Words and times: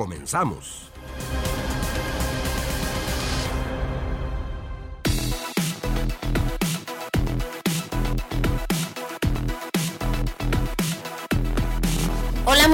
Comenzamos. 0.00 0.90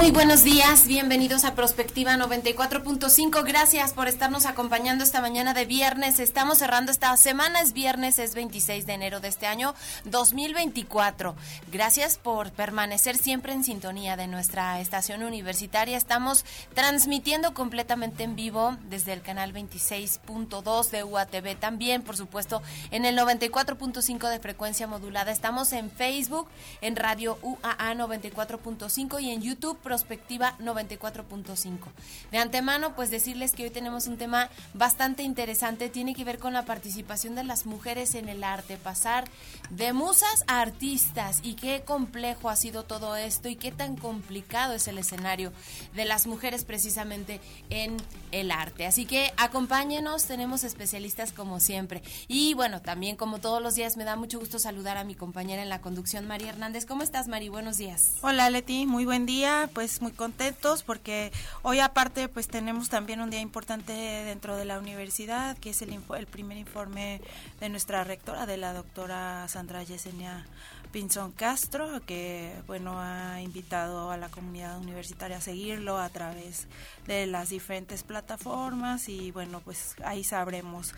Muy 0.07 0.13
buenos 0.13 0.45
días. 0.45 0.87
Bienvenidos 0.87 1.43
a 1.43 1.53
Prospectiva 1.53 2.15
94.5. 2.15 3.43
Gracias 3.45 3.91
por 3.91 4.07
estarnos 4.07 4.45
acompañando 4.45 5.03
esta 5.03 5.19
mañana 5.19 5.53
de 5.53 5.65
viernes. 5.65 6.21
Estamos 6.21 6.59
cerrando 6.59 6.93
esta 6.93 7.17
semana. 7.17 7.59
Es 7.59 7.73
viernes, 7.73 8.17
es 8.17 8.33
26 8.33 8.85
de 8.85 8.93
enero 8.93 9.19
de 9.19 9.27
este 9.27 9.47
año 9.47 9.75
2024. 10.05 11.35
Gracias 11.73 12.17
por 12.17 12.51
permanecer 12.51 13.17
siempre 13.17 13.51
en 13.51 13.65
sintonía 13.65 14.15
de 14.15 14.27
nuestra 14.27 14.79
estación 14.79 15.23
universitaria. 15.23 15.97
Estamos 15.97 16.45
transmitiendo 16.73 17.53
completamente 17.53 18.23
en 18.23 18.37
vivo 18.37 18.77
desde 18.89 19.11
el 19.11 19.21
canal 19.21 19.53
26.2 19.53 20.89
de 20.89 21.03
UATV. 21.03 21.59
También, 21.59 22.01
por 22.01 22.15
supuesto, 22.15 22.61
en 22.91 23.03
el 23.03 23.17
94.5 23.17 24.29
de 24.29 24.39
frecuencia 24.39 24.87
modulada. 24.87 25.33
Estamos 25.33 25.73
en 25.73 25.91
Facebook, 25.91 26.47
en 26.79 26.95
Radio 26.95 27.37
UAA 27.41 27.93
94.5 27.93 29.21
y 29.21 29.31
en 29.31 29.41
YouTube 29.41 29.77
Prospectiva 29.97 30.55
94.5. 30.59 31.79
De 32.29 32.37
antemano, 32.37 32.93
pues 32.95 33.09
decirles 33.09 33.53
que 33.53 33.63
hoy 33.63 33.71
tenemos 33.71 34.05
un 34.05 34.17
tema 34.17 34.47
bastante 34.75 35.23
interesante, 35.23 35.89
tiene 35.89 36.13
que 36.13 36.23
ver 36.23 36.37
con 36.37 36.53
la 36.53 36.65
participación 36.65 37.33
de 37.33 37.43
las 37.43 37.65
mujeres 37.65 38.13
en 38.13 38.29
el 38.29 38.43
arte, 38.43 38.77
pasar 38.77 39.25
de 39.71 39.93
musas 39.93 40.43
a 40.45 40.61
artistas 40.61 41.39
y 41.41 41.55
qué 41.55 41.81
complejo 41.83 42.51
ha 42.51 42.55
sido 42.55 42.83
todo 42.83 43.15
esto 43.15 43.49
y 43.49 43.55
qué 43.55 43.71
tan 43.71 43.95
complicado 43.95 44.75
es 44.75 44.87
el 44.87 44.99
escenario 44.99 45.51
de 45.95 46.05
las 46.05 46.27
mujeres 46.27 46.63
precisamente 46.63 47.41
en 47.71 47.97
el 48.31 48.51
arte. 48.51 48.85
Así 48.85 49.07
que 49.07 49.33
acompáñenos, 49.35 50.25
tenemos 50.25 50.63
especialistas 50.63 51.31
como 51.31 51.59
siempre. 51.59 52.03
Y 52.27 52.53
bueno, 52.53 52.83
también 52.83 53.15
como 53.15 53.39
todos 53.39 53.63
los 53.63 53.73
días 53.73 53.97
me 53.97 54.03
da 54.03 54.15
mucho 54.15 54.37
gusto 54.37 54.59
saludar 54.59 54.97
a 54.97 55.03
mi 55.03 55.15
compañera 55.15 55.63
en 55.63 55.69
la 55.69 55.81
conducción, 55.81 56.27
María 56.27 56.49
Hernández. 56.49 56.85
¿Cómo 56.85 57.01
estás, 57.01 57.27
Mari? 57.27 57.49
Buenos 57.49 57.77
días. 57.77 58.11
Hola, 58.21 58.51
Leti, 58.51 58.85
muy 58.85 59.05
buen 59.05 59.25
día 59.25 59.67
pues 59.73 59.86
muy 60.01 60.11
contentos 60.11 60.83
porque 60.83 61.31
hoy 61.61 61.79
aparte 61.79 62.27
pues 62.27 62.47
tenemos 62.47 62.89
también 62.89 63.21
un 63.21 63.29
día 63.29 63.39
importante 63.39 63.93
dentro 63.93 64.55
de 64.55 64.65
la 64.65 64.79
universidad, 64.79 65.57
que 65.57 65.71
es 65.71 65.81
el, 65.81 65.97
el 66.17 66.27
primer 66.27 66.57
informe 66.57 67.21
de 67.59 67.69
nuestra 67.69 68.03
rectora, 68.03 68.45
de 68.45 68.57
la 68.57 68.73
doctora 68.73 69.47
Sandra 69.47 69.83
Yesenia 69.83 70.45
Pinzón 70.91 71.31
Castro, 71.31 72.01
que 72.05 72.53
bueno 72.65 72.99
ha 72.99 73.41
invitado 73.41 74.11
a 74.11 74.17
la 74.17 74.29
comunidad 74.29 74.77
universitaria 74.79 75.37
a 75.37 75.41
seguirlo 75.41 75.97
a 75.97 76.09
través 76.09 76.67
de 77.05 77.27
las 77.27 77.49
diferentes 77.49 78.03
plataformas 78.03 79.09
y 79.09 79.31
bueno 79.31 79.61
pues 79.61 79.95
ahí 80.03 80.23
sabremos 80.23 80.93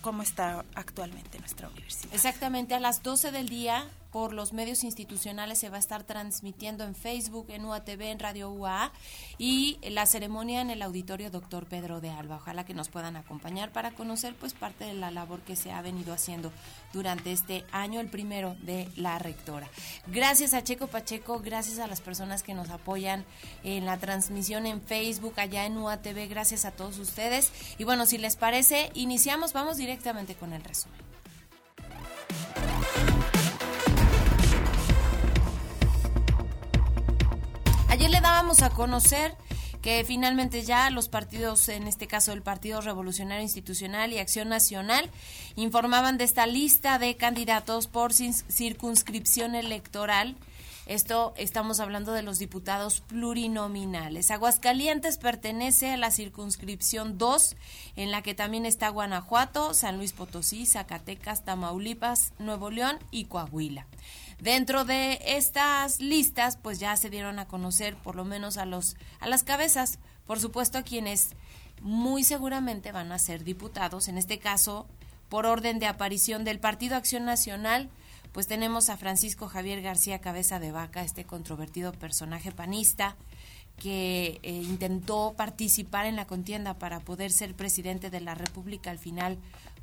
cómo 0.00 0.22
está 0.22 0.64
actualmente 0.74 1.38
nuestra 1.38 1.68
universidad. 1.68 2.14
Exactamente 2.14 2.74
a 2.74 2.80
las 2.80 3.02
12 3.02 3.32
del 3.32 3.48
día 3.48 3.86
por 4.10 4.32
los 4.32 4.52
medios 4.52 4.84
institucionales 4.84 5.58
se 5.58 5.68
va 5.68 5.76
a 5.76 5.80
estar 5.80 6.04
transmitiendo 6.04 6.84
en 6.84 6.94
Facebook, 6.94 7.46
en 7.50 7.64
UATV, 7.64 8.02
en 8.02 8.18
Radio 8.18 8.50
UA 8.50 8.92
y 9.36 9.78
la 9.82 10.06
ceremonia 10.06 10.60
en 10.60 10.70
el 10.70 10.82
auditorio 10.82 11.30
Doctor 11.30 11.66
Pedro 11.66 12.00
de 12.00 12.10
Alba. 12.10 12.36
Ojalá 12.36 12.64
que 12.64 12.74
nos 12.74 12.88
puedan 12.88 13.16
acompañar 13.16 13.72
para 13.72 13.90
conocer 13.90 14.34
pues 14.34 14.54
parte 14.54 14.84
de 14.84 14.94
la 14.94 15.10
labor 15.10 15.40
que 15.40 15.56
se 15.56 15.72
ha 15.72 15.82
venido 15.82 16.12
haciendo 16.12 16.52
durante 16.92 17.32
este 17.32 17.64
año, 17.72 18.00
el 18.00 18.08
primero 18.08 18.56
de 18.62 18.88
la 18.96 19.18
rectora. 19.18 19.68
Gracias 20.06 20.54
a 20.54 20.64
Checo 20.64 20.86
Pacheco, 20.86 21.40
gracias 21.40 21.78
a 21.78 21.86
las 21.86 22.00
personas 22.00 22.42
que 22.42 22.54
nos 22.54 22.70
apoyan 22.70 23.24
en 23.62 23.84
la 23.84 23.98
transmisión 23.98 24.66
en 24.66 24.80
Facebook, 24.80 25.34
allá 25.36 25.66
en 25.66 25.76
UATV, 25.76 26.28
gracias 26.28 26.64
a 26.64 26.72
todos 26.72 26.98
ustedes. 26.98 27.52
Y 27.78 27.84
bueno, 27.84 28.06
si 28.06 28.18
les 28.18 28.36
parece, 28.36 28.90
iniciamos, 28.94 29.52
vamos 29.52 29.76
directamente 29.76 30.34
con 30.34 30.52
el 30.52 30.64
resumen. 30.64 30.98
Ayer 37.98 38.10
le 38.12 38.20
dábamos 38.20 38.62
a 38.62 38.70
conocer 38.70 39.34
que 39.82 40.04
finalmente 40.06 40.62
ya 40.62 40.88
los 40.88 41.08
partidos, 41.08 41.68
en 41.68 41.88
este 41.88 42.06
caso 42.06 42.32
el 42.32 42.42
Partido 42.42 42.80
Revolucionario 42.80 43.42
Institucional 43.42 44.12
y 44.12 44.18
Acción 44.18 44.48
Nacional, 44.48 45.10
informaban 45.56 46.16
de 46.16 46.22
esta 46.22 46.46
lista 46.46 47.00
de 47.00 47.16
candidatos 47.16 47.88
por 47.88 48.12
circunscripción 48.12 49.56
electoral. 49.56 50.36
Esto 50.86 51.34
estamos 51.36 51.80
hablando 51.80 52.12
de 52.12 52.22
los 52.22 52.38
diputados 52.38 53.00
plurinominales. 53.00 54.30
Aguascalientes 54.30 55.18
pertenece 55.18 55.90
a 55.90 55.96
la 55.96 56.12
circunscripción 56.12 57.18
2, 57.18 57.56
en 57.96 58.12
la 58.12 58.22
que 58.22 58.34
también 58.34 58.64
está 58.64 58.90
Guanajuato, 58.90 59.74
San 59.74 59.96
Luis 59.96 60.12
Potosí, 60.12 60.66
Zacatecas, 60.66 61.44
Tamaulipas, 61.44 62.32
Nuevo 62.38 62.70
León 62.70 63.00
y 63.10 63.24
Coahuila. 63.24 63.88
Dentro 64.40 64.84
de 64.84 65.18
estas 65.24 66.00
listas, 66.00 66.56
pues 66.56 66.78
ya 66.78 66.96
se 66.96 67.10
dieron 67.10 67.38
a 67.38 67.48
conocer 67.48 67.96
por 67.96 68.14
lo 68.14 68.24
menos 68.24 68.56
a 68.56 68.66
los 68.66 68.96
a 69.18 69.28
las 69.28 69.42
cabezas, 69.42 69.98
por 70.26 70.38
supuesto 70.38 70.78
a 70.78 70.82
quienes 70.82 71.30
muy 71.82 72.22
seguramente 72.24 72.92
van 72.92 73.10
a 73.12 73.18
ser 73.18 73.44
diputados, 73.44 74.08
en 74.08 74.18
este 74.18 74.38
caso 74.38 74.86
por 75.28 75.44
orden 75.44 75.78
de 75.78 75.86
aparición 75.86 76.44
del 76.44 76.58
Partido 76.58 76.96
Acción 76.96 77.24
Nacional, 77.24 77.90
pues 78.32 78.46
tenemos 78.46 78.88
a 78.88 78.96
Francisco 78.96 79.48
Javier 79.48 79.82
García 79.82 80.20
Cabeza 80.20 80.58
de 80.58 80.72
Vaca, 80.72 81.02
este 81.02 81.24
controvertido 81.24 81.92
personaje 81.92 82.52
panista 82.52 83.16
que 83.78 84.40
eh, 84.42 84.50
intentó 84.52 85.34
participar 85.36 86.06
en 86.06 86.16
la 86.16 86.26
contienda 86.26 86.78
para 86.78 87.00
poder 87.00 87.30
ser 87.30 87.54
presidente 87.54 88.10
de 88.10 88.20
la 88.20 88.34
República 88.34 88.90
al 88.90 88.98
final 88.98 89.38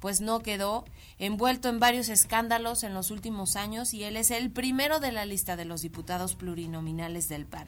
pues 0.05 0.21
no 0.21 0.41
quedó 0.41 0.85
envuelto 1.17 1.67
en 1.67 1.79
varios 1.79 2.09
escándalos 2.09 2.83
en 2.83 2.93
los 2.93 3.09
últimos 3.09 3.55
años 3.55 3.91
y 3.91 4.03
él 4.03 4.17
es 4.17 4.29
el 4.29 4.51
primero 4.51 4.99
de 4.99 5.11
la 5.11 5.25
lista 5.25 5.55
de 5.55 5.65
los 5.65 5.81
diputados 5.81 6.35
plurinominales 6.35 7.27
del 7.27 7.47
PAN. 7.47 7.67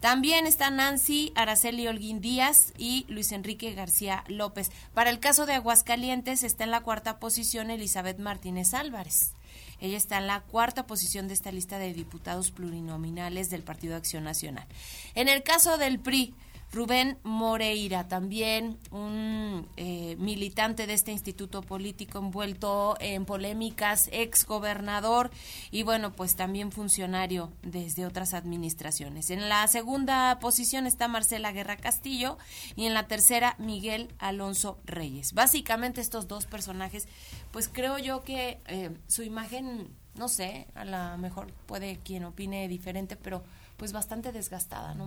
También 0.00 0.48
está 0.48 0.70
Nancy 0.70 1.30
Araceli 1.36 1.86
Holguín 1.86 2.20
Díaz 2.20 2.72
y 2.78 3.06
Luis 3.08 3.30
Enrique 3.30 3.74
García 3.74 4.24
López. 4.26 4.72
Para 4.92 5.10
el 5.10 5.20
caso 5.20 5.46
de 5.46 5.52
Aguascalientes 5.52 6.42
está 6.42 6.64
en 6.64 6.72
la 6.72 6.80
cuarta 6.80 7.20
posición 7.20 7.70
Elizabeth 7.70 8.18
Martínez 8.18 8.74
Álvarez. 8.74 9.34
Ella 9.80 9.98
está 9.98 10.18
en 10.18 10.26
la 10.26 10.40
cuarta 10.40 10.84
posición 10.84 11.28
de 11.28 11.34
esta 11.34 11.52
lista 11.52 11.78
de 11.78 11.94
diputados 11.94 12.50
plurinominales 12.50 13.50
del 13.50 13.62
Partido 13.62 13.94
Acción 13.94 14.24
Nacional. 14.24 14.66
En 15.14 15.28
el 15.28 15.44
caso 15.44 15.78
del 15.78 16.00
PRI, 16.00 16.34
Rubén 16.70 17.18
Moreira, 17.22 18.08
también 18.08 18.78
un 18.90 19.66
eh, 19.76 20.16
militante 20.18 20.86
de 20.86 20.92
este 20.92 21.12
instituto 21.12 21.62
político 21.62 22.18
envuelto 22.18 22.96
en 23.00 23.24
polémicas, 23.24 24.10
ex 24.12 24.44
gobernador 24.44 25.30
y 25.70 25.82
bueno, 25.82 26.12
pues 26.12 26.36
también 26.36 26.70
funcionario 26.70 27.52
desde 27.62 28.04
otras 28.04 28.34
administraciones. 28.34 29.30
En 29.30 29.48
la 29.48 29.66
segunda 29.66 30.38
posición 30.40 30.86
está 30.86 31.08
Marcela 31.08 31.52
Guerra 31.52 31.76
Castillo 31.76 32.36
y 32.76 32.84
en 32.84 32.92
la 32.92 33.06
tercera 33.06 33.56
Miguel 33.58 34.12
Alonso 34.18 34.78
Reyes. 34.84 35.32
Básicamente 35.32 36.02
estos 36.02 36.28
dos 36.28 36.44
personajes, 36.44 37.08
pues 37.50 37.68
creo 37.68 37.98
yo 37.98 38.22
que 38.24 38.60
eh, 38.66 38.90
su 39.06 39.22
imagen, 39.22 39.88
no 40.16 40.28
sé, 40.28 40.66
a 40.74 40.84
lo 40.84 41.16
mejor 41.16 41.50
puede 41.64 41.98
quien 42.04 42.24
opine 42.24 42.68
diferente, 42.68 43.16
pero 43.16 43.42
pues 43.78 43.92
bastante 43.92 44.32
desgastada, 44.32 44.92
¿no? 44.94 45.06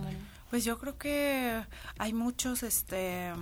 Pues 0.52 0.64
yo 0.64 0.78
creo 0.78 0.98
que 0.98 1.64
hay 1.96 2.12
muchos, 2.12 2.62
este 2.62 3.32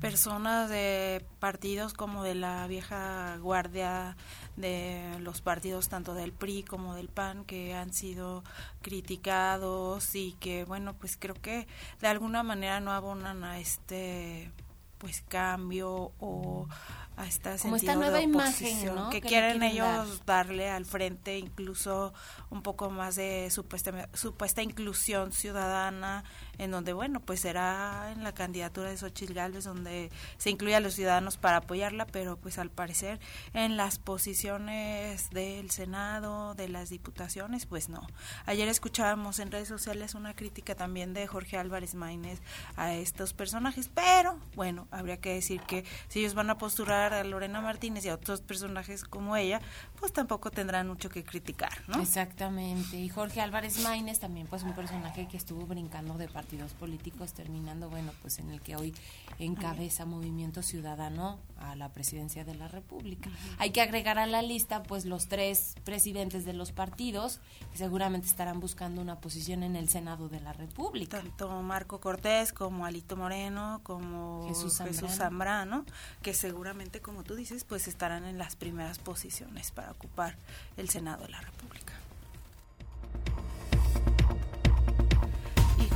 personas 0.00 0.70
de 0.70 1.26
partidos 1.40 1.94
como 1.94 2.22
de 2.22 2.36
la 2.36 2.68
vieja 2.68 3.36
guardia 3.38 4.16
de 4.54 5.18
los 5.18 5.40
partidos 5.40 5.88
tanto 5.88 6.14
del 6.14 6.30
PRI 6.30 6.62
como 6.62 6.94
del 6.94 7.08
PAN 7.08 7.44
que 7.44 7.74
han 7.74 7.92
sido 7.92 8.44
criticados 8.82 10.14
y 10.14 10.36
que 10.38 10.64
bueno 10.64 10.94
pues 10.94 11.16
creo 11.18 11.34
que 11.34 11.66
de 12.00 12.06
alguna 12.06 12.44
manera 12.44 12.78
no 12.78 12.92
abonan 12.92 13.42
a 13.42 13.58
este 13.58 14.52
pues 14.98 15.24
cambio 15.26 16.12
o 16.20 16.68
a 17.16 17.26
esta 17.26 17.56
Como 17.56 17.76
esta 17.76 17.94
nueva 17.94 18.20
imagen 18.20 18.76
que, 19.10 19.20
quieren 19.20 19.62
ellos 19.62 20.22
darle 20.26 20.70
al 20.70 20.84
frente 20.84 21.38
incluso 21.38 22.12
un 22.50 22.62
poco 22.62 22.90
más 22.90 23.16
de 23.16 23.48
supuesta, 23.50 24.08
supuesta 24.12 24.62
inclusión 24.62 25.32
ciudadana 25.32 26.24
en 26.58 26.70
donde, 26.70 26.92
bueno, 26.92 27.20
pues 27.20 27.40
será 27.40 28.12
en 28.12 28.22
la 28.24 28.32
candidatura 28.32 28.90
de 28.90 28.96
Xochitl 28.96 29.34
Gálvez 29.34 29.64
donde 29.64 30.10
se 30.38 30.50
incluye 30.50 30.74
a 30.74 30.80
los 30.80 30.94
ciudadanos 30.94 31.36
para 31.36 31.58
apoyarla, 31.58 32.06
pero 32.06 32.36
pues 32.36 32.58
al 32.58 32.70
parecer 32.70 33.20
en 33.54 33.76
las 33.76 33.98
posiciones 33.98 35.30
del 35.30 35.70
Senado, 35.70 36.54
de 36.54 36.68
las 36.68 36.90
diputaciones, 36.90 37.66
pues 37.66 37.88
no. 37.88 38.06
Ayer 38.46 38.68
escuchábamos 38.68 39.38
en 39.38 39.50
redes 39.50 39.68
sociales 39.68 40.14
una 40.14 40.34
crítica 40.34 40.74
también 40.74 41.14
de 41.14 41.26
Jorge 41.26 41.58
Álvarez 41.58 41.94
Maínez 41.94 42.40
a 42.76 42.94
estos 42.94 43.32
personajes, 43.32 43.90
pero 43.94 44.38
bueno, 44.54 44.86
habría 44.90 45.18
que 45.18 45.34
decir 45.34 45.60
que 45.62 45.84
si 46.08 46.20
ellos 46.20 46.34
van 46.34 46.50
a 46.50 46.58
postular 46.58 47.12
a 47.12 47.24
Lorena 47.24 47.60
Martínez 47.60 48.04
y 48.04 48.08
a 48.08 48.14
otros 48.14 48.40
personajes 48.40 49.04
como 49.04 49.36
ella, 49.36 49.60
pues 49.96 50.12
tampoco 50.12 50.50
tendrán 50.50 50.88
mucho 50.88 51.08
que 51.08 51.24
criticar, 51.24 51.72
¿no? 51.88 52.00
Exactamente. 52.00 52.96
Y 52.96 53.08
Jorge 53.08 53.40
Álvarez 53.40 53.80
Maínez 53.80 54.20
también 54.20 54.46
pues 54.46 54.62
un 54.62 54.74
personaje 54.74 55.26
que 55.28 55.36
estuvo 55.36 55.66
brincando 55.66 56.18
de 56.18 56.28
partidos 56.28 56.72
políticos 56.74 57.32
terminando, 57.32 57.88
bueno, 57.88 58.12
pues 58.22 58.38
en 58.38 58.50
el 58.50 58.60
que 58.60 58.76
hoy 58.76 58.94
encabeza 59.38 60.04
Movimiento 60.04 60.62
Ciudadano 60.62 61.38
a 61.58 61.74
la 61.74 61.90
presidencia 61.90 62.44
de 62.44 62.54
la 62.54 62.68
República. 62.68 63.30
Hay 63.58 63.70
que 63.70 63.80
agregar 63.80 64.18
a 64.18 64.26
la 64.26 64.42
lista 64.42 64.82
pues 64.82 65.04
los 65.04 65.28
tres 65.28 65.74
presidentes 65.84 66.44
de 66.44 66.52
los 66.52 66.72
partidos 66.72 67.40
que 67.72 67.78
seguramente 67.78 68.26
estarán 68.26 68.60
buscando 68.60 69.00
una 69.00 69.20
posición 69.20 69.62
en 69.62 69.76
el 69.76 69.88
Senado 69.88 70.28
de 70.28 70.40
la 70.40 70.52
República. 70.52 71.20
Tanto 71.20 71.62
Marco 71.62 72.00
Cortés 72.00 72.52
como 72.52 72.86
Alito 72.86 73.16
Moreno 73.16 73.80
como 73.82 74.46
Jesús 74.48 74.80
Zambrano, 75.16 75.84
que 76.22 76.34
seguramente 76.34 77.00
como 77.00 77.22
tú 77.22 77.34
dices 77.34 77.64
pues 77.64 77.88
estarán 77.88 78.24
en 78.24 78.38
las 78.38 78.56
primeras 78.56 78.98
posiciones 78.98 79.70
para 79.70 79.85
ocupar 79.90 80.34
el 80.76 80.88
Senado 80.88 81.24
de 81.24 81.30
la 81.30 81.40
República. 81.40 81.92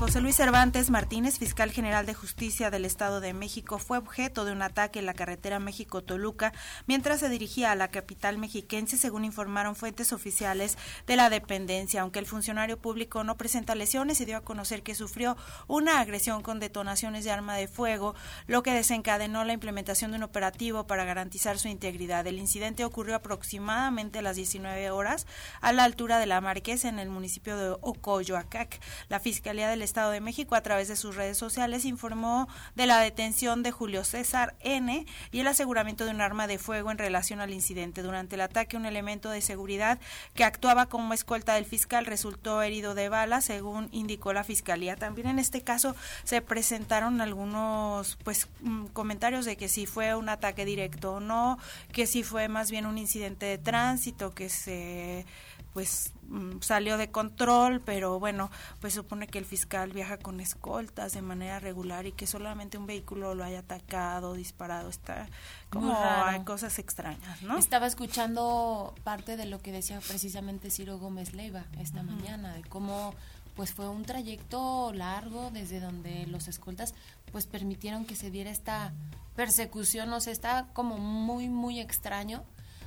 José 0.00 0.22
Luis 0.22 0.34
Cervantes 0.34 0.88
Martínez, 0.88 1.38
fiscal 1.38 1.72
general 1.72 2.06
de 2.06 2.14
justicia 2.14 2.70
del 2.70 2.86
Estado 2.86 3.20
de 3.20 3.34
México, 3.34 3.78
fue 3.78 3.98
objeto 3.98 4.46
de 4.46 4.52
un 4.52 4.62
ataque 4.62 4.98
en 4.98 5.04
la 5.04 5.12
carretera 5.12 5.58
México-Toluca 5.58 6.54
mientras 6.86 7.20
se 7.20 7.28
dirigía 7.28 7.70
a 7.70 7.74
la 7.74 7.88
capital 7.88 8.38
mexiquense, 8.38 8.96
según 8.96 9.26
informaron 9.26 9.76
fuentes 9.76 10.14
oficiales 10.14 10.78
de 11.06 11.16
la 11.16 11.28
dependencia. 11.28 12.00
Aunque 12.00 12.18
el 12.18 12.24
funcionario 12.24 12.78
público 12.78 13.24
no 13.24 13.36
presenta 13.36 13.74
lesiones, 13.74 14.16
se 14.16 14.24
dio 14.24 14.38
a 14.38 14.40
conocer 14.40 14.82
que 14.82 14.94
sufrió 14.94 15.36
una 15.68 16.00
agresión 16.00 16.40
con 16.40 16.60
detonaciones 16.60 17.26
de 17.26 17.32
arma 17.32 17.54
de 17.56 17.68
fuego, 17.68 18.14
lo 18.46 18.62
que 18.62 18.72
desencadenó 18.72 19.44
la 19.44 19.52
implementación 19.52 20.12
de 20.12 20.16
un 20.16 20.22
operativo 20.22 20.86
para 20.86 21.04
garantizar 21.04 21.58
su 21.58 21.68
integridad. 21.68 22.26
El 22.26 22.38
incidente 22.38 22.86
ocurrió 22.86 23.16
aproximadamente 23.16 24.20
a 24.20 24.22
las 24.22 24.36
19 24.36 24.92
horas 24.92 25.26
a 25.60 25.74
la 25.74 25.84
altura 25.84 26.18
de 26.18 26.26
la 26.26 26.40
Marquesa 26.40 26.88
en 26.88 27.00
el 27.00 27.10
municipio 27.10 27.58
de 27.58 27.76
Ocoyoacac. 27.82 28.80
La 29.10 29.20
Fiscalía 29.20 29.68
del 29.68 29.89
Estado 29.90 30.12
de 30.12 30.20
México, 30.20 30.54
a 30.54 30.60
través 30.60 30.86
de 30.86 30.94
sus 30.94 31.16
redes 31.16 31.36
sociales, 31.36 31.84
informó 31.84 32.48
de 32.76 32.86
la 32.86 33.00
detención 33.00 33.64
de 33.64 33.72
Julio 33.72 34.04
César 34.04 34.54
N. 34.60 35.04
y 35.32 35.40
el 35.40 35.46
aseguramiento 35.48 36.04
de 36.04 36.12
un 36.12 36.20
arma 36.20 36.46
de 36.46 36.58
fuego 36.58 36.92
en 36.92 36.98
relación 36.98 37.40
al 37.40 37.52
incidente. 37.52 38.02
Durante 38.02 38.36
el 38.36 38.40
ataque, 38.42 38.76
un 38.76 38.86
elemento 38.86 39.30
de 39.30 39.40
seguridad 39.40 39.98
que 40.34 40.44
actuaba 40.44 40.86
como 40.86 41.12
escolta 41.12 41.54
del 41.54 41.64
fiscal 41.64 42.06
resultó 42.06 42.62
herido 42.62 42.94
de 42.94 43.08
bala, 43.08 43.40
según 43.40 43.88
indicó 43.90 44.32
la 44.32 44.44
Fiscalía. 44.44 44.94
También 44.94 45.26
en 45.26 45.40
este 45.40 45.62
caso 45.62 45.96
se 46.22 46.40
presentaron 46.40 47.20
algunos 47.20 48.16
pues 48.22 48.48
mm, 48.60 48.86
comentarios 48.92 49.44
de 49.44 49.56
que 49.56 49.68
si 49.68 49.86
fue 49.86 50.14
un 50.14 50.28
ataque 50.28 50.64
directo 50.64 51.14
o 51.14 51.20
no, 51.20 51.58
que 51.92 52.06
si 52.06 52.22
fue 52.22 52.46
más 52.46 52.70
bien 52.70 52.86
un 52.86 52.96
incidente 52.96 53.46
de 53.46 53.58
tránsito, 53.58 54.30
que 54.34 54.48
se 54.50 55.26
pues 55.72 56.12
mm, 56.28 56.60
salió 56.60 56.96
de 56.96 57.10
control, 57.10 57.80
pero 57.80 58.18
bueno, 58.18 58.50
pues 58.80 58.94
supone 58.94 59.26
que 59.26 59.38
el 59.38 59.44
fiscal 59.44 59.92
viaja 59.92 60.18
con 60.18 60.40
escoltas 60.40 61.12
de 61.12 61.22
manera 61.22 61.60
regular 61.60 62.06
y 62.06 62.12
que 62.12 62.26
solamente 62.26 62.78
un 62.78 62.86
vehículo 62.86 63.34
lo 63.34 63.44
haya 63.44 63.60
atacado, 63.60 64.34
disparado, 64.34 64.88
está 64.88 65.28
como 65.70 65.96
hay 65.96 66.42
cosas 66.44 66.78
extrañas, 66.78 67.42
¿no? 67.42 67.56
Estaba 67.56 67.86
escuchando 67.86 68.94
parte 69.04 69.36
de 69.36 69.46
lo 69.46 69.60
que 69.60 69.72
decía 69.72 70.00
precisamente 70.00 70.70
Ciro 70.70 70.98
Gómez 70.98 71.32
Leiva 71.32 71.64
esta 71.78 72.02
mañana, 72.02 72.54
de 72.54 72.62
cómo 72.62 73.14
pues 73.54 73.72
fue 73.72 73.88
un 73.88 74.04
trayecto 74.04 74.92
largo 74.92 75.50
desde 75.50 75.80
donde 75.80 76.26
los 76.26 76.48
escoltas 76.48 76.94
pues 77.30 77.46
permitieron 77.46 78.06
que 78.06 78.16
se 78.16 78.30
diera 78.30 78.50
esta 78.50 78.92
persecución, 79.36 80.12
o 80.12 80.20
sea, 80.20 80.32
está 80.32 80.66
como 80.72 80.98
muy, 80.98 81.48
muy 81.48 81.80
extraño 81.80 82.44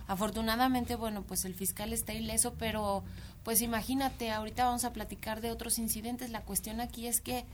Afortunadamente, 0.08 0.96
bueno, 0.96 1.24
pues 1.24 1.46
el 1.46 1.56
fiscal 1.56 1.94
está 1.94 2.14
ileso, 2.14 2.54
pero 2.58 3.04
pues 3.44 3.62
imagínate, 3.62 4.32
ahorita 4.32 4.66
vamos 4.66 4.86
a 4.86 4.94
platicar 4.94 5.42
de 5.42 5.52
otros 5.52 5.80
incidentes. 5.80 6.30
La 6.30 6.42
cuestión 6.42 6.82
aquí 6.82 7.08
es 7.08 7.22
que 7.22 7.46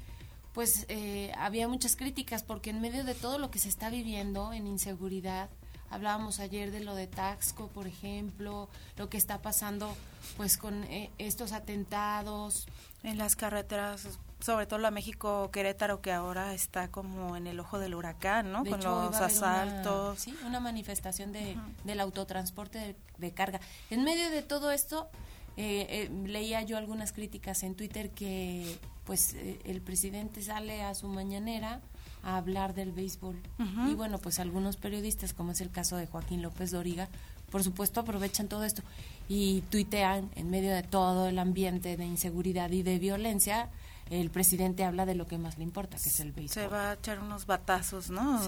pues 0.54 0.86
eh, 0.90 1.31
había 1.38 1.68
muchas 1.68 1.96
críticas 1.96 2.44
porque 2.44 2.72
en 2.72 2.81
medio 2.81 3.04
de 3.04 3.13
todo 3.13 3.38
lo 3.38 3.51
que 3.51 3.60
se 3.60 3.69
está 3.69 3.90
viviendo 3.90 4.51
en 4.51 4.68
inseguridad, 4.68 5.50
hablábamos 5.90 6.40
ayer 6.40 6.72
de 6.72 6.80
lo 6.80 6.96
de 6.96 7.07
Taxco, 7.07 7.68
por 7.68 7.88
ejemplo, 7.88 8.68
lo 8.98 9.10
que 9.10 9.18
está 9.18 9.42
pasando 9.42 9.95
pues 10.38 10.57
con 10.57 10.84
eh, 10.86 11.12
estos 11.18 11.52
atentados 11.52 12.68
en 13.04 13.18
las 13.18 13.36
carreteras 13.36 14.19
sobre 14.40 14.66
todo 14.66 14.80
la 14.80 14.92
México 14.92 15.50
Querétaro 15.52 16.02
que 16.02 16.12
ahora 16.12 16.54
está 16.54 16.90
como 16.90 17.36
en 17.36 17.48
el 17.48 17.60
ojo 17.60 17.78
del 17.80 17.96
huracán, 17.96 18.52
¿no? 18.52 18.64
Con 18.64 18.82
los 18.82 19.16
asaltos. 19.16 20.26
Una, 20.28 20.38
sí, 20.38 20.46
una 20.46 20.60
manifestación 20.60 21.32
de, 21.32 21.58
del 21.84 22.00
autotransporte 22.00 22.96
de, 23.18 23.32
carga. 23.32 23.60
En 23.90 24.04
medio 24.04 24.30
de 24.30 24.42
todo 24.42 24.72
esto, 24.72 25.10
eh, 25.58 25.88
eh, 25.90 26.28
leía 26.28 26.62
yo 26.62 26.78
algunas 26.78 27.12
críticas 27.12 27.64
en 27.64 27.76
Twitter 27.76 28.12
que 28.12 28.80
pues 29.04 29.34
eh, 29.34 29.60
el 29.66 29.82
presidente 29.82 30.42
sale 30.42 30.84
a 30.84 30.96
su 30.96 31.08
mañanera 31.08 31.82
a 32.24 32.38
hablar 32.38 32.74
del 32.74 32.92
béisbol. 32.92 33.42
Y 33.90 33.94
bueno, 33.94 34.20
pues 34.20 34.40
algunos 34.40 34.76
periodistas, 34.76 35.34
como 35.34 35.54
es 35.54 35.62
el 35.62 35.72
caso 35.72 35.96
de 35.96 36.06
Joaquín 36.06 36.42
López 36.42 36.72
Doriga, 36.72 37.08
por 37.50 37.64
supuesto 37.64 38.02
aprovechan 38.02 38.48
todo 38.48 38.64
esto 38.64 38.84
y 39.28 39.62
tuitean 39.70 40.30
en 40.36 40.50
medio 40.50 40.74
de 40.74 40.84
todo 40.84 41.28
el 41.28 41.40
ambiente 41.40 41.98
de 41.98 42.06
inseguridad 42.06 42.70
y 42.72 42.84
de 42.84 43.00
violencia 43.00 43.70
el 44.10 44.32
presidente 44.32 44.84
habla 44.84 45.06
de 45.06 45.16
lo 45.16 45.28
que 45.28 45.38
más 45.38 45.58
le 45.58 45.64
importa, 45.64 45.98
que 45.98 46.10
es 46.10 46.20
el 46.20 46.32
béisbol. 46.32 46.64
Se 46.64 46.68
va 46.68 46.92
a 46.92 46.94
echar 46.94 47.20
unos 47.20 47.46
batazos, 47.46 48.10
¿no? 48.10 48.40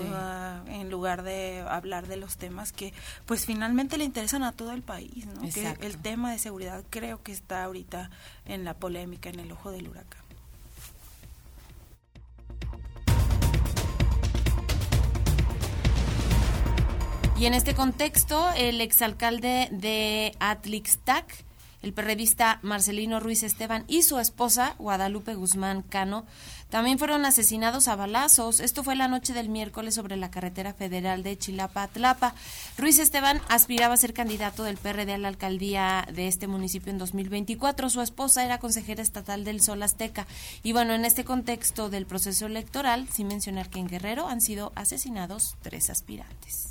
en 0.68 0.90
lugar 0.90 1.24
de 1.24 1.62
hablar 1.68 2.08
de 2.08 2.18
los 2.18 2.38
temas 2.38 2.72
que, 2.72 2.94
pues 3.26 3.46
finalmente 3.46 3.98
le 3.98 4.04
interesan 4.04 4.44
a 4.44 4.52
todo 4.52 4.72
el 4.72 4.82
país, 4.82 5.26
¿no? 5.28 5.42
Que 5.50 5.76
el 5.82 5.98
tema 5.98 6.32
de 6.32 6.40
seguridad 6.40 6.84
creo 6.90 7.22
que 7.22 7.32
está 7.32 7.64
ahorita 7.64 8.10
en 8.46 8.64
la 8.64 8.74
polémica, 8.74 9.30
en 9.30 9.40
el 9.40 9.52
ojo 9.52 9.72
del 9.72 9.88
huracán. 9.88 10.22
Y 17.42 17.48
en 17.48 17.56
este 17.56 17.74
contexto, 17.74 18.52
el 18.56 18.82
exalcalde 18.82 19.68
de 19.72 20.36
Atlixtac, 20.40 21.44
el 21.82 21.94
periodista 21.94 22.60
Marcelino 22.62 23.20
Ruiz 23.20 23.44
Esteban 23.44 23.86
y 23.88 24.04
su 24.04 24.20
esposa, 24.20 24.76
Guadalupe 24.78 25.36
Guzmán 25.36 25.82
Cano, 25.82 26.26
también 26.72 26.98
fueron 26.98 27.26
asesinados 27.26 27.90
a 27.90 27.98
balazos. 27.98 28.62
Esto 28.62 28.82
fue 28.82 28.96
la 28.96 29.10
noche 29.10 29.34
del 29.34 29.50
miércoles 29.50 29.94
sobre 29.94 30.16
la 30.16 30.32
carretera 30.32 30.74
federal 30.74 31.22
de 31.22 31.38
Chilapa 31.38 31.90
Tlapa. 31.90 32.34
Ruiz 32.78 32.98
Esteban 32.98 33.42
aspiraba 33.50 33.96
a 33.96 33.98
ser 33.98 34.14
candidato 34.14 34.64
del 34.64 34.78
PRD 34.78 35.12
a 35.12 35.18
la 35.18 35.28
alcaldía 35.28 36.08
de 36.14 36.30
este 36.30 36.48
municipio 36.48 36.90
en 36.90 36.98
2024. 36.98 37.90
Su 37.90 38.00
esposa 38.00 38.46
era 38.46 38.60
consejera 38.60 39.04
estatal 39.04 39.44
del 39.44 39.60
Sol 39.60 39.84
Azteca. 39.84 40.28
Y 40.64 40.72
bueno, 40.72 40.94
en 40.94 41.04
este 41.04 41.26
contexto 41.26 41.90
del 41.90 42.06
proceso 42.06 42.46
electoral, 42.46 43.06
sin 43.12 43.28
mencionar 43.28 43.70
que 43.70 43.80
en 43.80 43.88
Guerrero 43.88 44.30
han 44.30 44.40
sido 44.40 44.72
asesinados 44.76 45.58
tres 45.62 45.90
aspirantes. 45.90 46.71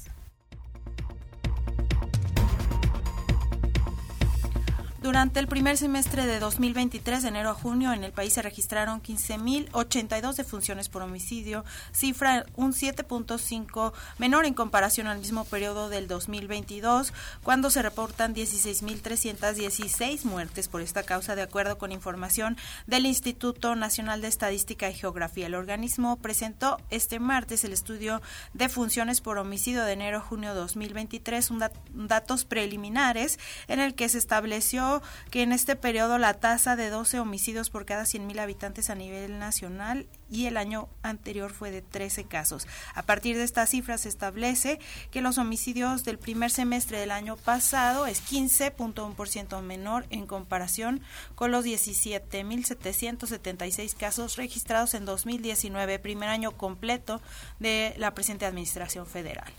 Durante 5.02 5.40
el 5.40 5.46
primer 5.46 5.78
semestre 5.78 6.26
de 6.26 6.38
2023, 6.38 7.22
de 7.22 7.28
enero 7.30 7.48
a 7.48 7.54
junio, 7.54 7.94
en 7.94 8.04
el 8.04 8.12
país 8.12 8.34
se 8.34 8.42
registraron 8.42 9.00
15.082 9.02 10.34
defunciones 10.34 10.90
por 10.90 11.00
homicidio, 11.00 11.64
cifra 11.90 12.44
un 12.54 12.74
7.5 12.74 13.94
menor 14.18 14.44
en 14.44 14.52
comparación 14.52 15.06
al 15.06 15.18
mismo 15.18 15.46
periodo 15.46 15.88
del 15.88 16.06
2022, 16.06 17.14
cuando 17.42 17.70
se 17.70 17.80
reportan 17.80 18.34
16.316 18.34 20.24
muertes 20.24 20.68
por 20.68 20.82
esta 20.82 21.02
causa, 21.02 21.34
de 21.34 21.40
acuerdo 21.40 21.78
con 21.78 21.92
información 21.92 22.58
del 22.86 23.06
Instituto 23.06 23.76
Nacional 23.76 24.20
de 24.20 24.28
Estadística 24.28 24.90
y 24.90 24.94
Geografía. 24.94 25.46
El 25.46 25.54
organismo 25.54 26.16
presentó 26.16 26.76
este 26.90 27.20
martes 27.20 27.64
el 27.64 27.72
estudio 27.72 28.20
de 28.52 28.68
funciones 28.68 29.22
por 29.22 29.38
homicidio 29.38 29.82
de 29.82 29.94
enero 29.94 30.18
a 30.18 30.20
junio 30.20 30.54
2023, 30.54 31.52
un 31.52 31.64
datos 31.94 32.44
preliminares 32.44 33.38
en 33.66 33.80
el 33.80 33.94
que 33.94 34.10
se 34.10 34.18
estableció 34.18 34.89
que 35.30 35.42
en 35.42 35.52
este 35.52 35.76
periodo 35.76 36.18
la 36.18 36.34
tasa 36.34 36.76
de 36.76 36.90
12 36.90 37.20
homicidios 37.20 37.70
por 37.70 37.86
cada 37.86 38.04
100.000 38.04 38.40
habitantes 38.40 38.90
a 38.90 38.94
nivel 38.94 39.38
nacional 39.38 40.06
y 40.30 40.46
el 40.46 40.56
año 40.56 40.88
anterior 41.02 41.52
fue 41.52 41.70
de 41.70 41.82
13 41.82 42.24
casos. 42.24 42.66
A 42.94 43.02
partir 43.02 43.36
de 43.36 43.44
estas 43.44 43.68
cifras 43.70 44.00
se 44.02 44.08
establece 44.08 44.78
que 45.10 45.20
los 45.20 45.38
homicidios 45.38 46.04
del 46.04 46.18
primer 46.18 46.50
semestre 46.50 46.98
del 46.98 47.10
año 47.10 47.36
pasado 47.36 48.06
es 48.06 48.22
15.1% 48.22 49.62
menor 49.62 50.06
en 50.10 50.26
comparación 50.26 51.00
con 51.34 51.50
los 51.50 51.64
17.776 51.64 53.96
casos 53.96 54.36
registrados 54.36 54.94
en 54.94 55.04
2019, 55.04 55.98
primer 55.98 56.28
año 56.28 56.52
completo 56.52 57.20
de 57.58 57.94
la 57.98 58.14
presente 58.14 58.46
Administración 58.46 59.06
Federal. 59.06 59.52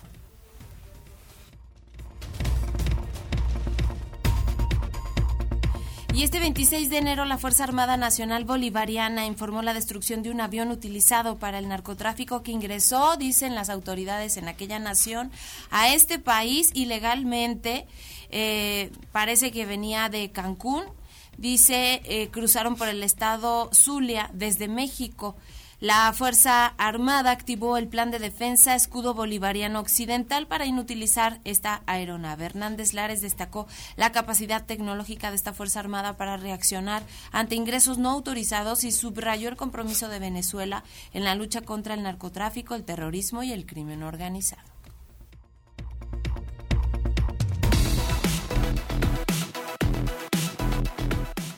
Y 6.13 6.23
este 6.23 6.39
26 6.39 6.89
de 6.89 6.97
enero 6.97 7.23
la 7.23 7.37
Fuerza 7.37 7.63
Armada 7.63 7.95
Nacional 7.95 8.43
Bolivariana 8.43 9.25
informó 9.25 9.61
la 9.61 9.73
destrucción 9.73 10.23
de 10.23 10.29
un 10.29 10.41
avión 10.41 10.69
utilizado 10.69 11.37
para 11.37 11.57
el 11.57 11.69
narcotráfico 11.69 12.43
que 12.43 12.51
ingresó, 12.51 13.15
dicen 13.15 13.55
las 13.55 13.69
autoridades 13.69 14.35
en 14.35 14.49
aquella 14.49 14.77
nación, 14.77 15.31
a 15.69 15.93
este 15.93 16.19
país 16.19 16.71
ilegalmente. 16.73 17.87
Eh, 18.29 18.91
parece 19.13 19.51
que 19.51 19.65
venía 19.65 20.09
de 20.09 20.31
Cancún. 20.31 20.83
Dice, 21.37 22.01
eh, 22.03 22.27
cruzaron 22.29 22.75
por 22.75 22.89
el 22.89 23.03
estado 23.03 23.69
Zulia 23.73 24.29
desde 24.33 24.67
México. 24.67 25.37
La 25.81 26.13
Fuerza 26.13 26.67
Armada 26.77 27.31
activó 27.31 27.75
el 27.75 27.87
Plan 27.87 28.11
de 28.11 28.19
Defensa 28.19 28.75
Escudo 28.75 29.15
Bolivariano 29.15 29.79
Occidental 29.79 30.45
para 30.45 30.67
inutilizar 30.67 31.41
esta 31.43 31.81
aeronave. 31.87 32.45
Hernández 32.45 32.93
Lares 32.93 33.21
destacó 33.21 33.65
la 33.95 34.11
capacidad 34.11 34.63
tecnológica 34.63 35.31
de 35.31 35.37
esta 35.37 35.53
Fuerza 35.53 35.79
Armada 35.79 36.17
para 36.17 36.37
reaccionar 36.37 37.01
ante 37.31 37.55
ingresos 37.55 37.97
no 37.97 38.11
autorizados 38.11 38.83
y 38.83 38.91
subrayó 38.91 39.49
el 39.49 39.57
compromiso 39.57 40.07
de 40.07 40.19
Venezuela 40.19 40.83
en 41.13 41.23
la 41.23 41.33
lucha 41.33 41.61
contra 41.61 41.95
el 41.95 42.03
narcotráfico, 42.03 42.75
el 42.75 42.83
terrorismo 42.83 43.41
y 43.41 43.51
el 43.51 43.65
crimen 43.65 44.03
organizado. 44.03 44.70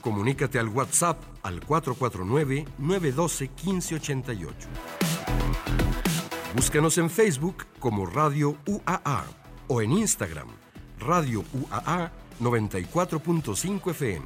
Comunícate 0.04 0.60
al 0.60 0.68
WhatsApp 0.68 1.18
al 1.44 1.62
449-912-1588. 1.62 4.50
Búscanos 6.56 6.98
en 6.98 7.10
Facebook 7.10 7.66
como 7.80 8.06
Radio 8.06 8.58
UAA 8.68 9.24
o 9.70 9.82
en 9.82 9.94
Instagram 9.94 10.50
Radio 11.00 11.46
UAA 11.54 12.12
94.5 12.42 13.92
FM. 13.92 14.26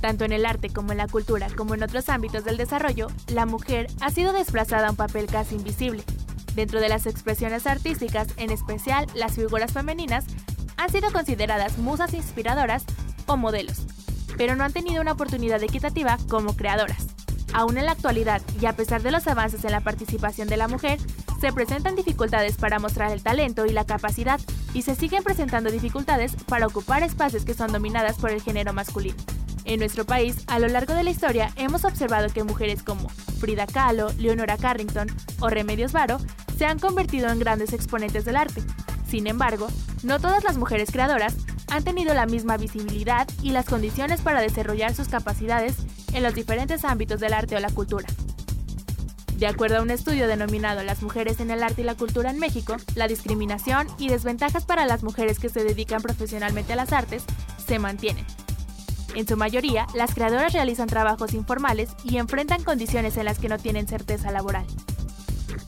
Tanto 0.00 0.24
en 0.26 0.32
el 0.32 0.44
arte 0.44 0.68
como 0.68 0.92
en 0.92 0.98
la 0.98 1.08
cultura, 1.08 1.48
como 1.56 1.74
en 1.74 1.82
otros 1.82 2.10
ámbitos 2.10 2.44
del 2.44 2.58
desarrollo, 2.58 3.06
la 3.28 3.46
mujer 3.46 3.86
ha 4.02 4.10
sido 4.10 4.34
desplazada 4.34 4.88
a 4.88 4.90
un 4.90 4.96
papel 4.96 5.24
casi 5.26 5.54
invisible, 5.54 6.04
Dentro 6.54 6.80
de 6.80 6.88
las 6.88 7.06
expresiones 7.06 7.66
artísticas, 7.66 8.28
en 8.36 8.50
especial 8.50 9.06
las 9.14 9.34
figuras 9.34 9.72
femeninas, 9.72 10.24
han 10.76 10.90
sido 10.90 11.12
consideradas 11.12 11.78
musas 11.78 12.14
inspiradoras 12.14 12.84
o 13.26 13.36
modelos, 13.36 13.82
pero 14.36 14.54
no 14.54 14.64
han 14.64 14.72
tenido 14.72 15.00
una 15.00 15.12
oportunidad 15.12 15.62
equitativa 15.62 16.18
como 16.28 16.56
creadoras. 16.56 17.06
Aún 17.52 17.78
en 17.78 17.86
la 17.86 17.92
actualidad, 17.92 18.42
y 18.60 18.66
a 18.66 18.72
pesar 18.74 19.02
de 19.02 19.12
los 19.12 19.26
avances 19.28 19.64
en 19.64 19.72
la 19.72 19.80
participación 19.80 20.48
de 20.48 20.56
la 20.56 20.66
mujer, 20.66 20.98
se 21.40 21.52
presentan 21.52 21.94
dificultades 21.94 22.56
para 22.56 22.78
mostrar 22.78 23.12
el 23.12 23.22
talento 23.22 23.66
y 23.66 23.70
la 23.70 23.84
capacidad, 23.84 24.40
y 24.72 24.82
se 24.82 24.94
siguen 24.96 25.22
presentando 25.22 25.70
dificultades 25.70 26.34
para 26.48 26.66
ocupar 26.66 27.02
espacios 27.02 27.44
que 27.44 27.54
son 27.54 27.70
dominadas 27.70 28.16
por 28.16 28.30
el 28.30 28.42
género 28.42 28.72
masculino. 28.72 29.16
En 29.64 29.78
nuestro 29.78 30.04
país, 30.04 30.36
a 30.46 30.58
lo 30.58 30.68
largo 30.68 30.94
de 30.94 31.04
la 31.04 31.10
historia, 31.10 31.52
hemos 31.56 31.84
observado 31.84 32.28
que 32.28 32.44
mujeres 32.44 32.82
como 32.82 33.08
Frida 33.40 33.66
Kahlo, 33.66 34.12
Leonora 34.18 34.58
Carrington 34.58 35.08
o 35.40 35.48
Remedios 35.48 35.92
Varo 35.92 36.18
se 36.56 36.66
han 36.66 36.78
convertido 36.78 37.28
en 37.30 37.38
grandes 37.38 37.72
exponentes 37.72 38.24
del 38.24 38.36
arte. 38.36 38.62
Sin 39.08 39.26
embargo, 39.26 39.68
no 40.02 40.20
todas 40.20 40.44
las 40.44 40.56
mujeres 40.56 40.90
creadoras 40.90 41.34
han 41.68 41.84
tenido 41.84 42.14
la 42.14 42.26
misma 42.26 42.56
visibilidad 42.56 43.28
y 43.42 43.50
las 43.50 43.66
condiciones 43.66 44.20
para 44.20 44.40
desarrollar 44.40 44.94
sus 44.94 45.08
capacidades 45.08 45.76
en 46.12 46.22
los 46.22 46.34
diferentes 46.34 46.84
ámbitos 46.84 47.20
del 47.20 47.32
arte 47.32 47.56
o 47.56 47.60
la 47.60 47.70
cultura. 47.70 48.08
De 49.36 49.46
acuerdo 49.46 49.78
a 49.78 49.82
un 49.82 49.90
estudio 49.90 50.28
denominado 50.28 50.84
Las 50.84 51.02
mujeres 51.02 51.40
en 51.40 51.50
el 51.50 51.62
arte 51.62 51.82
y 51.82 51.84
la 51.84 51.96
cultura 51.96 52.30
en 52.30 52.38
México, 52.38 52.76
la 52.94 53.08
discriminación 53.08 53.88
y 53.98 54.08
desventajas 54.08 54.64
para 54.64 54.86
las 54.86 55.02
mujeres 55.02 55.40
que 55.40 55.48
se 55.48 55.64
dedican 55.64 56.02
profesionalmente 56.02 56.72
a 56.72 56.76
las 56.76 56.92
artes 56.92 57.24
se 57.66 57.80
mantienen, 57.80 58.24
en 59.14 59.28
su 59.28 59.36
mayoría, 59.36 59.86
las 59.94 60.12
creadoras 60.12 60.52
realizan 60.52 60.88
trabajos 60.88 61.34
informales 61.34 61.90
y 62.02 62.16
enfrentan 62.16 62.64
condiciones 62.64 63.16
en 63.16 63.26
las 63.26 63.38
que 63.38 63.48
no 63.48 63.58
tienen 63.58 63.86
certeza 63.86 64.32
laboral. 64.32 64.66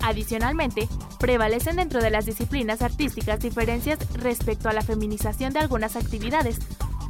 Adicionalmente, 0.00 0.88
prevalecen 1.18 1.76
dentro 1.76 2.00
de 2.00 2.10
las 2.10 2.26
disciplinas 2.26 2.82
artísticas 2.82 3.40
diferencias 3.40 3.98
respecto 4.14 4.68
a 4.68 4.72
la 4.72 4.82
feminización 4.82 5.52
de 5.52 5.60
algunas 5.60 5.96
actividades, 5.96 6.58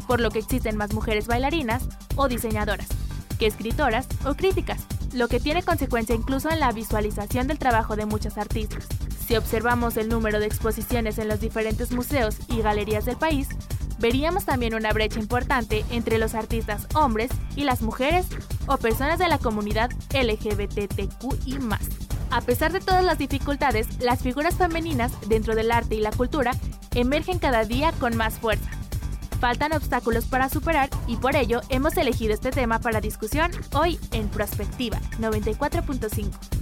por 0.06 0.20
lo 0.20 0.30
que 0.30 0.38
existen 0.38 0.76
más 0.76 0.92
mujeres 0.92 1.26
bailarinas 1.26 1.84
o 2.14 2.28
diseñadoras 2.28 2.88
que 3.36 3.46
escritoras 3.46 4.08
o 4.24 4.34
críticas, 4.34 4.84
lo 5.12 5.28
que 5.28 5.40
tiene 5.40 5.62
consecuencia 5.62 6.14
incluso 6.14 6.50
en 6.50 6.60
la 6.60 6.72
visualización 6.72 7.46
del 7.46 7.58
trabajo 7.58 7.96
de 7.96 8.06
muchas 8.06 8.38
artistas. 8.38 8.86
Si 9.26 9.36
observamos 9.36 9.96
el 9.96 10.08
número 10.08 10.40
de 10.40 10.46
exposiciones 10.46 11.18
en 11.18 11.28
los 11.28 11.40
diferentes 11.40 11.92
museos 11.92 12.36
y 12.48 12.62
galerías 12.62 13.04
del 13.04 13.16
país, 13.16 13.48
veríamos 13.98 14.44
también 14.44 14.74
una 14.74 14.92
brecha 14.92 15.18
importante 15.18 15.84
entre 15.90 16.18
los 16.18 16.34
artistas 16.34 16.86
hombres 16.94 17.30
y 17.54 17.64
las 17.64 17.82
mujeres 17.82 18.26
o 18.66 18.76
personas 18.76 19.18
de 19.18 19.28
la 19.28 19.38
comunidad 19.38 19.90
LGBTQI. 20.12 21.58
A 22.30 22.40
pesar 22.40 22.72
de 22.72 22.80
todas 22.80 23.04
las 23.04 23.18
dificultades, 23.18 23.86
las 24.00 24.22
figuras 24.22 24.56
femeninas 24.56 25.12
dentro 25.28 25.54
del 25.54 25.70
arte 25.70 25.94
y 25.94 26.00
la 26.00 26.10
cultura 26.10 26.52
emergen 26.94 27.38
cada 27.38 27.64
día 27.64 27.92
con 27.92 28.16
más 28.16 28.38
fuerza. 28.38 28.70
Faltan 29.40 29.72
obstáculos 29.72 30.24
para 30.24 30.48
superar 30.48 30.88
y 31.06 31.16
por 31.16 31.36
ello 31.36 31.60
hemos 31.68 31.96
elegido 31.96 32.32
este 32.34 32.50
tema 32.50 32.78
para 32.80 33.00
discusión 33.00 33.50
hoy 33.74 33.98
en 34.12 34.28
Prospectiva 34.28 34.98
94.5. 35.18 36.55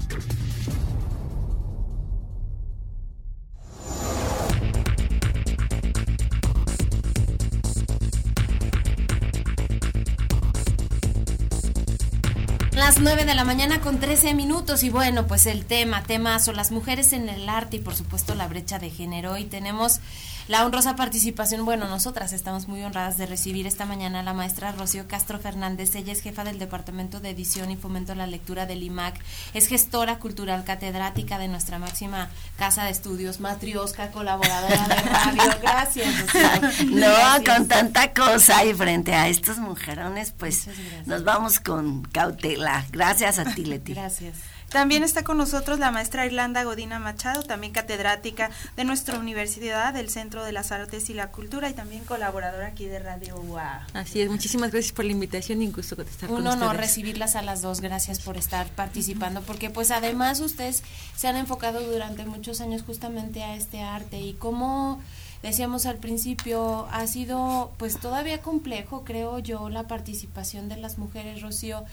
las 12.95 13.03
9 13.03 13.25
de 13.25 13.35
la 13.35 13.45
mañana 13.45 13.81
con 13.81 13.99
13 13.99 14.35
minutos 14.35 14.85
y 14.85 14.91
bueno, 14.91 15.27
pues 15.27 15.47
el 15.47 15.65
tema, 15.65 16.05
temas 16.05 16.45
son 16.45 16.55
las 16.55 16.71
mujeres 16.71 17.13
en 17.13 17.29
el 17.29 17.49
arte 17.49 17.79
y 17.79 17.81
por 17.81 17.97
supuesto 17.97 18.37
la 18.37 18.47
brecha 18.47 18.79
de 18.79 18.89
género. 18.89 19.37
Y 19.37 19.47
tenemos 19.47 20.01
la 20.47 20.67
honrosa 20.67 20.95
participación, 20.95 21.65
bueno, 21.65 21.89
nosotras 21.89 22.35
estamos 22.35 22.69
muy 22.69 22.83
honradas 22.83 23.17
de 23.17 23.25
recibir 23.25 23.67
esta 23.67 23.87
mañana 23.87 24.21
a 24.21 24.23
la 24.23 24.35
maestra 24.35 24.73
Rocío 24.73 25.09
Castro 25.09 25.39
Fernández. 25.39 25.95
Ella 25.95 26.13
es 26.13 26.21
jefa 26.21 26.45
del 26.45 26.59
Departamento 26.59 27.19
de 27.19 27.31
Edición 27.31 27.71
y 27.71 27.77
Fomento 27.77 28.13
a 28.13 28.15
la 28.15 28.27
Lectura 28.27 28.67
del 28.67 28.83
IMAC, 28.83 29.19
es 29.55 29.69
gestora 29.69 30.19
cultural 30.19 30.65
catedrática 30.65 31.39
de 31.39 31.49
nuestra 31.49 31.79
máxima 31.79 32.29
casa 32.59 32.85
de 32.85 32.91
estudios, 32.91 33.41
matriosca, 33.41 34.11
colaboradora 34.11 34.87
de 34.87 34.97
radio. 34.97 35.43
Gracias, 35.63 36.21
Rocío. 36.21 36.91
No, 36.91 37.45
con 37.45 37.67
tanta 37.67 38.13
cosa 38.13 38.65
y 38.67 38.75
frente 38.75 39.15
a 39.15 39.29
estos 39.29 39.57
mujerones, 39.57 40.35
pues 40.37 40.69
nos 41.07 41.25
vamos 41.25 41.59
con 41.59 42.03
cautela. 42.03 42.84
Gracias 42.93 43.39
a 43.39 43.45
ti, 43.55 43.65
Leti. 43.67 43.95
Gracias. 43.95 44.37
También 44.75 45.05
está 45.05 45.23
con 45.23 45.39
nosotros 45.39 45.79
la 45.79 45.93
maestra 45.93 46.27
Irlanda 46.27 46.65
Godina 46.65 46.99
Machado, 46.99 47.45
también 47.45 47.73
catedrática 47.73 48.51
de 48.77 48.83
nuestra 48.83 49.19
universidad, 49.21 49.95
del 49.95 50.11
Centro 50.11 50.45
de 50.45 50.51
las 50.51 50.73
Artes 50.73 51.09
y 51.11 51.15
la 51.15 51.29
Cultura 51.31 51.71
y 51.71 51.75
también 51.75 52.05
colaboradora 52.05 52.67
aquí 52.67 52.87
de 52.87 52.99
Radio 52.99 53.37
UA. 53.37 53.87
Así 53.93 54.21
es, 54.21 54.29
muchísimas 54.29 54.73
gracias 54.73 54.93
por 54.93 55.05
la 55.05 55.13
invitación 55.13 55.63
y 55.63 55.67
un 55.67 55.73
gusto 55.73 56.01
estar 56.03 56.29
Un 56.29 56.47
honor 56.49 56.77
recibirlas 56.77 57.37
a 57.37 57.43
las 57.43 57.63
dos, 57.63 57.81
gracias 57.81 58.19
por 58.19 58.37
estar 58.37 58.67
participando, 58.67 59.43
porque 59.43 59.71
pues 59.71 59.93
además 59.93 60.41
ustedes 60.41 60.83
se 61.15 61.29
han 61.29 61.37
enfocado 61.37 61.81
durante 61.81 62.25
muchos 62.27 62.61
años 62.61 62.83
justamente 62.83 63.45
a 63.45 63.55
este 63.55 63.81
arte 63.81 64.19
y 64.19 64.33
cómo 64.35 65.01
decíamos 65.45 65.87
al 65.87 65.99
principio, 65.99 66.89
ha 66.91 67.07
sido 67.07 67.71
pues 67.77 68.01
todavía 68.01 68.43
complejo, 68.43 69.05
creo 69.05 69.39
yo, 69.39 69.69
la 69.69 69.87
participación 69.87 70.69
de 70.69 70.79
las 70.79 70.99
mujeres, 70.99 71.43
Rocío. 71.43 71.85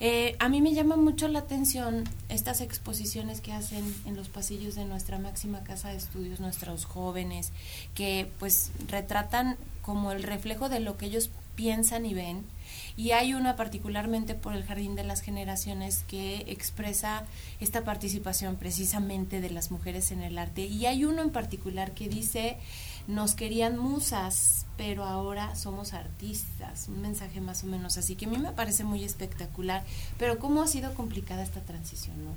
Eh, 0.00 0.36
a 0.38 0.48
mí 0.48 0.60
me 0.60 0.74
llama 0.74 0.96
mucho 0.96 1.28
la 1.28 1.40
atención 1.40 2.04
estas 2.28 2.60
exposiciones 2.60 3.40
que 3.40 3.52
hacen 3.52 3.94
en 4.04 4.16
los 4.16 4.28
pasillos 4.28 4.74
de 4.74 4.84
nuestra 4.84 5.18
máxima 5.18 5.62
casa 5.62 5.90
de 5.90 5.96
estudios 5.96 6.40
nuestros 6.40 6.84
jóvenes, 6.84 7.52
que 7.94 8.28
pues 8.38 8.70
retratan 8.88 9.56
como 9.82 10.12
el 10.12 10.22
reflejo 10.22 10.68
de 10.68 10.80
lo 10.80 10.96
que 10.96 11.06
ellos 11.06 11.30
piensan 11.54 12.06
y 12.06 12.14
ven. 12.14 12.44
Y 12.96 13.10
hay 13.10 13.34
una 13.34 13.56
particularmente 13.56 14.34
por 14.34 14.54
el 14.54 14.64
Jardín 14.64 14.94
de 14.94 15.04
las 15.04 15.20
Generaciones 15.20 16.04
que 16.06 16.44
expresa 16.46 17.24
esta 17.60 17.84
participación 17.84 18.56
precisamente 18.56 19.40
de 19.40 19.50
las 19.50 19.70
mujeres 19.70 20.10
en 20.10 20.22
el 20.22 20.38
arte. 20.38 20.66
Y 20.66 20.86
hay 20.86 21.04
uno 21.04 21.22
en 21.22 21.30
particular 21.30 21.92
que 21.92 22.08
dice, 22.08 22.56
nos 23.06 23.34
querían 23.34 23.76
musas, 23.78 24.63
pero 24.76 25.04
ahora 25.04 25.54
somos 25.54 25.92
artistas. 25.94 26.88
Un 26.88 27.00
mensaje 27.02 27.40
más 27.40 27.64
o 27.64 27.66
menos 27.66 27.96
así, 27.96 28.16
que 28.16 28.26
a 28.26 28.28
mí 28.28 28.38
me 28.38 28.52
parece 28.52 28.84
muy 28.84 29.04
espectacular. 29.04 29.84
Pero 30.18 30.38
¿cómo 30.38 30.62
ha 30.62 30.66
sido 30.66 30.94
complicada 30.94 31.42
esta 31.42 31.60
transición, 31.60 32.16
no? 32.24 32.34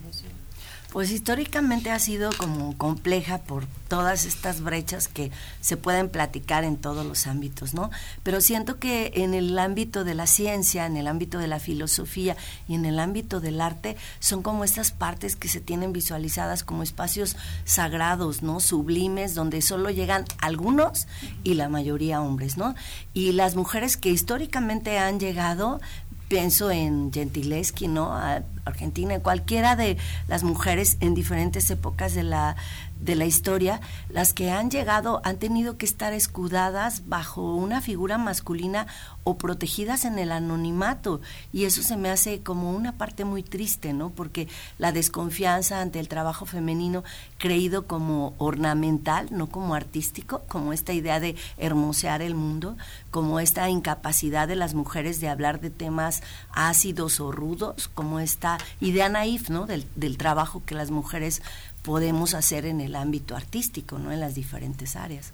Pues 0.91 1.11
históricamente 1.11 1.91
ha 1.91 1.99
sido 1.99 2.29
como 2.37 2.77
compleja 2.77 3.39
por 3.39 3.65
todas 3.89 4.25
estas 4.25 4.61
brechas 4.61 5.07
que 5.07 5.31
se 5.59 5.75
pueden 5.75 6.09
platicar 6.09 6.63
en 6.63 6.77
todos 6.77 7.05
los 7.05 7.27
ámbitos, 7.27 7.73
¿no? 7.73 7.91
Pero 8.23 8.39
siento 8.39 8.79
que 8.79 9.11
en 9.15 9.33
el 9.33 9.59
ámbito 9.59 10.05
de 10.05 10.15
la 10.15 10.27
ciencia, 10.27 10.85
en 10.85 10.95
el 10.95 11.07
ámbito 11.07 11.39
de 11.39 11.47
la 11.47 11.59
filosofía 11.59 12.37
y 12.67 12.75
en 12.75 12.85
el 12.85 12.99
ámbito 12.99 13.41
del 13.41 13.59
arte 13.59 13.97
son 14.19 14.41
como 14.41 14.63
estas 14.63 14.91
partes 14.91 15.35
que 15.35 15.49
se 15.49 15.59
tienen 15.59 15.91
visualizadas 15.91 16.63
como 16.63 16.83
espacios 16.83 17.35
sagrados, 17.65 18.41
¿no? 18.41 18.59
Sublimes, 18.61 19.35
donde 19.35 19.61
solo 19.61 19.89
llegan 19.89 20.23
algunos 20.39 21.07
y 21.43 21.55
la 21.55 21.67
mayoría 21.67 22.21
hombres, 22.27 22.57
¿no? 22.57 22.75
Y 23.13 23.31
las 23.31 23.55
mujeres 23.55 23.97
que 23.97 24.09
históricamente 24.09 24.99
han 24.99 25.19
llegado 25.19 25.79
pienso 26.27 26.71
en 26.71 27.11
Gentileschi, 27.11 27.87
¿no? 27.87 28.13
A 28.13 28.43
Argentina, 28.65 29.19
cualquiera 29.19 29.75
de 29.75 29.97
las 30.27 30.43
mujeres 30.43 30.97
en 30.99 31.15
diferentes 31.15 31.69
épocas 31.69 32.13
de 32.13 32.23
la 32.23 32.55
de 32.99 33.15
la 33.15 33.25
historia, 33.25 33.81
las 34.09 34.33
que 34.33 34.51
han 34.51 34.71
llegado 34.71 35.21
han 35.23 35.37
tenido 35.37 35.77
que 35.77 35.85
estar 35.85 36.13
escudadas 36.13 37.07
bajo 37.07 37.55
una 37.55 37.81
figura 37.81 38.17
masculina 38.17 38.87
o 39.23 39.37
protegidas 39.37 40.05
en 40.05 40.19
el 40.19 40.31
anonimato 40.31 41.21
y 41.51 41.65
eso 41.65 41.83
se 41.83 41.97
me 41.97 42.09
hace 42.09 42.41
como 42.41 42.71
una 42.71 42.93
parte 42.93 43.25
muy 43.25 43.43
triste, 43.43 43.93
¿no? 43.93 44.09
Porque 44.09 44.47
la 44.77 44.91
desconfianza 44.91 45.81
ante 45.81 45.99
el 45.99 46.07
trabajo 46.07 46.45
femenino 46.45 47.03
creído 47.37 47.87
como 47.87 48.33
ornamental, 48.37 49.27
no 49.31 49.47
como 49.47 49.75
artístico, 49.75 50.41
como 50.47 50.73
esta 50.73 50.93
idea 50.93 51.19
de 51.19 51.35
hermosear 51.57 52.21
el 52.21 52.35
mundo, 52.35 52.77
como 53.11 53.39
esta 53.39 53.69
incapacidad 53.69 54.47
de 54.47 54.55
las 54.55 54.73
mujeres 54.73 55.19
de 55.19 55.29
hablar 55.29 55.59
de 55.59 55.69
temas 55.69 56.23
ácidos 56.51 57.19
o 57.19 57.31
rudos, 57.31 57.89
como 57.93 58.19
esta 58.19 58.57
idea 58.79 59.09
naif, 59.09 59.49
¿no? 59.49 59.65
Del, 59.65 59.85
del 59.95 60.17
trabajo 60.17 60.63
que 60.65 60.75
las 60.75 60.91
mujeres 60.91 61.41
podemos 61.87 62.33
hacer 62.33 62.65
en 62.65 62.81
el 62.81 62.97
ámbito 62.97 63.33
artístico, 63.33 63.97
¿no? 63.97 64.11
En 64.11 64.19
las 64.19 64.35
diferentes 64.35 64.97
áreas. 64.97 65.31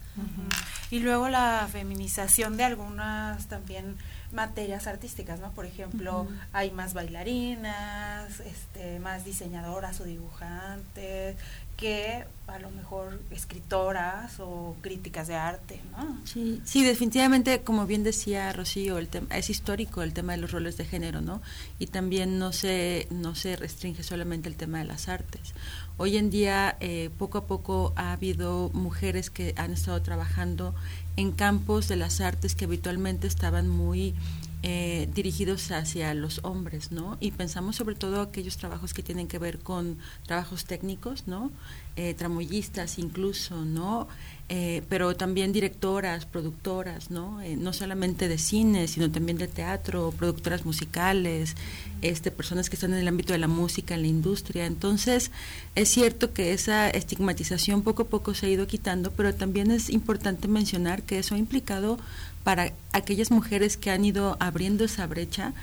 Y 0.91 1.00
luego 1.00 1.27
la 1.27 1.67
feminización 1.72 2.57
de 2.57 2.63
algunas 2.63 3.48
también 3.48 3.95
materias 4.31 4.86
artísticas, 4.86 5.39
¿no? 5.39 5.51
Por 5.51 5.65
ejemplo, 5.65 6.27
hay 6.51 6.69
más 6.69 6.93
bailarinas, 6.93 8.39
este, 8.41 9.00
más 9.00 9.25
diseñadoras 9.25 10.00
o 10.00 10.03
dibujantes, 10.03 11.38
que 11.77 12.25
a 12.48 12.60
lo 12.60 12.69
mejor 12.72 13.19
escritoras 13.31 14.39
o 14.39 14.75
críticas 14.81 15.27
de 15.27 15.36
arte, 15.36 15.81
¿no? 15.91 16.17
Sí, 16.25 16.62
sí, 16.65 16.83
definitivamente, 16.83 17.62
como 17.62 17.88
bien 17.88 18.03
decía 18.03 18.51
Rocío, 18.53 18.98
el 18.98 19.07
tema, 19.07 19.36
es 19.38 19.50
histórico 19.50 20.03
el 20.03 20.13
tema 20.13 20.33
de 20.33 20.39
los 20.39 20.51
roles 20.51 20.77
de 20.77 20.86
género, 20.86 21.22
¿no? 21.22 21.41
Y 21.79 21.88
también 21.88 22.38
no 22.38 22.51
se, 22.51 23.07
no 23.10 23.33
se 23.33 23.55
restringe 23.55 24.03
solamente 24.03 24.50
el 24.50 24.55
tema 24.55 24.79
de 24.79 24.86
las 24.86 25.10
artes. 25.10 25.53
Hoy 25.97 26.17
en 26.17 26.31
día, 26.31 26.75
eh, 26.79 27.12
poco 27.19 27.38
a 27.38 27.45
poco 27.45 27.93
ha 27.95 28.13
habido 28.13 28.71
mujeres 28.73 29.29
que 29.29 29.53
han 29.57 29.73
estado 29.73 30.01
trabajando 30.01 30.73
en 31.17 31.31
campos 31.31 31.88
de 31.88 31.95
las 31.95 32.19
artes 32.19 32.55
que 32.55 32.65
habitualmente 32.65 33.27
estaban 33.27 33.69
muy 33.69 34.15
eh, 34.63 35.10
dirigidos 35.13 35.72
hacia 35.72 36.13
los 36.13 36.39
hombres, 36.43 36.91
¿no? 36.91 37.17
Y 37.20 37.32
pensamos 37.32 37.75
sobre 37.75 37.96
todo 37.96 38.22
aquellos 38.22 38.58
trabajos 38.58 38.93
que 38.93 39.03
tienen 39.03 39.27
que 39.27 39.38
ver 39.38 39.60
con 39.60 39.98
trabajos 40.25 40.65
técnicos, 40.65 41.27
¿no? 41.27 41.51
Eh, 41.96 42.15
tramoyistas 42.15 42.98
incluso, 42.98 43.65
¿no? 43.65 44.08
Eh, 44.50 44.84
pero 44.89 45.15
también 45.15 45.53
directoras, 45.53 46.25
productoras, 46.25 47.12
¿no? 47.12 47.41
Eh, 47.41 47.55
no 47.55 47.72
solamente 47.72 48.27
de 48.27 48.38
cine, 48.38 48.88
sino 48.88 49.10
también 49.12 49.38
de 49.38 49.48
teatro, 49.48 50.12
productoras 50.17 50.65
musicales, 50.65 51.55
este, 52.01 52.32
personas 52.32 52.70
que 52.70 52.75
están 52.75 52.93
en 52.93 53.00
el 53.00 53.08
ámbito 53.08 53.34
de 53.34 53.39
la 53.39 53.48
música, 53.48 53.96
en 53.96 54.01
la 54.01 54.08
industria. 54.08 54.65
Entonces, 54.65 55.32
es 55.75 55.89
cierto 55.89 56.34
que 56.34 56.53
esa 56.53 56.89
estigmatización 56.89 57.84
poco 57.84 58.03
a 58.03 58.08
poco 58.08 58.34
se 58.34 58.48
ha 58.48 58.50
ido 58.50 58.67
quitando, 58.67 59.12
pero 59.12 59.34
también 59.34 59.72
es 59.72 59.89
importante 59.89 60.48
mencionar 60.48 61.03
que 61.03 61.20
eso 61.20 61.36
ha 61.36 61.38
implicado 61.38 61.98
para 62.43 62.73
aquellas 62.91 63.31
mujeres 63.31 63.77
que 63.77 63.91
han 63.91 64.05
ido 64.05 64.38
abriendo 64.39 64.83
esa 64.83 65.07
brecha, 65.07 65.53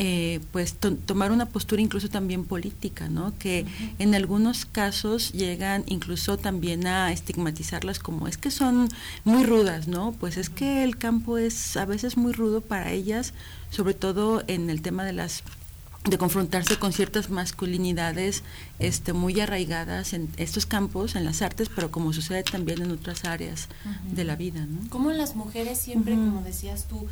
eh, 0.00 0.38
pues 0.52 0.76
tomar 0.76 1.32
una 1.32 1.46
postura 1.46 1.82
incluso 1.82 2.08
también 2.08 2.44
política, 2.44 3.08
¿no? 3.08 3.36
Que 3.36 3.66
en 3.98 4.14
algunos 4.14 4.64
casos 4.64 5.32
llegan 5.32 5.82
incluso 5.86 6.38
también 6.38 6.86
a 6.86 7.10
estigmatizarlas 7.10 7.98
como 7.98 8.28
es 8.28 8.38
que 8.38 8.52
son 8.52 8.88
muy 9.24 9.42
rudas, 9.42 9.88
¿no? 9.88 10.12
Pues 10.12 10.36
es 10.36 10.50
que 10.50 10.84
el 10.84 10.96
campo 10.98 11.36
es 11.36 11.76
a 11.76 11.84
veces 11.84 12.16
muy 12.16 12.32
rudo 12.32 12.60
para 12.60 12.92
ellas, 12.92 13.34
sobre 13.70 13.94
todo 13.94 14.44
en 14.46 14.70
el 14.70 14.82
tema 14.82 15.04
de 15.04 15.14
las 15.14 15.42
de 16.10 16.18
confrontarse 16.18 16.78
con 16.78 16.92
ciertas 16.92 17.30
masculinidades 17.30 18.42
este, 18.78 19.12
muy 19.12 19.40
arraigadas 19.40 20.12
en 20.12 20.28
estos 20.36 20.66
campos, 20.66 21.16
en 21.16 21.24
las 21.24 21.42
artes, 21.42 21.68
pero 21.74 21.90
como 21.90 22.12
sucede 22.12 22.42
también 22.42 22.82
en 22.82 22.90
otras 22.90 23.24
áreas 23.24 23.68
de 24.10 24.24
la 24.24 24.36
vida. 24.36 24.66
¿no? 24.66 24.88
Como 24.90 25.10
las 25.10 25.36
mujeres 25.36 25.78
siempre, 25.78 26.14
como 26.14 26.42
decías 26.42 26.84
tú, 26.84 27.06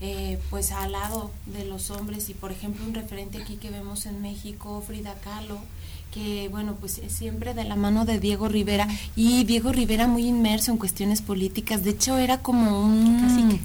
eh, 0.00 0.40
pues 0.50 0.72
al 0.72 0.92
lado 0.92 1.30
de 1.46 1.64
los 1.64 1.90
hombres 1.90 2.28
y 2.28 2.34
por 2.34 2.50
ejemplo 2.50 2.84
un 2.84 2.92
referente 2.92 3.40
aquí 3.40 3.54
que 3.54 3.70
vemos 3.70 4.06
en 4.06 4.20
México, 4.20 4.82
Frida 4.84 5.14
Kahlo, 5.22 5.58
que 6.12 6.48
bueno, 6.50 6.74
pues 6.74 6.98
es 6.98 7.12
siempre 7.12 7.54
de 7.54 7.64
la 7.64 7.76
mano 7.76 8.04
de 8.04 8.18
Diego 8.18 8.48
Rivera 8.48 8.88
y 9.14 9.44
Diego 9.44 9.70
Rivera 9.70 10.08
muy 10.08 10.26
inmerso 10.26 10.72
en 10.72 10.78
cuestiones 10.78 11.22
políticas, 11.22 11.84
de 11.84 11.90
hecho 11.90 12.18
era 12.18 12.38
como 12.38 12.82
un 12.82 13.20
cacique. 13.20 13.60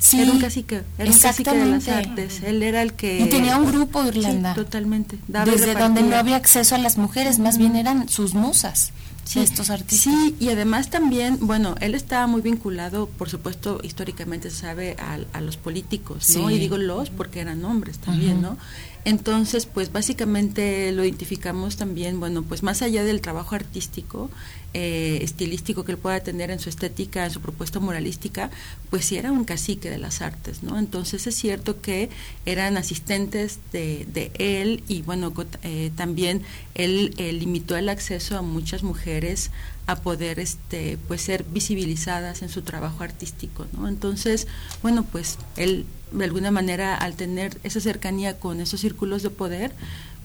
Sí, 0.00 0.20
era 0.20 0.32
un 0.32 0.40
cacique, 0.40 0.82
era 0.98 1.10
un 1.10 1.18
cacique 1.18 1.52
de 1.52 1.66
las 1.66 1.86
artes. 1.88 2.42
Él 2.42 2.62
era 2.62 2.82
el 2.82 2.94
que. 2.94 3.20
Y 3.20 3.28
tenía 3.28 3.58
un 3.58 3.66
grupo, 3.66 4.04
Irlanda. 4.04 4.54
Sí, 4.54 4.60
totalmente. 4.60 5.18
Desde 5.28 5.74
donde 5.74 6.02
no 6.02 6.16
había 6.16 6.36
acceso 6.36 6.74
a 6.74 6.78
las 6.78 6.96
mujeres, 6.96 7.38
más 7.38 7.58
bien 7.58 7.76
eran 7.76 8.08
sus 8.08 8.34
musas 8.34 8.92
sí, 9.30 9.40
estos 9.40 9.70
artistas. 9.70 10.12
Sí, 10.12 10.34
y 10.40 10.48
además 10.48 10.90
también, 10.90 11.38
bueno, 11.40 11.74
él 11.80 11.94
estaba 11.94 12.26
muy 12.26 12.40
vinculado, 12.40 13.06
por 13.06 13.28
supuesto, 13.28 13.80
históricamente 13.82 14.50
se 14.50 14.56
sabe, 14.56 14.96
a, 14.98 15.40
los 15.40 15.56
políticos, 15.56 16.36
¿no? 16.36 16.50
Y 16.50 16.58
digo 16.58 16.76
los 16.76 17.10
porque 17.10 17.40
eran 17.40 17.64
hombres 17.64 17.98
también, 17.98 18.42
¿no? 18.42 18.58
Entonces, 19.04 19.64
pues 19.66 19.92
básicamente 19.92 20.92
lo 20.92 21.04
identificamos 21.04 21.76
también, 21.76 22.20
bueno, 22.20 22.42
pues 22.42 22.62
más 22.62 22.82
allá 22.82 23.02
del 23.04 23.20
trabajo 23.20 23.54
artístico, 23.54 24.30
eh, 24.74 25.18
estilístico 25.22 25.84
que 25.84 25.92
él 25.92 25.98
pueda 25.98 26.20
tener 26.20 26.50
en 26.50 26.58
su 26.58 26.68
estética, 26.68 27.24
en 27.24 27.30
su 27.30 27.40
propuesta 27.40 27.80
moralística, 27.80 28.50
pues 28.90 29.04
sí 29.04 29.16
era 29.16 29.32
un 29.32 29.44
cacique 29.44 29.90
de 29.90 29.98
las 29.98 30.22
artes, 30.22 30.62
¿no? 30.62 30.78
Entonces 30.78 31.26
es 31.26 31.34
cierto 31.34 31.80
que 31.80 32.10
eran 32.46 32.76
asistentes 32.76 33.58
de, 33.72 34.06
de 34.12 34.30
él 34.38 34.82
y 34.88 35.02
bueno, 35.02 35.32
eh, 35.62 35.90
también 35.96 36.42
él 36.74 37.14
limitó 37.18 37.76
el 37.76 37.88
acceso 37.88 38.38
a 38.38 38.42
muchas 38.42 38.82
mujeres 38.82 39.50
a 39.86 39.96
poder 39.96 40.38
este 40.38 40.98
pues 41.08 41.22
ser 41.22 41.44
visibilizadas 41.44 42.42
en 42.42 42.48
su 42.48 42.62
trabajo 42.62 43.02
artístico, 43.02 43.66
¿no? 43.72 43.88
Entonces, 43.88 44.46
bueno, 44.82 45.04
pues 45.04 45.36
él 45.56 45.84
de 46.12 46.24
alguna 46.24 46.50
manera 46.50 46.96
al 46.96 47.14
tener 47.14 47.58
esa 47.62 47.80
cercanía 47.80 48.38
con 48.38 48.60
esos 48.60 48.80
círculos 48.80 49.22
de 49.22 49.30
poder, 49.30 49.72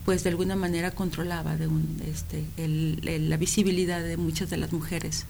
pues 0.06 0.24
de 0.24 0.30
alguna 0.30 0.56
manera 0.56 0.92
controlaba 0.92 1.58
de 1.58 1.68
un, 1.68 2.00
este, 2.06 2.46
la 2.58 3.38
visibilidad 3.38 4.02
de 4.02 4.18
muchas 4.18 4.50
de 4.52 4.58
las 4.58 4.72
mujeres. 4.72 5.26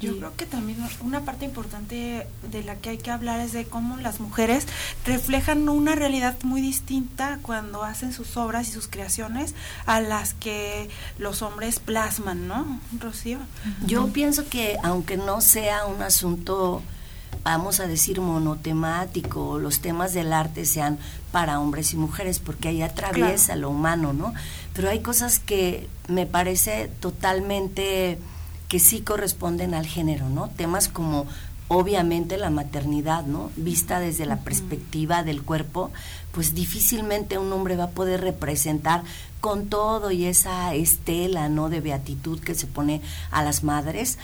Yo 0.00 0.16
creo 0.16 0.36
que 0.36 0.46
también 0.46 0.78
una 1.00 1.22
parte 1.22 1.44
importante 1.44 2.26
de 2.50 2.62
la 2.64 2.76
que 2.76 2.90
hay 2.90 2.98
que 2.98 3.10
hablar 3.10 3.40
es 3.40 3.52
de 3.52 3.64
cómo 3.64 3.96
las 3.96 4.20
mujeres 4.20 4.66
reflejan 5.04 5.68
una 5.68 5.94
realidad 5.94 6.36
muy 6.42 6.60
distinta 6.60 7.38
cuando 7.42 7.82
hacen 7.82 8.12
sus 8.12 8.36
obras 8.36 8.68
y 8.68 8.72
sus 8.72 8.88
creaciones 8.88 9.54
a 9.86 10.00
las 10.00 10.34
que 10.34 10.88
los 11.18 11.42
hombres 11.42 11.78
plasman, 11.78 12.48
¿no, 12.48 12.80
Rocío? 12.98 13.38
Yo 13.86 14.08
pienso 14.08 14.48
que 14.48 14.76
aunque 14.82 15.16
no 15.16 15.40
sea 15.40 15.86
un 15.86 16.02
asunto 16.02 16.82
vamos 17.46 17.78
a 17.78 17.86
decir, 17.86 18.20
monotemático, 18.20 19.60
los 19.60 19.78
temas 19.78 20.12
del 20.12 20.32
arte 20.32 20.66
sean 20.66 20.98
para 21.30 21.60
hombres 21.60 21.92
y 21.92 21.96
mujeres, 21.96 22.40
porque 22.40 22.66
ahí 22.66 22.82
atraviesa 22.82 23.54
lo 23.54 23.70
humano, 23.70 24.12
¿no? 24.12 24.34
Pero 24.74 24.90
hay 24.90 24.98
cosas 24.98 25.38
que 25.38 25.88
me 26.08 26.26
parece 26.26 26.90
totalmente 26.98 28.18
que 28.66 28.80
sí 28.80 29.00
corresponden 29.00 29.74
al 29.74 29.86
género, 29.86 30.28
¿no? 30.28 30.48
Temas 30.48 30.88
como 30.88 31.28
obviamente 31.68 32.36
la 32.36 32.50
maternidad, 32.50 33.22
¿no? 33.22 33.52
Vista 33.54 34.00
desde 34.00 34.26
la 34.26 34.40
perspectiva 34.40 35.22
del 35.22 35.42
cuerpo, 35.42 35.92
pues 36.32 36.52
difícilmente 36.52 37.38
un 37.38 37.52
hombre 37.52 37.76
va 37.76 37.84
a 37.84 37.90
poder 37.90 38.22
representar 38.22 39.04
con 39.40 39.68
todo 39.68 40.10
y 40.10 40.24
esa 40.24 40.74
estela, 40.74 41.48
¿no? 41.48 41.68
De 41.68 41.80
beatitud 41.80 42.40
que 42.40 42.56
se 42.56 42.66
pone 42.66 43.02
a 43.30 43.44
las 43.44 43.62
madres, 43.62 44.18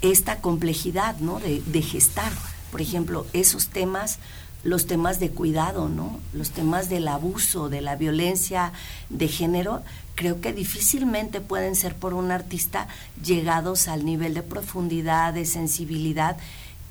esta 0.00 0.36
complejidad, 0.36 1.16
¿no? 1.18 1.40
De, 1.40 1.60
de 1.66 1.82
gestar 1.82 2.30
por 2.72 2.80
ejemplo, 2.80 3.26
esos 3.32 3.68
temas 3.68 4.18
los 4.64 4.86
temas 4.86 5.18
de 5.18 5.30
cuidado, 5.30 5.88
¿no? 5.88 6.20
Los 6.32 6.50
temas 6.50 6.88
del 6.88 7.08
abuso, 7.08 7.68
de 7.68 7.80
la 7.80 7.96
violencia 7.96 8.72
de 9.10 9.26
género, 9.26 9.82
creo 10.14 10.40
que 10.40 10.52
difícilmente 10.52 11.40
pueden 11.40 11.74
ser 11.74 11.96
por 11.96 12.14
un 12.14 12.30
artista 12.30 12.86
llegados 13.24 13.88
al 13.88 14.04
nivel 14.04 14.34
de 14.34 14.42
profundidad, 14.42 15.34
de 15.34 15.46
sensibilidad 15.46 16.36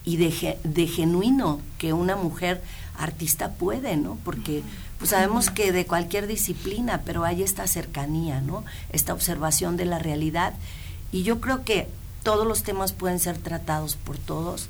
y 0.04 0.18
de, 0.18 0.58
de 0.64 0.88
genuino 0.88 1.62
que 1.78 1.94
una 1.94 2.16
mujer 2.16 2.62
artista 2.98 3.52
puede, 3.54 3.96
¿no? 3.96 4.18
Porque 4.26 4.64
pues 4.98 5.12
sabemos 5.12 5.50
que 5.50 5.72
de 5.72 5.88
cualquier 5.88 6.28
disciplina, 6.28 7.02
pero 7.06 7.24
hay 7.24 7.42
esta 7.42 7.66
cercanía, 7.68 8.42
¿no? 8.42 8.66
Esta 8.92 9.14
observación 9.14 9.78
de 9.78 9.86
la 9.86 9.98
realidad. 9.98 10.54
Y 11.12 11.24
yo 11.24 11.40
creo 11.40 11.64
que 11.64 11.88
todos 12.24 12.46
los 12.46 12.64
temas 12.64 12.94
pueden 12.94 13.20
ser 13.20 13.38
tratados 13.38 13.96
por 13.96 14.18
todos, 14.18 14.70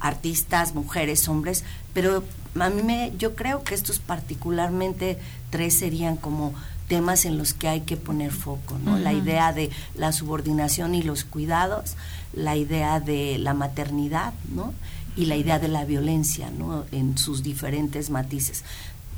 artistas, 0.00 0.74
mujeres, 0.74 1.28
hombres, 1.28 1.64
pero 1.92 2.24
a 2.58 2.70
mí 2.70 2.82
me, 2.82 3.12
yo 3.18 3.34
creo 3.34 3.62
que 3.62 3.74
estos 3.74 3.98
particularmente 3.98 5.18
tres 5.50 5.74
serían 5.74 6.16
como 6.16 6.54
temas 6.88 7.24
en 7.24 7.36
los 7.36 7.52
que 7.52 7.68
hay 7.68 7.80
que 7.80 7.96
poner 7.96 8.30
foco, 8.30 8.78
¿no? 8.84 8.98
La 8.98 9.12
idea 9.12 9.52
de 9.52 9.70
la 9.94 10.12
subordinación 10.12 10.94
y 10.94 11.02
los 11.02 11.24
cuidados, 11.24 11.96
la 12.32 12.56
idea 12.56 13.00
de 13.00 13.38
la 13.38 13.54
maternidad, 13.54 14.32
¿no? 14.54 14.72
Y 15.16 15.26
la 15.26 15.36
idea 15.36 15.58
de 15.58 15.68
la 15.68 15.84
violencia, 15.84 16.50
¿no? 16.50 16.84
En 16.92 17.18
sus 17.18 17.42
diferentes 17.42 18.10
matices. 18.10 18.64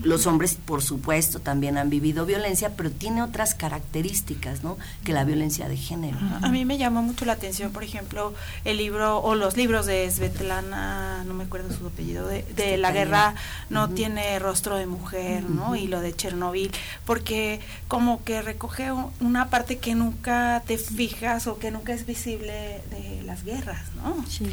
Los 0.02 0.26
hombres, 0.26 0.56
por 0.64 0.82
supuesto, 0.82 1.40
también 1.40 1.76
han 1.76 1.90
vivido 1.90 2.24
violencia, 2.24 2.72
pero 2.76 2.90
tiene 2.90 3.22
otras 3.22 3.54
características, 3.54 4.62
¿no? 4.62 4.78
Que 5.04 5.12
la 5.12 5.24
violencia 5.24 5.68
de 5.68 5.76
género. 5.76 6.16
A 6.42 6.48
mí 6.50 6.64
me 6.64 6.78
llamó 6.78 7.02
mucho 7.02 7.24
la 7.24 7.32
atención, 7.32 7.72
por 7.72 7.82
ejemplo, 7.82 8.34
el 8.64 8.76
libro 8.76 9.18
o 9.18 9.34
los 9.34 9.56
libros 9.56 9.86
de 9.86 10.08
Svetlana, 10.10 11.24
no 11.24 11.34
me 11.34 11.44
acuerdo 11.44 11.74
su 11.76 11.86
apellido, 11.86 12.28
de, 12.28 12.76
La 12.78 12.92
guerra 12.92 13.34
no 13.70 13.88
tiene 13.90 14.38
rostro 14.38 14.76
de 14.76 14.86
mujer, 14.86 15.42
¿no? 15.48 15.74
Y 15.74 15.88
lo 15.88 16.00
de 16.00 16.14
Chernobyl, 16.14 16.70
porque 17.04 17.60
como 17.88 18.22
que 18.22 18.42
recoge 18.42 18.92
una 19.20 19.48
parte 19.50 19.78
que 19.78 19.94
nunca 19.94 20.62
te 20.66 20.78
fijas 20.78 21.46
o 21.46 21.58
que 21.58 21.70
nunca 21.70 21.92
es 21.92 22.06
visible 22.06 22.82
de 22.90 23.22
las 23.24 23.44
guerras, 23.44 23.80
¿no? 23.96 24.24
Sí, 24.28 24.50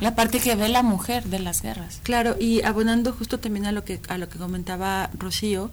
La 0.00 0.14
parte 0.14 0.40
que 0.40 0.54
ve 0.56 0.68
la 0.68 0.82
mujer 0.82 1.24
de 1.24 1.38
las 1.38 1.62
guerras. 1.62 2.00
Claro, 2.02 2.36
y 2.38 2.62
abonando 2.62 3.12
justo 3.12 3.38
también 3.40 3.66
a 3.66 3.72
lo 3.72 3.84
que 3.84 4.00
a 4.08 4.18
lo 4.18 4.28
que 4.28 4.38
comentaba 4.54 5.10
Rocío, 5.18 5.68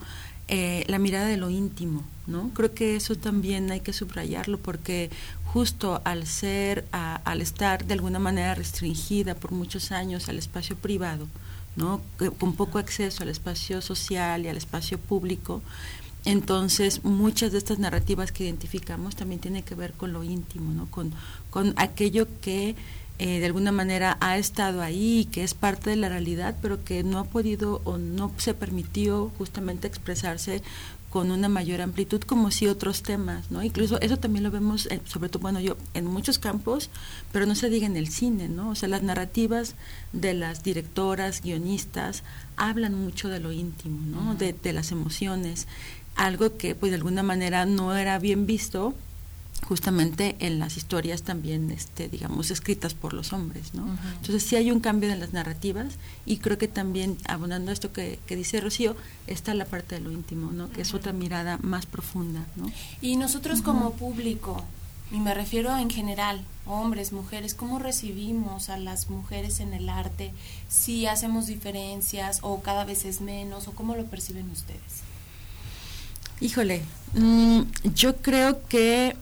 eh, 0.48 0.86
la 0.88 0.98
mirada 0.98 1.28
de 1.28 1.38
lo 1.38 1.52
íntimo, 1.52 2.04
¿no? 2.26 2.50
Creo 2.56 2.74
que 2.74 2.96
eso 2.96 3.16
también 3.16 3.70
hay 3.70 3.82
que 3.82 3.94
subrayarlo 3.94 4.58
porque 4.58 5.12
justo 5.46 6.02
al 6.04 6.26
ser, 6.26 6.86
al 6.92 7.42
estar 7.42 7.86
de 7.86 7.94
alguna 7.94 8.18
manera 8.18 8.56
restringida 8.56 9.36
por 9.36 9.52
muchos 9.52 9.92
años 9.92 10.30
al 10.30 10.40
espacio 10.40 10.76
privado, 10.76 11.28
¿no? 11.76 12.02
Con 12.40 12.56
poco 12.56 12.80
acceso 12.80 13.22
al 13.22 13.30
espacio 13.30 13.82
social 13.82 14.46
y 14.46 14.48
al 14.48 14.58
espacio 14.58 14.98
público, 14.98 15.62
entonces, 16.26 17.04
muchas 17.04 17.52
de 17.52 17.58
estas 17.58 17.80
narrativas 17.80 18.32
que 18.32 18.44
identificamos 18.44 19.16
también 19.16 19.42
tienen 19.42 19.64
que 19.64 19.74
ver 19.74 19.94
con 19.94 20.14
lo 20.14 20.24
íntimo, 20.24 20.72
¿no? 20.72 20.86
con, 20.92 21.14
con 21.50 21.74
aquello 21.78 22.28
que 22.42 22.76
eh, 23.24 23.40
de 23.40 23.46
alguna 23.46 23.72
manera 23.72 24.18
ha 24.20 24.40
estado 24.40 24.82
ahí, 24.82 25.28
que 25.32 25.44
es 25.44 25.54
parte 25.54 25.92
de 25.92 25.96
la 25.96 26.10
realidad, 26.10 26.56
pero 26.60 26.84
que 26.84 27.04
no 27.04 27.20
ha 27.20 27.24
podido 27.24 27.80
o 27.84 28.00
no 28.00 28.32
se 28.38 28.56
permitió 28.56 29.32
justamente 29.38 29.88
expresarse 29.88 30.64
con 31.12 31.30
una 31.30 31.48
mayor 31.48 31.82
amplitud 31.82 32.20
como 32.22 32.50
si 32.50 32.66
otros 32.66 33.04
temas, 33.04 33.52
¿no? 33.52 33.62
Incluso 33.62 34.02
eso 34.02 34.18
también 34.18 34.42
lo 34.42 34.50
vemos, 34.50 34.88
eh, 34.88 35.02
sobre 35.06 35.30
todo, 35.30 35.44
bueno, 35.44 35.60
yo 35.60 35.78
en 35.94 36.08
muchos 36.08 36.40
campos, 36.40 36.90
pero 37.32 37.46
no 37.46 37.54
se 37.54 37.70
diga 37.70 37.86
en 37.86 37.96
el 37.96 38.08
cine, 38.08 38.50
¿no? 38.50 38.72
O 38.72 38.76
sea, 38.76 38.90
las 38.90 39.04
narrativas 39.04 39.76
de 40.14 40.34
las 40.34 40.64
directoras, 40.64 41.44
guionistas, 41.44 42.24
hablan 42.56 42.96
mucho 42.96 43.30
de 43.30 43.40
lo 43.40 43.52
íntimo, 43.52 44.02
¿no? 44.04 44.34
de, 44.34 44.54
de 44.54 44.74
las 44.74 44.92
emociones, 44.92 45.68
algo 46.16 46.58
que 46.58 46.74
pues 46.74 46.92
de 46.92 46.96
alguna 46.96 47.22
manera 47.22 47.68
no 47.68 47.96
era 47.96 48.18
bien 48.18 48.48
visto 48.48 48.96
justamente 49.68 50.36
en 50.40 50.60
las 50.60 50.78
historias 50.78 51.24
también, 51.24 51.72
este, 51.72 52.10
digamos, 52.10 52.52
escritas 52.52 52.94
por 52.94 53.14
los 53.14 53.32
hombres, 53.32 53.74
¿no? 53.74 53.86
Entonces 54.18 54.44
sí 54.44 54.56
hay 54.56 54.72
un 54.72 54.80
cambio 54.80 55.12
en 55.12 55.20
las 55.20 55.34
narrativas 55.34 55.96
y 56.26 56.38
creo 56.38 56.58
que 56.58 56.68
también, 56.68 57.18
abonando 57.28 57.72
a 57.72 57.74
esto 57.74 57.94
que, 57.94 58.20
dice 58.28 58.60
Rocío, 58.60 58.96
está 59.28 59.54
la 59.54 59.66
parte 59.66 59.96
de 59.96 60.02
lo 60.02 60.12
íntimo, 60.12 60.52
¿no? 60.52 60.70
Que 60.72 60.82
es 60.82 60.94
otra 60.94 61.14
mirada 61.14 61.58
más 61.62 61.86
profunda, 61.86 62.46
¿no? 62.56 62.72
Y 63.02 63.16
nosotros 63.16 63.62
como 63.62 63.94
público, 63.94 64.64
y 65.12 65.20
me 65.20 65.34
refiero 65.34 65.78
en 65.78 65.90
general, 65.90 66.44
hombres, 66.66 67.12
mujeres, 67.12 67.54
¿cómo 67.54 67.80
recibimos 67.80 68.70
a 68.70 68.78
las 68.78 69.10
mujeres 69.10 69.60
en 69.60 69.74
el 69.74 69.90
arte? 69.90 70.34
Si 70.70 71.06
hacemos 71.06 71.48
diferencias 71.48 72.40
o 72.42 72.62
cada 72.62 72.86
vez 72.86 73.06
es 73.06 73.22
menos, 73.22 73.68
o 73.68 73.72
cómo 73.74 73.96
lo 73.96 74.06
perciben 74.06 74.50
ustedes? 74.50 75.04
Híjole, 76.40 76.82
mm, 77.14 77.62
yo 77.94 78.18
creo 78.18 78.66
que 78.68 79.16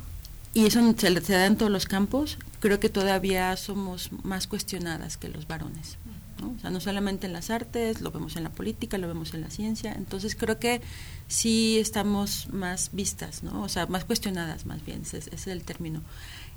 y 0.60 0.66
eso 0.66 0.82
se, 0.98 1.34
da 1.34 1.46
en 1.46 1.56
todos 1.56 1.72
los 1.72 1.86
campos, 1.86 2.38
creo 2.60 2.82
que 2.82 2.90
todavía 2.90 3.56
somos 3.56 4.12
más 4.24 4.46
cuestionadas 4.46 5.16
que 5.16 5.30
los 5.30 5.48
varones. 5.48 5.98
¿no? 6.42 6.52
O 6.52 6.60
sea, 6.60 6.70
no 6.70 6.82
solamente 6.82 7.28
en 7.28 7.34
las 7.34 7.50
artes, 7.50 8.02
lo 8.02 8.12
vemos 8.12 8.36
en 8.36 8.44
la 8.44 8.50
política, 8.50 8.98
lo 8.98 9.08
vemos 9.08 9.34
en 9.34 9.40
la 9.40 9.50
ciencia, 9.50 9.94
entonces 9.94 10.36
creo 10.36 10.60
que 10.60 10.82
sí 11.30 11.80
estamos 11.80 12.50
más 12.52 12.90
vistas, 12.92 13.42
¿no? 13.42 13.64
o 13.64 13.70
sea, 13.70 13.86
más 13.86 14.04
cuestionadas 14.04 14.66
más 14.66 14.86
bien, 14.86 15.04
ese 15.04 15.24
es 15.34 15.48
el 15.48 15.64
término. 15.64 16.02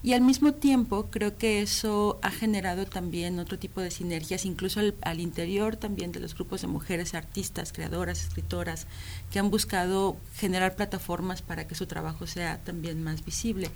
Y 0.04 0.14
al 0.14 0.20
mismo 0.20 0.52
tiempo 0.52 1.06
creo 1.10 1.38
que 1.38 1.62
eso 1.62 2.18
ha 2.22 2.30
generado 2.32 2.86
también 2.86 3.38
otro 3.38 3.56
tipo 3.56 3.80
de 3.80 3.92
sinergias, 3.92 4.44
incluso 4.44 4.80
al, 5.00 5.20
interior 5.20 5.76
también 5.76 6.10
de 6.10 6.18
los 6.18 6.34
grupos 6.34 6.62
de 6.62 6.66
mujeres 6.66 7.14
artistas, 7.14 7.72
creadoras, 7.72 8.24
escritoras, 8.24 8.88
que 9.30 9.38
han 9.38 9.48
buscado 9.50 10.16
generar 10.34 10.74
plataformas 10.74 11.40
para 11.40 11.68
que 11.68 11.76
su 11.76 11.86
trabajo 11.86 12.26
sea 12.26 12.58
también 12.64 13.04
más 13.04 13.24
visible. 13.24 13.70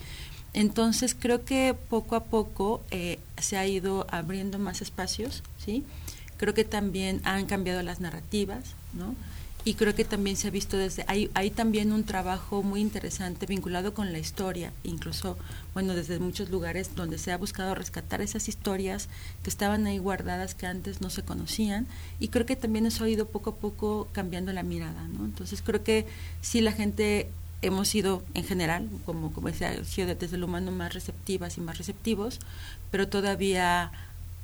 Entonces 0.53 1.15
creo 1.15 1.45
que 1.45 1.75
poco 1.75 2.17
a 2.17 2.25
poco 2.25 2.83
eh, 2.91 3.21
se 3.39 3.57
ha 3.57 3.65
ido 3.67 4.07
abriendo 4.11 4.59
más 4.59 4.83
espacios, 4.83 5.45
¿sí? 5.65 5.85
Creo 6.39 6.55
que 6.55 6.65
también 6.65 7.21
han 7.23 7.47
cambiado 7.47 7.83
las 7.83 8.01
narrativas, 8.01 8.75
¿no? 8.95 9.15
Y 9.67 9.75
creo 9.75 9.97
que 9.97 10.05
también 10.05 10.37
se 10.37 10.47
ha 10.47 10.53
visto 10.53 10.77
desde 10.77 11.05
hay, 11.09 11.29
hay 11.35 11.51
también 11.51 11.93
un 11.93 12.05
trabajo 12.05 12.63
muy 12.63 12.81
interesante 12.81 13.47
vinculado 13.47 13.95
con 13.95 14.13
la 14.13 14.21
historia 14.21 14.73
incluso 14.85 15.37
bueno 15.75 15.93
desde 15.97 16.21
muchos 16.21 16.51
lugares 16.51 16.95
donde 16.95 17.19
se 17.19 17.33
ha 17.33 17.37
buscado 17.37 17.75
rescatar 17.75 18.21
esas 18.21 18.49
historias 18.49 19.09
que 19.43 19.51
estaban 19.51 19.85
ahí 19.87 19.99
guardadas 19.99 20.55
que 20.55 20.67
antes 20.67 21.01
no 21.01 21.11
se 21.11 21.25
conocían 21.25 21.89
y 22.21 22.29
creo 22.29 22.47
que 22.47 22.55
también 22.55 22.87
eso 22.87 23.03
ha 23.03 23.09
ido 23.09 23.27
poco 23.27 23.51
a 23.51 23.57
poco 23.57 24.07
cambiando 24.13 24.53
la 24.53 24.63
mirada 24.63 25.09
no 25.09 25.25
entonces 25.25 25.63
creo 25.63 25.83
que 25.83 26.07
sí 26.43 26.61
la 26.61 26.71
gente 26.71 27.29
hemos 27.61 27.89
sido 27.89 28.23
en 28.35 28.45
general 28.45 28.89
como 29.05 29.33
como 29.33 29.49
decía 29.49 29.85
sido 29.85 30.15
desde 30.15 30.37
el 30.37 30.45
humano 30.45 30.71
más 30.71 30.95
receptivas 30.95 31.59
y 31.59 31.61
más 31.61 31.77
receptivos 31.77 32.39
pero 32.93 33.09
todavía 33.09 33.91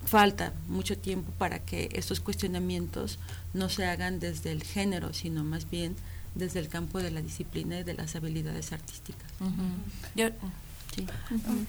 falta 0.05 0.53
mucho 0.69 0.99
tiempo 0.99 1.33
para 1.39 1.61
que 1.61 1.89
estos 1.93 2.21
cuestionamientos 2.21 3.19
no 3.55 3.69
se 3.69 3.87
hagan 3.87 4.21
desde 4.21 4.53
el 4.53 4.63
género, 4.63 5.13
sino 5.13 5.45
más 5.45 5.71
bien 5.71 5.97
desde 6.35 6.61
el 6.61 6.69
campo 6.69 6.99
de 6.99 7.11
la 7.11 7.23
disciplina 7.23 7.81
y 7.81 7.85
de 7.85 7.95
las 7.95 8.17
habilidades 8.17 8.73
artísticas. 8.73 9.31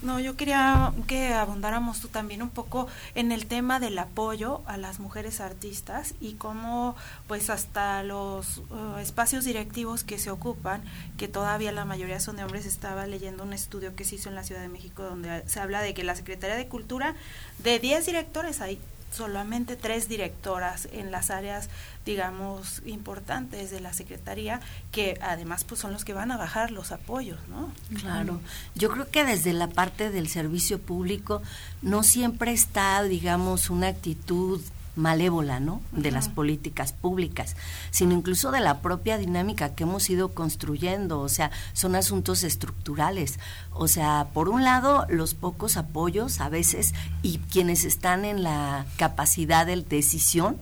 No, 0.01 0.19
yo 0.19 0.35
quería 0.35 0.93
que 1.07 1.33
abundáramos 1.33 1.99
tú 2.01 2.07
también 2.07 2.41
un 2.41 2.49
poco 2.49 2.87
en 3.15 3.31
el 3.31 3.45
tema 3.45 3.79
del 3.79 3.97
apoyo 3.97 4.61
a 4.65 4.77
las 4.77 4.99
mujeres 4.99 5.39
artistas 5.39 6.13
y 6.19 6.33
cómo 6.33 6.95
pues 7.27 7.49
hasta 7.49 8.03
los 8.03 8.59
uh, 8.69 8.97
espacios 8.99 9.45
directivos 9.45 10.03
que 10.03 10.17
se 10.17 10.29
ocupan, 10.29 10.83
que 11.17 11.27
todavía 11.27 11.71
la 11.71 11.85
mayoría 11.85 12.19
son 12.19 12.35
de 12.35 12.43
hombres, 12.43 12.65
estaba 12.65 13.07
leyendo 13.07 13.43
un 13.43 13.53
estudio 13.53 13.95
que 13.95 14.03
se 14.03 14.15
hizo 14.15 14.29
en 14.29 14.35
la 14.35 14.43
Ciudad 14.43 14.61
de 14.61 14.69
México 14.69 15.03
donde 15.03 15.43
se 15.47 15.59
habla 15.59 15.81
de 15.81 15.93
que 15.93 16.03
la 16.03 16.15
Secretaría 16.15 16.55
de 16.55 16.67
Cultura, 16.67 17.15
de 17.63 17.79
10 17.79 18.05
directores 18.05 18.61
hay 18.61 18.79
solamente 19.13 19.75
tres 19.75 20.09
directoras 20.09 20.87
en 20.91 21.11
las 21.11 21.29
áreas, 21.29 21.69
digamos, 22.05 22.81
importantes 22.85 23.71
de 23.71 23.79
la 23.79 23.93
Secretaría, 23.93 24.59
que 24.91 25.17
además 25.21 25.63
pues 25.63 25.81
son 25.81 25.93
los 25.93 26.03
que 26.03 26.13
van 26.13 26.31
a 26.31 26.37
bajar 26.37 26.71
los 26.71 26.91
apoyos, 26.91 27.39
¿no? 27.47 27.71
Claro. 27.99 28.41
Yo 28.75 28.89
creo 28.89 29.09
que 29.09 29.23
desde 29.23 29.53
la 29.53 29.67
parte 29.67 30.09
del 30.09 30.27
servicio 30.27 30.79
público 30.79 31.41
no 31.81 32.03
siempre 32.03 32.51
está, 32.51 33.03
digamos, 33.03 33.69
una 33.69 33.87
actitud 33.87 34.61
malévola, 34.95 35.59
¿no? 35.59 35.81
De 35.91 36.11
las 36.11 36.29
políticas 36.29 36.93
públicas, 36.93 37.55
sino 37.91 38.13
incluso 38.13 38.51
de 38.51 38.59
la 38.59 38.81
propia 38.81 39.17
dinámica 39.17 39.75
que 39.75 39.83
hemos 39.83 40.09
ido 40.09 40.33
construyendo, 40.33 41.19
o 41.19 41.29
sea, 41.29 41.51
son 41.73 41.95
asuntos 41.95 42.43
estructurales. 42.43 43.39
O 43.71 43.87
sea, 43.87 44.27
por 44.33 44.49
un 44.49 44.63
lado, 44.63 45.05
los 45.09 45.33
pocos 45.33 45.77
apoyos 45.77 46.39
a 46.39 46.49
veces 46.49 46.93
y 47.21 47.39
quienes 47.39 47.83
están 47.83 48.25
en 48.25 48.43
la 48.43 48.85
capacidad 48.97 49.65
de 49.65 49.81
decisión, 49.81 50.57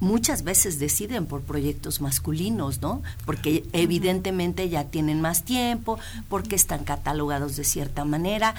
muchas 0.00 0.44
veces 0.44 0.78
deciden 0.78 1.26
por 1.26 1.42
proyectos 1.42 2.00
masculinos, 2.00 2.80
¿no? 2.80 3.02
Porque 3.24 3.64
evidentemente 3.72 4.68
ya 4.68 4.84
tienen 4.84 5.20
más 5.20 5.44
tiempo, 5.44 5.98
porque 6.28 6.56
están 6.56 6.84
catalogados 6.84 7.56
de 7.56 7.64
cierta 7.64 8.04
manera 8.04 8.54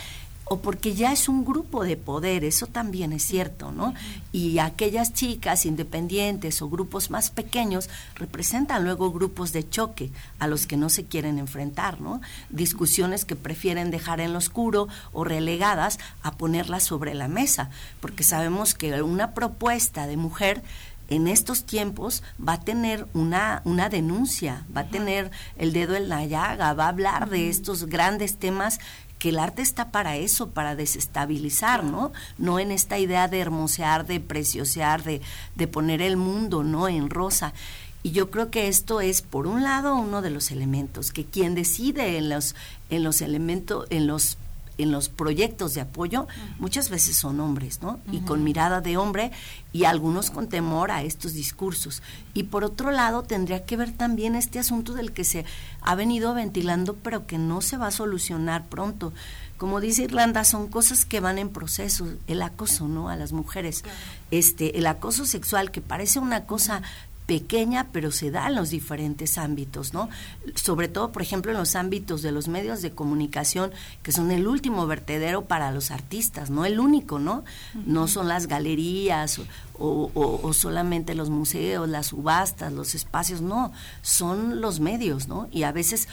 o 0.50 0.60
porque 0.60 0.94
ya 0.96 1.12
es 1.12 1.30
un 1.30 1.46
grupo 1.46 1.84
de 1.84 1.96
poder, 1.96 2.44
eso 2.44 2.68
también 2.68 3.14
es 3.14 3.24
cierto, 3.24 3.72
¿no? 3.72 3.94
Y 4.32 4.60
aquellas 4.60 5.14
chicas 5.14 5.66
independientes 5.66 6.62
o 6.62 6.70
grupos 6.70 7.12
más 7.12 7.30
pequeños 7.30 7.90
representan 8.16 8.84
luego 8.84 9.12
grupos 9.12 9.54
de 9.54 9.70
choque 9.70 10.12
a 10.40 10.48
los 10.48 10.66
que 10.66 10.76
no 10.76 10.90
se 10.90 11.06
quieren 11.06 11.38
enfrentar, 11.38 12.02
¿no? 12.02 12.20
Discusiones 12.50 13.26
que 13.26 13.36
prefieren 13.36 13.92
dejar 13.92 14.20
en 14.22 14.34
lo 14.34 14.40
oscuro 14.40 14.88
o 15.14 15.24
relegadas 15.24 16.00
a 16.24 16.32
ponerlas 16.32 16.84
sobre 16.84 17.14
la 17.14 17.28
mesa, 17.28 17.70
porque 18.02 18.24
sabemos 18.24 18.74
que 18.74 19.02
una 19.04 19.34
propuesta 19.34 20.08
de 20.08 20.18
mujer 20.18 20.64
en 21.10 21.28
estos 21.28 21.64
tiempos 21.64 22.24
va 22.46 22.54
a 22.54 22.62
tener 22.62 23.08
una, 23.14 23.62
una 23.66 23.90
denuncia, 23.90 24.66
va 24.76 24.82
a 24.82 24.88
tener 24.88 25.32
el 25.58 25.74
dedo 25.74 25.96
en 25.96 26.08
la 26.08 26.26
llaga, 26.26 26.74
va 26.74 26.86
a 26.86 26.90
hablar 26.90 27.30
de 27.30 27.50
estos 27.50 27.86
grandes 27.86 28.38
temas 28.38 28.80
que 29.20 29.30
el 29.30 29.40
arte 29.40 29.62
está 29.62 29.92
para 29.92 30.16
eso, 30.16 30.50
para 30.50 30.76
desestabilizar, 30.76 31.84
¿no? 31.84 32.12
No 32.38 32.58
en 32.58 32.72
esta 32.72 32.98
idea 32.98 33.28
de 33.28 33.40
hermosear, 33.40 34.08
de 34.08 34.20
preciosear, 34.20 35.04
de, 35.04 35.22
de 35.56 35.68
poner 35.68 36.02
el 36.02 36.18
mundo, 36.18 36.64
¿no? 36.64 36.88
En 36.88 37.10
rosa. 37.10 37.54
Y 38.02 38.12
yo 38.12 38.32
creo 38.32 38.50
que 38.50 38.70
esto 38.70 39.02
es, 39.02 39.22
por 39.22 39.46
un 39.46 39.62
lado, 39.62 39.96
uno 39.96 40.22
de 40.22 40.30
los 40.30 40.52
elementos, 40.52 41.12
que 41.12 41.26
quien 41.26 41.54
decide 41.54 42.18
en 42.18 42.30
los, 42.30 42.56
en 42.90 43.04
los 43.04 43.22
elementos, 43.22 43.88
en 43.90 44.08
los 44.08 44.38
en 44.80 44.92
los 44.92 45.10
proyectos 45.10 45.74
de 45.74 45.82
apoyo 45.82 46.28
muchas 46.58 46.90
veces 46.90 47.18
son 47.18 47.40
hombres, 47.40 47.82
¿no? 47.82 48.00
Y 48.12 48.20
con 48.22 48.44
mirada 48.44 48.82
de 48.82 48.98
hombre 48.98 49.32
y 49.72 49.84
algunos 49.84 50.32
con 50.32 50.48
temor 50.48 50.90
a 50.90 51.04
estos 51.04 51.34
discursos. 51.34 52.02
Y 52.34 52.44
por 52.44 52.64
otro 52.64 52.92
lado, 52.92 53.24
tendría 53.24 53.66
que 53.66 53.78
ver 53.78 53.92
también 53.92 54.36
este 54.36 54.58
asunto 54.58 54.94
del 54.94 55.12
que 55.12 55.24
se 55.24 55.46
ha 55.82 55.96
venido 55.96 56.34
ventilando, 56.34 56.96
pero 56.96 57.28
que 57.28 57.38
no 57.38 57.62
se 57.62 57.78
va 57.78 57.88
a 57.88 57.92
solucionar 57.92 58.68
pronto. 58.68 59.14
Como 59.58 59.82
dice 59.82 60.04
Irlanda, 60.04 60.46
son 60.46 60.70
cosas 60.70 61.04
que 61.04 61.20
van 61.20 61.38
en 61.38 61.50
proceso, 61.50 62.08
el 62.28 62.42
acoso, 62.42 62.88
¿no? 62.88 63.10
A 63.10 63.18
las 63.18 63.34
mujeres. 63.34 63.84
Este, 64.32 64.78
el 64.78 64.88
acoso 64.88 65.26
sexual, 65.26 65.72
que 65.72 65.82
parece 65.82 66.20
una 66.20 66.46
cosa 66.46 66.82
pequeña, 67.30 67.90
pero 67.92 68.12
se 68.12 68.32
da 68.32 68.48
en 68.48 68.56
los 68.56 68.72
diferentes 68.72 69.38
ámbitos, 69.38 69.94
¿no? 69.94 70.10
Sobre 70.56 70.88
todo, 70.88 71.12
por 71.12 71.22
ejemplo, 71.22 71.52
en 71.52 71.60
los 71.60 71.76
ámbitos 71.76 72.24
de 72.24 72.32
los 72.32 72.48
medios 72.48 72.82
de 72.82 72.90
comunicación, 72.90 73.72
que 74.02 74.12
son 74.12 74.32
el 74.32 74.48
último 74.48 74.88
vertedero 74.88 75.46
para 75.46 75.72
los 75.72 75.92
artistas, 75.92 76.50
no 76.50 76.66
el 76.66 76.80
único, 76.80 77.20
¿no? 77.20 77.44
No 77.86 78.08
son 78.08 78.28
las 78.28 78.48
galerías 78.48 79.40
o, 79.78 80.10
o, 80.16 80.54
solamente 80.54 81.14
los 81.14 81.30
museos, 81.30 81.88
las 81.88 82.08
subastas, 82.08 82.74
los 82.74 82.96
espacios, 82.96 83.42
no, 83.42 83.72
son 84.02 84.60
los 84.60 84.80
medios, 84.80 85.28
¿no? 85.28 85.48
Y 85.52 85.62
a 85.64 85.72
veces 85.72 86.08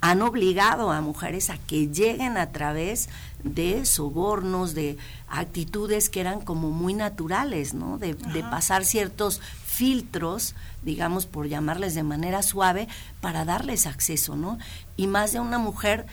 han 0.00 0.20
obligado 0.20 0.90
a 0.90 1.00
mujeres 1.00 1.48
a 1.48 1.58
que 1.58 1.86
lleguen 1.86 2.38
a 2.38 2.50
través 2.50 3.08
de 3.44 3.84
sobornos, 3.84 4.74
de 4.74 4.98
actitudes 5.28 6.10
que 6.10 6.20
eran 6.20 6.40
como 6.40 6.70
muy 6.70 6.92
naturales, 6.92 7.72
¿no? 7.72 7.98
De, 7.98 8.14
de 8.14 8.42
pasar 8.42 8.84
ciertos 8.84 9.40
filtros, 9.76 10.54
digamos, 10.82 11.26
por 11.26 11.48
llamarles 11.48 11.94
de 11.94 12.02
manera 12.02 12.42
suave, 12.42 12.88
para 13.20 13.44
darles 13.44 13.86
acceso, 13.86 14.34
¿no? 14.36 14.58
Y 14.96 15.06
más 15.06 15.32
de 15.32 15.40
una 15.40 15.58
mujer 15.58 16.06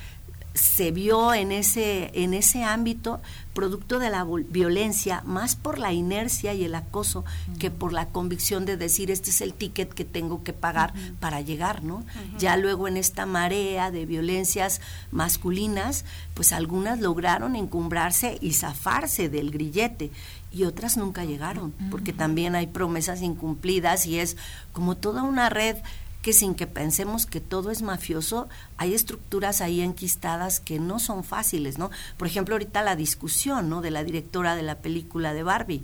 se 0.54 0.92
vio 0.92 1.34
en 1.34 1.52
ese, 1.52 2.12
en 2.14 2.34
ese 2.34 2.64
ámbito 2.64 3.22
producto 3.54 4.00
de 4.00 4.10
la 4.10 4.24
violencia, 4.24 5.24
más 5.26 5.56
por 5.56 5.80
la 5.80 5.94
inercia 5.94 6.54
y 6.54 6.64
el 6.64 6.76
acoso 6.76 7.24
que 7.60 7.72
por 7.72 7.94
la 7.94 8.08
convicción 8.08 8.66
de 8.66 8.78
decir 8.78 9.10
este 9.10 9.30
es 9.30 9.42
el 9.42 9.54
ticket 9.54 9.94
que 9.94 10.06
tengo 10.06 10.44
que 10.44 10.54
pagar 10.54 10.94
para 11.20 11.42
llegar, 11.42 11.84
¿no? 11.84 12.04
Ya 12.38 12.58
luego 12.58 12.88
en 12.88 12.98
esta 12.98 13.26
marea 13.26 13.92
de 13.92 14.06
violencias 14.06 14.82
masculinas, 15.12 16.06
pues 16.34 16.52
algunas 16.52 17.00
lograron 17.00 17.56
encumbrarse 17.56 18.38
y 18.42 18.54
zafarse 18.54 19.30
del 19.30 19.52
grillete 19.52 20.12
y 20.54 20.66
otras 20.66 20.98
nunca 20.98 21.26
llegaron, 21.26 21.74
porque 21.90 22.14
también 22.14 22.56
hay 22.56 22.68
promesas 22.68 23.22
incumplidas 23.22 24.06
y 24.06 24.20
es 24.20 24.38
como 24.72 24.96
toda 24.96 25.24
una 25.24 25.50
red 25.50 25.78
que 26.24 26.32
sin 26.32 26.56
que 26.56 26.68
pensemos 26.68 27.26
que 27.26 27.42
todo 27.42 27.70
es 27.70 27.82
mafioso, 27.82 28.48
hay 28.78 28.94
estructuras 28.94 29.60
ahí 29.60 29.82
enquistadas 29.82 30.62
que 30.62 30.80
no 30.80 30.98
son 30.98 31.26
fáciles, 31.26 31.78
¿no? 31.78 31.92
Por 32.16 32.28
ejemplo, 32.28 32.56
ahorita 32.56 32.82
la 32.82 32.96
discusión, 32.96 33.70
¿no? 33.70 33.82
De 33.82 33.92
la 33.92 34.06
directora 34.06 34.56
de 34.56 34.64
la 34.64 34.76
película 34.76 35.34
de 35.34 35.44
Barbie. 35.44 35.84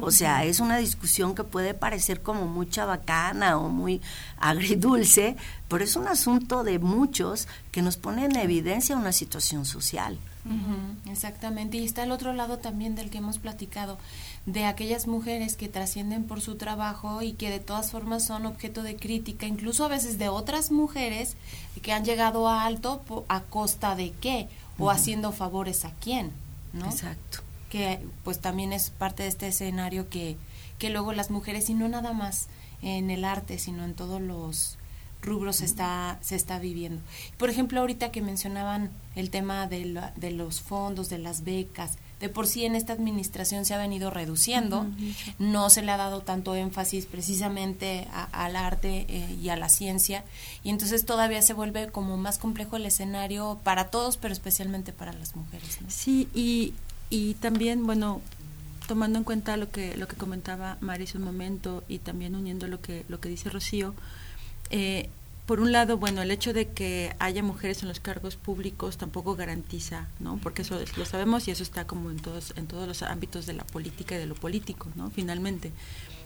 O 0.00 0.10
sea, 0.10 0.44
es 0.44 0.60
una 0.60 0.76
discusión 0.76 1.34
que 1.34 1.42
puede 1.42 1.72
parecer 1.72 2.20
como 2.20 2.46
mucha 2.46 2.84
bacana 2.84 3.56
o 3.56 3.70
muy 3.70 4.02
agridulce, 4.36 5.36
pero 5.68 5.82
es 5.82 5.96
un 5.96 6.06
asunto 6.06 6.64
de 6.64 6.78
muchos 6.78 7.48
que 7.72 7.80
nos 7.80 7.96
pone 7.96 8.26
en 8.26 8.36
evidencia 8.36 8.94
una 8.94 9.12
situación 9.12 9.64
social. 9.64 10.18
Exactamente. 11.10 11.76
Y 11.76 11.84
está 11.84 12.04
el 12.04 12.12
otro 12.12 12.32
lado 12.32 12.58
también 12.58 12.94
del 12.94 13.10
que 13.10 13.18
hemos 13.18 13.38
platicado 13.38 13.98
de 14.46 14.64
aquellas 14.64 15.06
mujeres 15.06 15.56
que 15.56 15.68
trascienden 15.68 16.24
por 16.24 16.40
su 16.40 16.56
trabajo 16.56 17.22
y 17.22 17.32
que 17.32 17.50
de 17.50 17.60
todas 17.60 17.90
formas 17.90 18.24
son 18.24 18.46
objeto 18.46 18.82
de 18.82 18.96
crítica, 18.96 19.46
incluso 19.46 19.84
a 19.84 19.88
veces 19.88 20.18
de 20.18 20.28
otras 20.28 20.70
mujeres 20.70 21.36
que 21.82 21.92
han 21.92 22.04
llegado 22.04 22.48
a 22.48 22.64
alto 22.64 23.02
a 23.28 23.40
costa 23.42 23.94
de 23.94 24.12
qué 24.12 24.48
o 24.78 24.90
haciendo 24.90 25.32
favores 25.32 25.84
a 25.84 25.92
quién, 26.00 26.30
¿no? 26.72 26.86
Exacto. 26.86 27.40
Que 27.68 28.00
pues 28.24 28.40
también 28.40 28.72
es 28.72 28.90
parte 28.90 29.24
de 29.24 29.28
este 29.28 29.48
escenario 29.48 30.08
que, 30.08 30.36
que 30.78 30.90
luego 30.90 31.12
las 31.12 31.30
mujeres, 31.30 31.68
y 31.68 31.74
no 31.74 31.88
nada 31.88 32.12
más 32.12 32.46
en 32.80 33.10
el 33.10 33.24
arte, 33.24 33.58
sino 33.58 33.84
en 33.84 33.94
todos 33.94 34.20
los 34.20 34.77
rubros 35.28 35.56
se 35.56 35.64
está, 35.64 36.18
se 36.22 36.34
está 36.34 36.58
viviendo. 36.58 37.00
Por 37.36 37.50
ejemplo, 37.50 37.80
ahorita 37.80 38.10
que 38.10 38.22
mencionaban 38.22 38.90
el 39.14 39.30
tema 39.30 39.66
de, 39.66 40.00
de 40.16 40.30
los 40.30 40.60
fondos, 40.60 41.08
de 41.08 41.18
las 41.18 41.44
becas, 41.44 41.98
de 42.20 42.28
por 42.28 42.46
sí 42.46 42.64
en 42.64 42.74
esta 42.74 42.92
administración 42.92 43.64
se 43.64 43.74
ha 43.74 43.78
venido 43.78 44.10
reduciendo, 44.10 44.86
no 45.38 45.70
se 45.70 45.82
le 45.82 45.92
ha 45.92 45.96
dado 45.96 46.20
tanto 46.22 46.56
énfasis 46.56 47.06
precisamente 47.06 48.08
al 48.32 48.56
arte 48.56 49.06
eh, 49.08 49.36
y 49.40 49.50
a 49.50 49.56
la 49.56 49.68
ciencia, 49.68 50.24
y 50.64 50.70
entonces 50.70 51.04
todavía 51.04 51.42
se 51.42 51.52
vuelve 51.52 51.88
como 51.88 52.16
más 52.16 52.38
complejo 52.38 52.76
el 52.76 52.86
escenario 52.86 53.60
para 53.62 53.90
todos, 53.90 54.16
pero 54.16 54.32
especialmente 54.32 54.92
para 54.92 55.12
las 55.12 55.36
mujeres. 55.36 55.78
Sí, 55.86 56.28
y, 56.34 56.74
y 57.08 57.34
también, 57.34 57.86
bueno, 57.86 58.20
tomando 58.88 59.18
en 59.18 59.24
cuenta 59.24 59.56
lo 59.56 59.70
que, 59.70 59.96
lo 59.96 60.08
que 60.08 60.16
comentaba 60.16 60.76
Maris 60.80 61.14
un 61.14 61.22
momento 61.22 61.84
y 61.88 61.98
también 61.98 62.34
uniendo 62.34 62.66
lo 62.66 62.80
que, 62.80 63.04
lo 63.08 63.20
que 63.20 63.28
dice 63.28 63.48
Rocío, 63.48 63.94
eh, 64.70 65.08
por 65.48 65.60
un 65.60 65.72
lado, 65.72 65.96
bueno, 65.96 66.20
el 66.20 66.30
hecho 66.30 66.52
de 66.52 66.68
que 66.68 67.16
haya 67.18 67.42
mujeres 67.42 67.80
en 67.80 67.88
los 67.88 68.00
cargos 68.00 68.36
públicos 68.36 68.98
tampoco 68.98 69.34
garantiza, 69.34 70.06
¿no? 70.20 70.36
Porque 70.36 70.60
eso 70.60 70.78
lo 70.98 71.06
sabemos 71.06 71.48
y 71.48 71.50
eso 71.50 71.62
está 71.62 71.86
como 71.86 72.10
en 72.10 72.18
todos 72.18 72.52
en 72.56 72.66
todos 72.66 72.86
los 72.86 73.02
ámbitos 73.02 73.46
de 73.46 73.54
la 73.54 73.64
política 73.64 74.14
y 74.14 74.18
de 74.18 74.26
lo 74.26 74.34
político, 74.34 74.90
¿no? 74.94 75.10
Finalmente. 75.10 75.72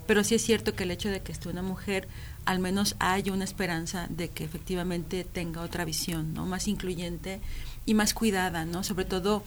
Pero 0.08 0.24
sí 0.24 0.34
es 0.34 0.42
cierto 0.42 0.74
que 0.74 0.82
el 0.82 0.90
hecho 0.90 1.08
de 1.08 1.20
que 1.20 1.30
esté 1.30 1.48
una 1.48 1.62
mujer, 1.62 2.08
al 2.46 2.58
menos 2.58 2.96
hay 2.98 3.30
una 3.30 3.44
esperanza 3.44 4.08
de 4.10 4.28
que 4.28 4.42
efectivamente 4.42 5.22
tenga 5.22 5.60
otra 5.60 5.84
visión, 5.84 6.34
¿no? 6.34 6.44
Más 6.44 6.66
incluyente 6.66 7.40
y 7.86 7.94
más 7.94 8.14
cuidada, 8.14 8.64
¿no? 8.64 8.82
Sobre 8.82 9.04
todo 9.04 9.44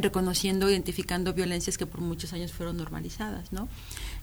reconociendo, 0.00 0.70
identificando 0.70 1.32
violencias 1.32 1.78
que 1.78 1.86
por 1.86 2.00
muchos 2.00 2.32
años 2.32 2.52
fueron 2.52 2.76
normalizadas, 2.76 3.52
¿no? 3.52 3.68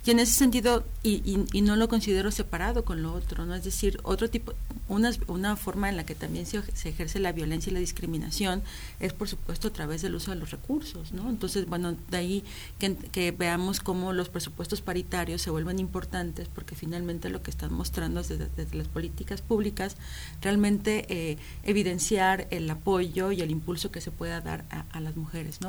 Y 0.05 0.11
en 0.11 0.19
ese 0.19 0.33
sentido, 0.33 0.85
y, 1.01 1.45
y, 1.51 1.61
no 1.61 1.75
lo 1.75 1.87
considero 1.89 2.29
separado 2.29 2.85
con 2.85 3.01
lo 3.01 3.11
otro, 3.11 3.43
¿no? 3.45 3.55
Es 3.55 3.63
decir, 3.63 3.99
otro 4.03 4.29
tipo, 4.29 4.53
una, 4.87 5.11
una 5.27 5.55
forma 5.55 5.89
en 5.89 5.97
la 5.97 6.05
que 6.05 6.13
también 6.13 6.45
se, 6.45 6.59
ejerce 6.87 7.17
la 7.17 7.31
violencia 7.31 7.71
y 7.71 7.73
la 7.73 7.79
discriminación 7.79 8.61
es, 8.99 9.13
por 9.13 9.27
supuesto, 9.27 9.69
a 9.69 9.73
través 9.73 10.03
del 10.03 10.13
uso 10.13 10.29
de 10.29 10.37
los 10.37 10.51
recursos, 10.51 11.11
¿no? 11.11 11.27
Entonces, 11.27 11.65
bueno, 11.65 11.95
de 12.11 12.17
ahí 12.17 12.43
que, 12.77 13.31
veamos 13.31 13.79
cómo 13.79 14.13
los 14.13 14.29
presupuestos 14.29 14.81
paritarios 14.81 15.41
se 15.41 15.49
vuelven 15.49 15.79
importantes, 15.79 16.47
porque 16.53 16.75
finalmente 16.75 17.29
lo 17.29 17.41
que 17.41 17.49
están 17.49 17.73
mostrando 17.73 18.21
desde, 18.21 18.47
desde 18.55 18.77
las 18.77 18.87
políticas 18.87 19.41
públicas, 19.41 19.97
realmente 20.39 21.07
eh, 21.09 21.37
evidenciar 21.63 22.47
el 22.51 22.69
apoyo 22.69 23.31
y 23.31 23.41
el 23.41 23.49
impulso 23.49 23.91
que 23.91 24.01
se 24.01 24.11
pueda 24.11 24.41
dar 24.41 24.65
a, 24.69 24.99
las 24.99 25.15
mujeres. 25.15 25.59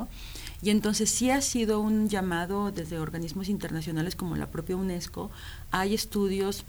Y 0.62 0.70
entonces 0.70 1.10
sí 1.10 1.30
ha 1.30 1.40
sido 1.40 1.80
un 1.80 2.08
llamado 2.08 2.70
desde 2.72 2.98
organismos 2.98 3.48
internacionales 3.48 4.16
como 4.16 4.36
la 4.36 4.46
propia 4.46 4.76
UNESCO. 4.76 5.30
Hay 5.70 5.94
estudios 5.94 6.64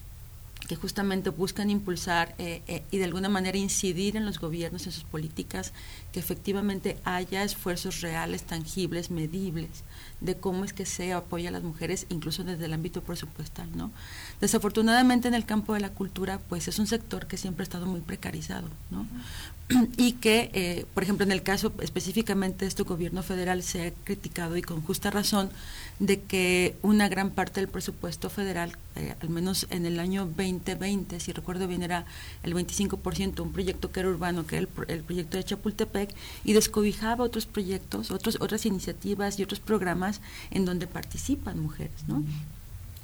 que 0.67 0.75
justamente 0.75 1.29
buscan 1.29 1.69
impulsar 1.69 2.35
eh, 2.39 2.61
eh, 2.67 2.83
y 2.91 2.97
de 2.97 3.05
alguna 3.05 3.29
manera 3.29 3.57
incidir 3.57 4.17
en 4.17 4.25
los 4.25 4.39
gobiernos, 4.39 4.85
en 4.85 4.91
sus 4.91 5.03
políticas, 5.03 5.71
que 6.11 6.19
efectivamente 6.19 6.97
haya 7.05 7.43
esfuerzos 7.43 8.01
reales, 8.01 8.43
tangibles, 8.43 9.09
medibles, 9.09 9.69
de 10.19 10.35
cómo 10.35 10.65
es 10.65 10.73
que 10.73 10.85
se 10.85 11.13
apoya 11.13 11.49
a 11.49 11.51
las 11.51 11.63
mujeres, 11.63 12.05
incluso 12.09 12.43
desde 12.43 12.65
el 12.65 12.73
ámbito 12.73 13.01
presupuestal, 13.01 13.69
¿no? 13.77 13.91
Desafortunadamente 14.39 15.27
en 15.27 15.33
el 15.33 15.45
campo 15.45 15.73
de 15.73 15.79
la 15.79 15.89
cultura, 15.89 16.39
pues 16.47 16.67
es 16.67 16.77
un 16.77 16.85
sector 16.85 17.25
que 17.25 17.37
siempre 17.37 17.63
ha 17.63 17.65
estado 17.65 17.87
muy 17.87 18.01
precarizado, 18.01 18.67
¿no? 18.91 19.07
y 19.97 20.13
que, 20.13 20.49
eh, 20.53 20.85
por 20.93 21.03
ejemplo, 21.03 21.25
en 21.25 21.31
el 21.31 21.41
caso 21.41 21.73
específicamente 21.81 22.65
de 22.65 22.69
este 22.69 22.83
gobierno 22.83 23.23
federal 23.23 23.63
se 23.63 23.87
ha 23.87 23.91
criticado 24.03 24.55
y 24.55 24.61
con 24.61 24.81
justa 24.81 25.09
razón 25.09 25.49
de 25.99 26.21
que 26.21 26.75
una 26.83 27.09
gran 27.09 27.31
parte 27.31 27.59
del 27.59 27.67
presupuesto 27.67 28.29
federal, 28.29 28.77
eh, 28.95 29.15
al 29.19 29.29
menos 29.29 29.65
en 29.71 29.85
el 29.85 29.99
año 29.99 30.25
2020, 30.25 31.19
si 31.19 31.33
recuerdo 31.33 31.67
bien, 31.67 31.83
era 31.83 32.05
el 32.43 32.53
25%, 32.53 33.41
un 33.41 33.51
proyecto 33.51 33.91
que 33.91 33.99
era 34.01 34.09
urbano, 34.09 34.45
que 34.45 34.57
era 34.57 34.67
el, 34.87 35.01
proyecto 35.01 35.37
de 35.37 35.43
Chapultepec, 35.43 36.13
y 36.43 36.53
descobijaba 36.53 37.25
otros 37.25 37.47
proyectos, 37.47 38.11
otros, 38.11 38.37
otras 38.39 38.65
iniciativas 38.65 39.39
y 39.39 39.43
otros 39.43 39.59
programas 39.59 40.21
en 40.51 40.65
donde 40.65 40.87
participan 40.87 41.59
mujeres, 41.59 42.07
¿no? 42.07 42.23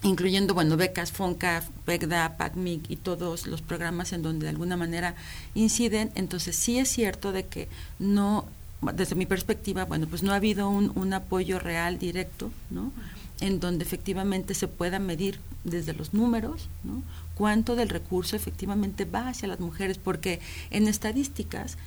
Incluyendo, 0.04 0.54
bueno, 0.54 0.78
becas, 0.78 1.12
FONCA, 1.12 1.64
PECDA, 1.86 2.38
PACMIC 2.38 2.90
y 2.90 2.96
todos 2.98 3.48
los 3.48 3.62
programas 3.62 4.14
en 4.14 4.22
donde 4.22 4.46
de 4.46 4.50
alguna 4.50 4.78
manera 4.78 5.16
inciden. 5.56 6.12
Entonces, 6.16 6.56
sí 6.56 6.78
es 6.78 6.90
cierto 6.90 7.32
de 7.32 7.46
que 7.46 7.70
no, 8.00 8.46
desde 8.94 9.16
mi 9.16 9.26
perspectiva, 9.26 9.86
bueno, 9.86 10.08
pues 10.08 10.24
no 10.24 10.34
ha 10.34 10.36
habido 10.36 10.70
un, 10.70 10.92
un 10.96 11.14
apoyo 11.14 11.60
real, 11.60 11.98
directo, 12.00 12.52
¿no? 12.70 12.92
En 13.40 13.60
donde 13.60 13.84
efectivamente 13.84 14.54
se 14.54 14.68
pueda 14.68 15.00
medir 15.00 15.40
desde 15.64 15.94
los 15.94 16.14
números, 16.14 16.70
¿no? 16.84 17.02
Cuánto 17.36 17.76
del 17.76 17.90
recurso 17.90 18.36
efectivamente 18.36 19.06
va 19.06 19.30
hacia 19.30 19.48
las 19.48 19.60
mujeres, 19.60 19.98
porque 19.98 20.40
en 20.70 20.88
estadísticas 20.88 21.78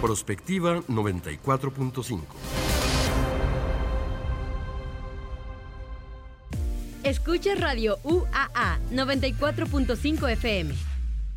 Prospectiva 0.00 0.82
94.5. 0.82 2.22
Escucha 7.02 7.54
Radio 7.54 7.98
UAA 8.02 8.78
94.5 8.90 10.30
FM. 10.32 10.95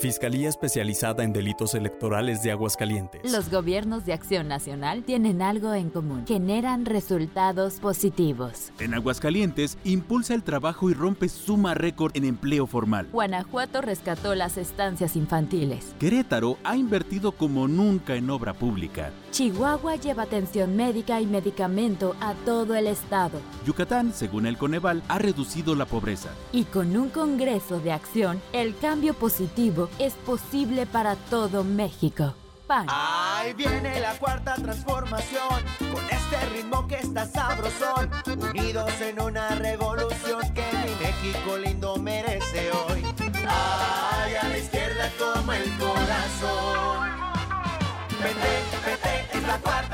Fiscalía 0.00 0.48
Especializada 0.48 1.24
en 1.24 1.34
Delitos 1.34 1.74
Electorales 1.74 2.42
de 2.42 2.50
Aguascalientes. 2.50 3.30
Los 3.30 3.50
gobiernos 3.50 4.06
de 4.06 4.14
Acción 4.14 4.48
Nacional 4.48 5.04
tienen 5.04 5.42
algo 5.42 5.74
en 5.74 5.90
común. 5.90 6.24
Generan 6.26 6.86
resultados 6.86 7.80
positivos. 7.80 8.72
En 8.78 8.94
Aguascalientes, 8.94 9.76
impulsa 9.84 10.32
el 10.32 10.42
trabajo 10.42 10.88
y 10.88 10.94
rompe 10.94 11.28
suma 11.28 11.74
récord 11.74 12.16
en 12.16 12.24
empleo 12.24 12.66
formal. 12.66 13.08
Guanajuato 13.12 13.82
rescató 13.82 14.34
las 14.34 14.56
estancias 14.56 15.16
infantiles. 15.16 15.94
Querétaro 15.98 16.56
ha 16.64 16.78
invertido 16.78 17.32
como 17.32 17.68
nunca 17.68 18.14
en 18.14 18.30
obra 18.30 18.54
pública. 18.54 19.10
Chihuahua 19.32 19.96
lleva 19.96 20.22
atención 20.22 20.76
médica 20.76 21.20
y 21.20 21.26
medicamento 21.26 22.16
a 22.20 22.32
todo 22.46 22.74
el 22.74 22.86
estado. 22.86 23.38
Yucatán, 23.66 24.14
según 24.14 24.46
el 24.46 24.56
Coneval, 24.56 25.02
ha 25.08 25.18
reducido 25.18 25.74
la 25.74 25.84
pobreza. 25.84 26.30
Y 26.52 26.64
con 26.64 26.96
un 26.96 27.10
Congreso 27.10 27.80
de 27.80 27.92
Acción, 27.92 28.40
el 28.54 28.74
cambio 28.78 29.12
positivo 29.12 29.89
es 29.98 30.14
posible 30.14 30.86
para 30.86 31.16
todo 31.16 31.64
México. 31.64 32.34
PAN. 32.66 32.86
Ahí 32.88 33.52
viene 33.54 34.00
la 34.00 34.14
cuarta 34.14 34.54
transformación, 34.54 35.64
con 35.78 36.04
este 36.10 36.46
ritmo 36.54 36.86
que 36.86 36.96
está 36.96 37.26
sabrosón, 37.26 38.10
unidos 38.26 38.92
en 39.00 39.20
una 39.20 39.48
revolución 39.56 40.40
que 40.54 40.64
mi 40.84 40.94
México 41.04 41.56
lindo 41.56 41.96
merece 41.96 42.70
hoy. 42.70 43.04
Ay, 43.48 44.34
a 44.36 44.48
la 44.48 44.58
izquierda 44.58 45.10
como 45.18 45.52
el 45.52 45.76
corazón. 45.78 47.10
Vete, 48.22 48.62
vete, 48.86 49.38
es 49.38 49.42
la 49.46 49.58
cuarta 49.58 49.89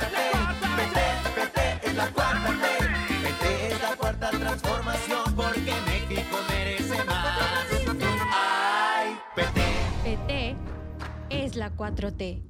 la 11.79 11.91
4T. 11.91 12.43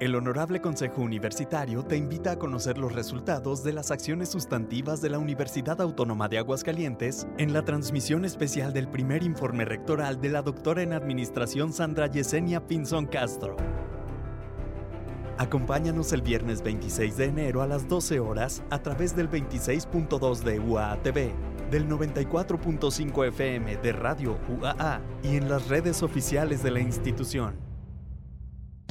El 0.00 0.16
Honorable 0.16 0.60
Consejo 0.60 1.02
Universitario 1.02 1.84
te 1.84 1.96
invita 1.96 2.32
a 2.32 2.38
conocer 2.38 2.78
los 2.78 2.92
resultados 2.92 3.62
de 3.62 3.72
las 3.72 3.92
acciones 3.92 4.28
sustantivas 4.28 5.00
de 5.00 5.08
la 5.08 5.18
Universidad 5.18 5.80
Autónoma 5.80 6.28
de 6.28 6.38
Aguascalientes 6.38 7.28
en 7.38 7.52
la 7.52 7.64
transmisión 7.64 8.24
especial 8.24 8.72
del 8.72 8.88
primer 8.88 9.22
informe 9.22 9.64
rectoral 9.64 10.20
de 10.20 10.30
la 10.30 10.42
doctora 10.42 10.82
en 10.82 10.92
Administración 10.92 11.72
Sandra 11.72 12.08
Yesenia 12.08 12.66
Pinzón 12.66 13.06
Castro. 13.06 13.56
Acompáñanos 15.38 16.12
el 16.12 16.22
viernes 16.22 16.62
26 16.62 17.16
de 17.16 17.24
enero 17.26 17.62
a 17.62 17.66
las 17.66 17.88
12 17.88 18.20
horas 18.20 18.62
a 18.70 18.80
través 18.80 19.14
del 19.14 19.30
26.2 19.30 20.42
de 20.42 20.60
UAATV, 20.60 21.32
del 21.70 21.88
94.5 21.88 23.28
FM 23.28 23.76
de 23.76 23.92
Radio 23.92 24.38
UAA 24.48 25.00
y 25.22 25.36
en 25.36 25.48
las 25.48 25.68
redes 25.68 26.02
oficiales 26.02 26.62
de 26.62 26.70
la 26.72 26.80
institución. 26.80 27.73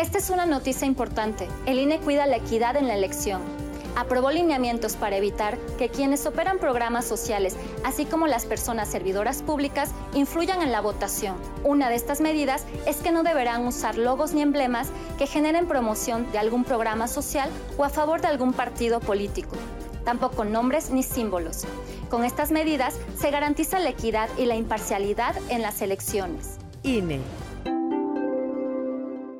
Esta 0.00 0.18
es 0.18 0.30
una 0.30 0.46
noticia 0.46 0.86
importante. 0.86 1.48
El 1.66 1.80
INE 1.80 1.98
cuida 1.98 2.28
la 2.28 2.36
equidad 2.36 2.76
en 2.76 2.86
la 2.86 2.94
elección. 2.94 3.42
Aprobó 3.96 4.30
lineamientos 4.30 4.94
para 4.94 5.16
evitar 5.16 5.58
que 5.76 5.88
quienes 5.88 6.24
operan 6.24 6.60
programas 6.60 7.04
sociales, 7.04 7.56
así 7.84 8.04
como 8.04 8.28
las 8.28 8.46
personas 8.46 8.88
servidoras 8.88 9.42
públicas, 9.42 9.90
influyan 10.14 10.62
en 10.62 10.70
la 10.70 10.80
votación. 10.80 11.34
Una 11.64 11.88
de 11.88 11.96
estas 11.96 12.20
medidas 12.20 12.64
es 12.86 12.98
que 12.98 13.10
no 13.10 13.24
deberán 13.24 13.66
usar 13.66 13.98
logos 13.98 14.34
ni 14.34 14.42
emblemas 14.42 14.90
que 15.18 15.26
generen 15.26 15.66
promoción 15.66 16.30
de 16.30 16.38
algún 16.38 16.62
programa 16.62 17.08
social 17.08 17.50
o 17.76 17.82
a 17.82 17.88
favor 17.88 18.20
de 18.20 18.28
algún 18.28 18.52
partido 18.52 19.00
político. 19.00 19.56
Tampoco 20.04 20.44
nombres 20.44 20.90
ni 20.90 21.02
símbolos. 21.02 21.64
Con 22.08 22.24
estas 22.24 22.52
medidas 22.52 22.94
se 23.18 23.32
garantiza 23.32 23.80
la 23.80 23.90
equidad 23.90 24.28
y 24.38 24.44
la 24.44 24.54
imparcialidad 24.54 25.34
en 25.48 25.60
las 25.60 25.82
elecciones. 25.82 26.58
INE. 26.84 27.18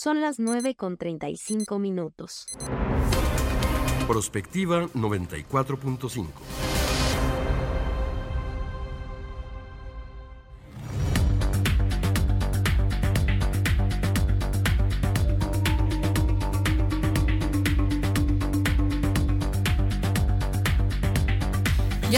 Son 0.00 0.20
las 0.20 0.38
9 0.38 0.76
con 0.76 0.96
35 0.96 1.80
minutos. 1.80 2.46
Prospectiva 4.06 4.84
94.5. 4.94 6.77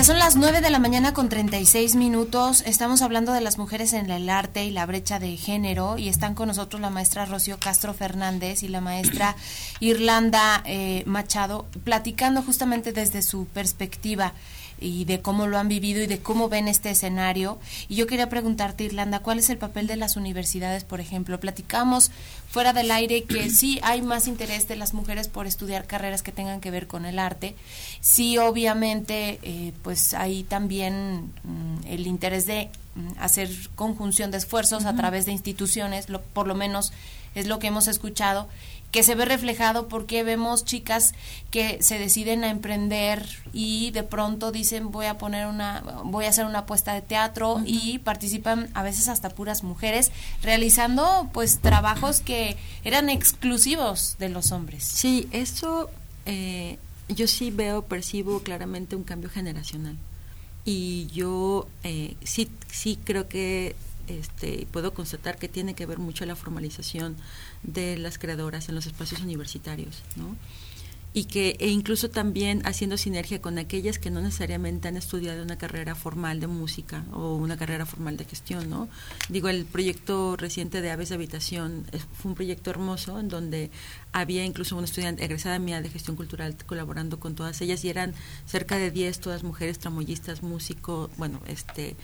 Son 0.03 0.19
las 0.19 0.35
9 0.35 0.63
de 0.63 0.71
la 0.71 0.79
mañana 0.79 1.13
con 1.13 1.29
36 1.29 1.95
minutos. 1.95 2.63
Estamos 2.67 3.03
hablando 3.03 3.35
de 3.35 3.43
las 3.43 3.59
mujeres 3.59 3.93
en 3.93 4.11
el 4.11 4.31
arte 4.31 4.65
y 4.65 4.71
la 4.71 4.87
brecha 4.87 5.19
de 5.19 5.37
género 5.37 5.99
y 5.99 6.09
están 6.09 6.35
con 6.35 6.49
nosotros 6.49 6.81
la 6.81 6.89
maestra 6.89 7.27
Rocío 7.27 7.59
Castro 7.61 7.93
Fernández 7.93 8.63
y 8.63 8.69
la 8.69 8.81
maestra 8.81 9.37
Irlanda 9.79 10.63
eh, 10.65 11.03
Machado 11.05 11.67
platicando 11.85 12.43
justamente 12.43 12.93
desde 12.93 13.21
su 13.21 13.45
perspectiva 13.47 14.33
y 14.81 15.05
de 15.05 15.21
cómo 15.21 15.47
lo 15.47 15.59
han 15.59 15.69
vivido 15.69 16.03
y 16.03 16.07
de 16.07 16.19
cómo 16.19 16.49
ven 16.49 16.69
este 16.69 16.91
escenario. 16.91 17.59
Y 17.89 17.97
yo 17.97 18.07
quería 18.07 18.29
preguntarte, 18.29 18.85
Irlanda, 18.85 19.21
¿cuál 19.21 19.39
es 19.39 19.51
el 19.51 19.59
papel 19.59 19.87
de 19.87 19.97
las 19.97 20.17
universidades, 20.17 20.85
por 20.85 21.01
ejemplo? 21.01 21.39
Platicamos 21.39 22.11
fuera 22.49 22.73
del 22.73 22.91
aire 22.91 23.25
que 23.25 23.51
sí 23.55 23.79
hay 23.83 24.03
más 24.03 24.27
interés 24.27 24.69
de 24.69 24.77
las 24.77 24.95
mujeres 24.95 25.29
por 25.29 25.47
estudiar 25.47 25.87
carreras 25.87 26.23
que 26.23 26.33
tengan 26.33 26.61
que 26.61 26.71
ver 26.71 26.87
con 26.87 27.05
el 27.05 27.19
arte. 27.19 27.55
Sí, 28.01 28.39
obviamente, 28.39 29.39
eh, 29.43 29.73
pues 29.83 30.15
hay 30.15 30.45
también 30.45 31.33
mm, 31.45 31.87
el 31.87 32.07
interés 32.07 32.47
de 32.47 32.71
mm, 32.95 33.19
hacer 33.21 33.51
conjunción 33.75 34.31
de 34.31 34.39
esfuerzos 34.39 34.87
a 34.87 34.97
través 34.97 35.27
de 35.27 35.33
instituciones, 35.33 36.09
lo, 36.09 36.21
por 36.21 36.47
lo 36.47 36.55
menos 36.55 36.93
es 37.35 37.47
lo 37.47 37.59
que 37.59 37.69
hemos 37.69 37.87
escuchado 37.87 38.49
que 38.91 39.03
se 39.03 39.15
ve 39.15 39.25
reflejado 39.25 39.89
porque 39.89 40.23
vemos 40.23 40.65
chicas 40.65 41.15
que 41.51 41.83
se 41.83 41.99
deciden 41.99 42.45
a 42.45 42.51
emprender 42.51 43.25
y 43.53 43.91
de 43.93 44.03
pronto 44.03 44.51
dicen 44.53 44.91
voy 44.91 45.07
a 45.07 45.19
poner 45.19 45.47
una 45.47 45.83
voy 46.05 46.25
a 46.25 46.31
hacer 46.31 46.45
una 46.45 46.61
apuesta 46.61 46.95
de 46.95 47.03
teatro 47.03 47.63
y 47.65 47.99
participan 47.99 48.69
a 48.75 48.83
veces 48.83 49.09
hasta 49.09 49.31
puras 49.31 49.63
mujeres 49.63 50.11
realizando 50.43 51.31
pues 51.33 51.61
trabajos 51.61 52.21
que 52.21 52.57
eran 52.85 53.09
exclusivos 53.11 54.17
de 54.19 54.29
los 54.29 54.53
hombres. 54.53 54.85
Sí 54.85 55.29
eso 55.31 55.91
eh, 56.27 56.79
yo 57.09 57.27
sí 57.27 57.51
veo 57.51 57.83
percibo 57.83 58.41
claramente 58.41 58.97
un 58.97 59.05
cambio 59.05 59.31
generacional. 59.31 59.97
Y 60.65 61.07
yo 61.13 61.67
eh, 61.85 62.17
sí 62.23 62.51
sí 62.71 62.99
creo 63.03 63.29
que 63.29 63.75
este, 64.19 64.67
puedo 64.71 64.93
constatar 64.95 65.39
que 65.39 65.49
tiene 65.49 65.75
que 65.75 65.87
ver 65.87 65.99
mucho 65.99 66.25
la 66.27 66.37
formalización 66.37 67.17
de 67.63 67.97
las 67.99 68.19
creadoras 68.19 68.69
en 68.69 68.75
los 68.75 68.87
espacios 68.87 69.21
universitarios, 69.21 70.03
¿no? 70.17 70.37
y 71.13 71.25
que 71.25 71.57
e 71.59 71.69
incluso 71.69 72.09
también 72.09 72.63
haciendo 72.65 72.97
sinergia 72.97 73.43
con 73.43 73.59
aquellas 73.59 73.99
que 73.99 74.11
no 74.11 74.21
necesariamente 74.21 74.87
han 74.87 74.97
estudiado 74.97 75.43
una 75.43 75.59
carrera 75.59 75.97
formal 75.97 76.39
de 76.39 76.47
música 76.47 77.05
o 77.13 77.35
una 77.35 77.57
carrera 77.57 77.85
formal 77.85 78.17
de 78.17 78.25
gestión, 78.25 78.71
¿no? 78.71 78.89
Digo, 79.29 79.49
el 79.49 79.65
proyecto 79.65 80.37
reciente 80.37 80.81
de 80.81 80.91
Aves 80.91 81.09
de 81.09 81.17
Habitación 81.17 81.85
fue 82.13 82.31
un 82.31 82.35
proyecto 82.37 82.71
hermoso 82.71 83.19
en 83.19 83.29
donde 83.29 83.71
había 84.13 84.45
incluso 84.45 84.77
una 84.77 84.85
estudiante 84.85 85.25
egresada 85.25 85.59
mía 85.59 85.83
de 85.83 85.89
gestión 85.91 86.15
cultural 86.15 86.57
colaborando 86.65 87.19
con 87.19 87.35
todas 87.35 87.61
ellas 87.61 87.85
y 87.85 87.89
eran 87.89 88.15
cerca 88.47 88.77
de 88.77 88.93
10 88.93 89.19
todas 89.19 89.43
mujeres 89.43 89.81
tramoyistas, 89.81 90.45
músicos, 90.45 91.11
bueno, 91.17 91.41
este 91.49 91.97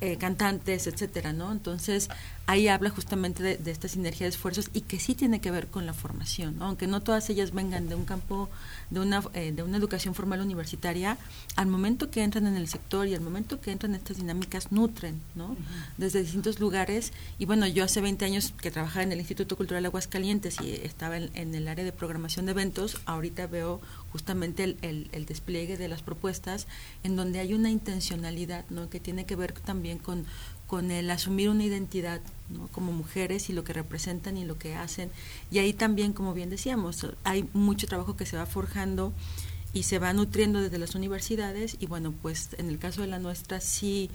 eh, 0.00 0.16
cantantes, 0.16 0.86
etcétera, 0.86 1.32
¿no? 1.32 1.52
Entonces, 1.52 2.08
ahí 2.46 2.68
habla 2.68 2.90
justamente 2.90 3.42
de, 3.42 3.70
esta 3.70 3.88
sinergia 3.88 4.26
de 4.26 4.30
esfuerzos 4.30 4.70
y 4.72 4.82
que 4.82 4.98
sí 4.98 5.14
tiene 5.14 5.40
que 5.40 5.50
ver 5.50 5.68
con 5.68 5.86
la 5.86 5.94
formación, 5.94 6.56
aunque 6.60 6.86
no 6.86 7.00
todas 7.00 7.30
ellas 7.30 7.52
vengan 7.52 7.88
de 7.88 7.94
un 7.94 8.04
campo, 8.04 8.50
de 8.90 9.00
una, 9.00 9.22
eh, 9.34 9.52
de 9.52 9.62
una 9.62 9.76
educación 9.76 10.14
formal 10.14 10.40
universitaria, 10.40 11.18
al 11.56 11.66
momento 11.66 12.10
que 12.10 12.22
entran 12.22 12.46
en 12.46 12.56
el 12.56 12.68
sector 12.68 13.06
y 13.06 13.14
al 13.14 13.20
momento 13.20 13.60
que 13.60 13.72
entran 13.72 13.94
en 13.94 14.00
estas 14.00 14.16
dinámicas, 14.18 14.72
nutren, 14.72 15.20
¿no? 15.34 15.56
Desde 15.96 16.22
distintos 16.22 16.60
lugares. 16.60 17.12
Y 17.38 17.46
bueno, 17.46 17.66
yo 17.66 17.84
hace 17.84 18.00
20 18.00 18.24
años 18.24 18.52
que 18.60 18.70
trabajaba 18.70 19.02
en 19.02 19.12
el 19.12 19.18
Instituto 19.18 19.56
Cultural 19.56 19.84
Aguascalientes 19.84 20.60
y 20.60 20.72
estaba 20.72 21.16
en, 21.16 21.54
el 21.54 21.68
área 21.68 21.84
de 21.84 21.92
programación 21.92 22.46
de 22.46 22.52
eventos, 22.52 23.00
ahorita 23.06 23.46
veo 23.46 23.80
justamente 24.10 24.64
el, 24.64 25.08
el 25.12 25.26
despliegue 25.26 25.76
de 25.76 25.88
las 25.88 26.02
propuestas 26.02 26.66
en 27.02 27.16
donde 27.16 27.40
hay 27.40 27.54
una 27.54 27.70
intencionalidad, 27.70 28.64
¿no? 28.70 28.88
Que 28.88 29.00
tiene 29.00 29.26
que 29.26 29.36
ver 29.36 29.52
también 29.52 29.98
con 29.98 30.24
con 30.74 30.90
el 30.90 31.08
asumir 31.08 31.50
una 31.50 31.62
identidad 31.62 32.20
como 32.72 32.90
mujeres 32.90 33.48
y 33.48 33.52
lo 33.52 33.62
que 33.62 33.72
representan 33.72 34.36
y 34.36 34.44
lo 34.44 34.58
que 34.58 34.74
hacen. 34.74 35.08
Y 35.52 35.60
ahí 35.60 35.72
también, 35.72 36.12
como 36.12 36.34
bien 36.34 36.50
decíamos, 36.50 37.06
hay 37.22 37.48
mucho 37.52 37.86
trabajo 37.86 38.16
que 38.16 38.26
se 38.26 38.36
va 38.36 38.44
forjando 38.44 39.12
y 39.72 39.84
se 39.84 40.00
va 40.00 40.12
nutriendo 40.12 40.60
desde 40.60 40.78
las 40.78 40.96
universidades 40.96 41.76
y 41.78 41.86
bueno, 41.86 42.12
pues 42.22 42.56
en 42.58 42.70
el 42.70 42.80
caso 42.80 43.02
de 43.02 43.06
la 43.06 43.20
nuestra 43.20 43.60
sí 43.60 44.10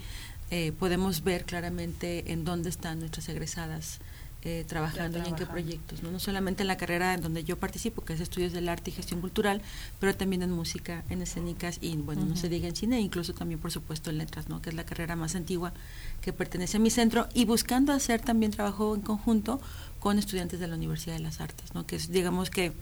eh, 0.50 0.72
podemos 0.78 1.24
ver 1.24 1.46
claramente 1.46 2.30
en 2.30 2.44
dónde 2.44 2.68
están 2.68 2.98
nuestras 2.98 3.30
egresadas 3.30 3.98
eh, 4.42 4.64
trabajando 4.66 5.18
y 5.18 5.28
en 5.28 5.34
qué 5.34 5.44
proyectos, 5.44 6.02
¿no? 6.02 6.10
no 6.10 6.18
solamente 6.18 6.62
en 6.62 6.68
la 6.68 6.78
carrera 6.78 7.12
en 7.12 7.20
donde 7.20 7.44
yo 7.44 7.58
participo, 7.58 8.02
que 8.02 8.14
es 8.14 8.20
estudios 8.20 8.52
del 8.54 8.70
arte 8.70 8.90
y 8.90 8.94
gestión 8.94 9.20
cultural, 9.20 9.60
pero 9.98 10.16
también 10.16 10.42
en 10.42 10.50
música, 10.50 11.04
en 11.10 11.20
escénicas 11.20 11.78
y, 11.82 11.94
bueno, 11.96 12.24
no 12.24 12.36
se 12.36 12.48
diga 12.48 12.66
en 12.66 12.74
cine, 12.74 13.00
incluso 13.00 13.34
también, 13.34 13.60
por 13.60 13.70
supuesto, 13.70 14.08
en 14.08 14.16
letras, 14.16 14.48
¿no? 14.48 14.62
que 14.62 14.70
es 14.70 14.76
la 14.76 14.84
carrera 14.84 15.14
más 15.14 15.34
antigua 15.34 15.74
que 16.22 16.32
pertenece 16.32 16.78
a 16.78 16.80
mi 16.80 16.88
centro, 16.88 17.28
y 17.34 17.44
buscando 17.44 17.92
hacer 17.92 18.22
también 18.22 18.50
trabajo 18.50 18.94
en 18.94 19.02
conjunto 19.02 19.60
con 19.98 20.18
estudiantes 20.18 20.58
de 20.58 20.68
la 20.68 20.76
Universidad 20.76 21.16
de 21.16 21.20
las 21.20 21.42
Artes, 21.42 21.74
¿no? 21.74 21.86
que 21.86 21.96
es, 21.96 22.10
digamos 22.10 22.48
que 22.48 22.72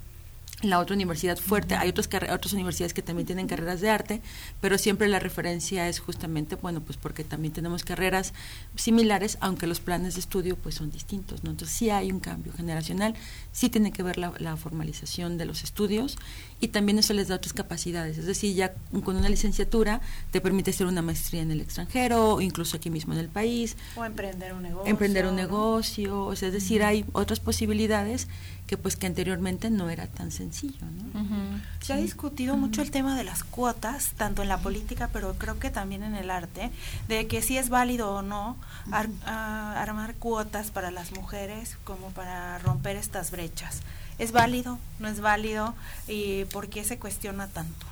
la 0.63 0.79
otra 0.81 0.97
universidad 0.97 1.39
fuerte. 1.39 1.77
Hay 1.77 1.91
otras, 1.91 2.09
otras 2.09 2.53
universidades 2.53 2.95
que 2.95 3.03
también 3.03 3.27
tienen 3.27 3.47
carreras 3.47 3.81
de 3.81 3.91
arte, 3.91 4.21
pero 4.61 4.77
siempre 4.77 5.09
la 5.09 5.21
referencia 5.21 5.89
es 5.89 6.01
justamente, 6.01 6.57
bueno, 6.57 6.81
pues 6.81 6.99
porque 6.99 7.25
también 7.25 7.55
tenemos 7.55 7.85
carreras 7.85 8.33
similares, 8.75 9.39
aunque 9.41 9.67
los 9.67 9.81
planes 9.81 10.15
de 10.15 10.21
estudio 10.21 10.57
pues 10.57 10.75
son 10.75 10.91
distintos, 10.91 11.45
¿no? 11.45 11.51
Entonces 11.51 11.77
sí 11.77 11.91
hay 11.91 12.11
un 12.11 12.21
cambio 12.21 12.53
generacional, 12.53 13.15
sí 13.53 13.69
tiene 13.69 13.93
que 13.93 14.03
ver 14.03 14.19
la, 14.19 14.33
la 14.39 14.57
formalización 14.57 15.39
de 15.39 15.45
los 15.45 15.63
estudios 15.63 16.17
y 16.61 16.69
también 16.69 16.99
eso 16.99 17.13
les 17.15 17.29
da 17.29 17.37
otras 17.37 17.53
capacidades. 17.53 18.19
Es 18.19 18.27
decir, 18.27 18.55
ya 18.55 18.75
con 19.05 19.17
una 19.17 19.29
licenciatura 19.29 20.01
te 20.31 20.41
permite 20.41 20.71
hacer 20.71 20.87
una 20.87 21.03
maestría 21.03 21.43
en 21.43 21.51
el 21.51 21.61
extranjero, 21.61 22.35
o 22.35 22.41
incluso 22.41 22.77
aquí 22.77 22.91
mismo 22.91 23.13
en 23.13 23.21
el 23.21 23.29
país. 23.29 23.77
O 23.97 24.05
emprender 24.05 24.53
un 24.53 24.63
negocio. 24.63 24.91
Emprender 24.91 25.27
un 25.27 25.37
negocio, 25.37 26.25
o 26.25 26.37
sea, 26.37 26.49
es 26.49 26.55
decir, 26.55 26.83
hay 26.83 27.05
otras 27.13 27.41
posibilidades 27.41 28.29
que 28.67 28.77
pues 28.77 28.97
que 28.97 29.07
anteriormente 29.07 29.71
no 29.71 29.89
era 29.89 30.07
tan 30.07 30.31
sencillo. 30.31 30.87
¿no? 31.15 31.61
Se 31.81 31.95
ha 31.95 31.97
discutido 31.97 32.57
mucho 32.57 32.83
el 32.83 32.91
tema 32.91 33.17
de 33.17 33.25
las 33.25 33.43
cuotas, 33.43 34.13
tanto 34.17 34.43
en 34.43 34.49
la 34.49 34.59
política, 34.59 35.09
pero 35.13 35.35
creo 35.39 35.59
que 35.59 35.71
también 35.71 36.03
en 36.03 36.15
el 36.15 36.31
arte, 36.31 36.71
de 37.09 37.27
que 37.27 37.41
si 37.41 37.57
es 37.57 37.71
válido 37.71 38.11
o 38.13 38.23
no 38.23 38.57
armar 38.93 40.15
cuotas 40.17 40.71
para 40.71 40.91
las 40.91 41.13
mujeres 41.13 41.79
como 41.85 42.11
para 42.11 42.59
romper 42.59 42.97
estas 42.97 43.31
brechas. 43.31 43.81
¿Es 44.19 44.33
válido? 44.33 44.79
¿No 44.99 45.09
es 45.09 45.21
válido? 45.21 45.75
¿Y 46.07 46.45
por 46.47 46.69
qué 46.69 46.85
se 46.85 46.99
cuestiona 46.99 47.49
tanto? 47.49 47.87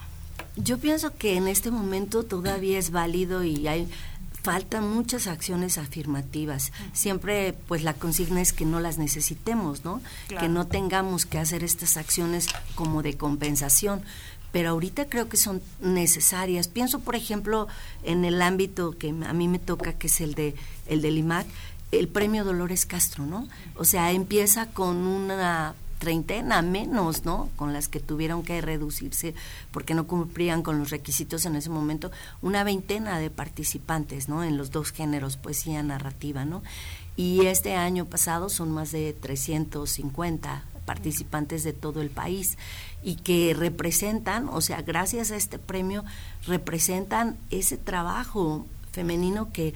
Yo 0.57 0.79
pienso 0.79 1.15
que 1.15 1.37
en 1.37 1.49
este 1.49 1.71
momento 1.71 2.25
todavía 2.25 2.79
es 2.79 2.91
válido 2.91 3.45
y 3.45 3.69
hay 3.69 3.89
faltan 4.47 4.89
muchas 4.89 5.27
acciones 5.27 5.77
afirmativas. 5.77 6.71
Siempre, 6.93 7.53
pues 7.67 7.83
la 7.83 7.95
consigna 7.95 8.41
es 8.41 8.53
que 8.53 8.65
no 8.65 8.79
las 8.79 8.97
necesitemos, 8.97 9.85
¿no? 9.85 10.01
Que 10.29 10.49
no 10.49 10.69
tengamos 10.69 11.27
que 11.27 11.39
hacer 11.39 11.65
estas 11.65 11.97
acciones 11.97 12.47
como 12.77 13.03
de 13.03 13.17
compensación. 13.17 14.03
Pero 14.53 14.71
ahorita 14.71 15.07
creo 15.07 15.29
que 15.29 15.37
son 15.37 15.63
necesarias. 15.81 16.69
Pienso, 16.69 17.01
por 17.01 17.17
ejemplo, 17.17 17.67
en 18.05 18.25
el 18.25 18.41
ámbito 18.41 18.97
que 18.97 19.09
a 19.09 19.33
mí 19.33 19.49
me 19.49 19.59
toca, 19.59 19.95
que 19.95 20.07
es 20.07 20.21
el 20.21 20.35
de 20.35 20.55
el 20.87 21.03
del 21.03 21.19
IMAC, 21.19 21.49
el 21.91 22.07
premio 22.07 22.45
Dolores 22.45 22.87
Castro, 22.87 23.27
¿no? 23.27 23.49
O 23.75 23.85
sea, 23.85 24.13
empieza 24.13 24.67
con 24.67 24.97
una 25.09 25.75
treintena 25.99 26.63
menos, 26.63 27.25
¿no? 27.25 27.49
Con 27.57 27.73
las 27.73 27.89
que 27.89 28.01
tuvieron 28.01 28.43
que 28.43 28.61
reducirse 28.61 29.35
porque 29.71 29.95
no 29.95 30.07
cumplían 30.07 30.63
con 30.63 30.79
los 30.79 30.91
requisitos 30.91 31.47
en 31.47 31.57
ese 31.57 31.71
momento, 31.71 32.11
una 32.43 32.65
veintena 32.65 33.19
de 33.19 33.31
participantes, 33.31 34.29
¿no? 34.29 34.45
En 34.45 34.57
los 34.57 34.71
dos 34.71 34.93
géneros, 34.93 35.37
poesía 35.37 35.83
narrativa, 35.83 36.45
¿no? 36.45 36.63
Y 37.17 37.47
este 37.47 37.75
año 37.75 38.05
pasado 38.05 38.49
son 38.49 38.71
más 38.73 38.93
de 38.93 39.15
350 39.15 40.65
participantes 40.85 41.65
de 41.65 41.73
todo 41.73 42.01
el 42.01 42.11
país 42.11 42.59
y 43.03 43.17
que 43.17 43.55
representan, 43.55 44.49
o 44.49 44.61
sea, 44.61 44.83
gracias 44.83 45.31
a 45.31 45.37
este 45.37 45.59
premio, 45.59 46.05
representan 46.47 47.37
ese 47.51 47.77
trabajo 47.77 48.67
femenino 48.93 49.53
que 49.53 49.75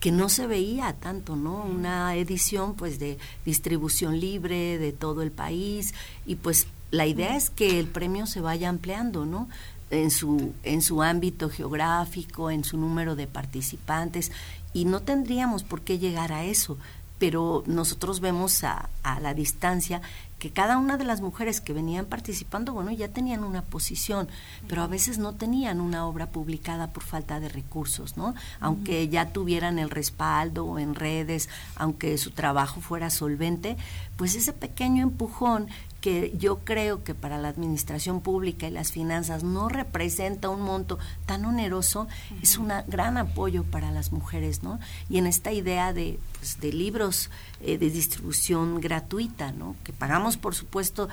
que 0.00 0.10
no 0.10 0.30
se 0.30 0.46
veía 0.46 0.94
tanto, 0.94 1.36
¿no? 1.36 1.62
Una 1.62 2.16
edición 2.16 2.74
pues 2.74 2.98
de 2.98 3.18
distribución 3.44 4.18
libre 4.18 4.78
de 4.78 4.92
todo 4.92 5.22
el 5.22 5.30
país 5.30 5.94
y 6.26 6.36
pues 6.36 6.66
la 6.90 7.06
idea 7.06 7.36
es 7.36 7.50
que 7.50 7.78
el 7.78 7.86
premio 7.86 8.26
se 8.26 8.40
vaya 8.40 8.68
ampliando, 8.68 9.26
¿no? 9.26 9.48
En 9.90 10.10
su, 10.10 10.52
en 10.62 10.82
su 10.82 11.02
ámbito 11.02 11.50
geográfico, 11.50 12.50
en 12.50 12.64
su 12.64 12.78
número 12.78 13.14
de 13.14 13.26
participantes, 13.26 14.32
y 14.72 14.84
no 14.84 15.00
tendríamos 15.00 15.64
por 15.64 15.82
qué 15.82 15.98
llegar 15.98 16.32
a 16.32 16.44
eso, 16.44 16.78
pero 17.18 17.64
nosotros 17.66 18.20
vemos 18.20 18.64
a, 18.64 18.88
a 19.02 19.20
la 19.20 19.34
distancia 19.34 20.00
que 20.40 20.50
cada 20.50 20.78
una 20.78 20.96
de 20.96 21.04
las 21.04 21.20
mujeres 21.20 21.60
que 21.60 21.74
venían 21.74 22.06
participando, 22.06 22.72
bueno, 22.72 22.90
ya 22.90 23.08
tenían 23.08 23.44
una 23.44 23.60
posición, 23.60 24.26
pero 24.66 24.82
a 24.82 24.86
veces 24.86 25.18
no 25.18 25.34
tenían 25.34 25.82
una 25.82 26.06
obra 26.06 26.30
publicada 26.30 26.88
por 26.94 27.04
falta 27.04 27.40
de 27.40 27.50
recursos, 27.50 28.16
¿no? 28.16 28.34
Aunque 28.58 29.08
ya 29.08 29.32
tuvieran 29.32 29.78
el 29.78 29.90
respaldo 29.90 30.78
en 30.78 30.94
redes, 30.94 31.50
aunque 31.76 32.16
su 32.16 32.30
trabajo 32.30 32.80
fuera 32.80 33.10
solvente, 33.10 33.76
pues 34.20 34.34
ese 34.34 34.52
pequeño 34.52 35.02
empujón 35.02 35.68
que 36.02 36.34
yo 36.36 36.60
creo 36.60 37.04
que 37.04 37.14
para 37.14 37.38
la 37.38 37.48
administración 37.48 38.20
pública 38.20 38.66
y 38.66 38.70
las 38.70 38.92
finanzas 38.92 39.44
no 39.44 39.68
representa 39.68 40.48
un 40.48 40.62
monto 40.62 40.98
tan 41.26 41.44
oneroso, 41.44 42.08
es 42.42 42.56
un 42.56 42.72
gran 42.86 43.18
apoyo 43.18 43.64
para 43.64 43.90
las 43.90 44.12
mujeres, 44.12 44.62
¿no? 44.62 44.78
Y 45.08 45.18
en 45.18 45.26
esta 45.26 45.52
idea 45.52 45.92
de, 45.92 46.18
pues, 46.38 46.60
de 46.60 46.72
libros 46.72 47.30
eh, 47.60 47.76
de 47.76 47.90
distribución 47.90 48.80
gratuita, 48.80 49.52
¿no? 49.52 49.76
Que 49.84 49.92
pagamos, 49.92 50.38
por 50.38 50.54
supuesto, 50.54 51.08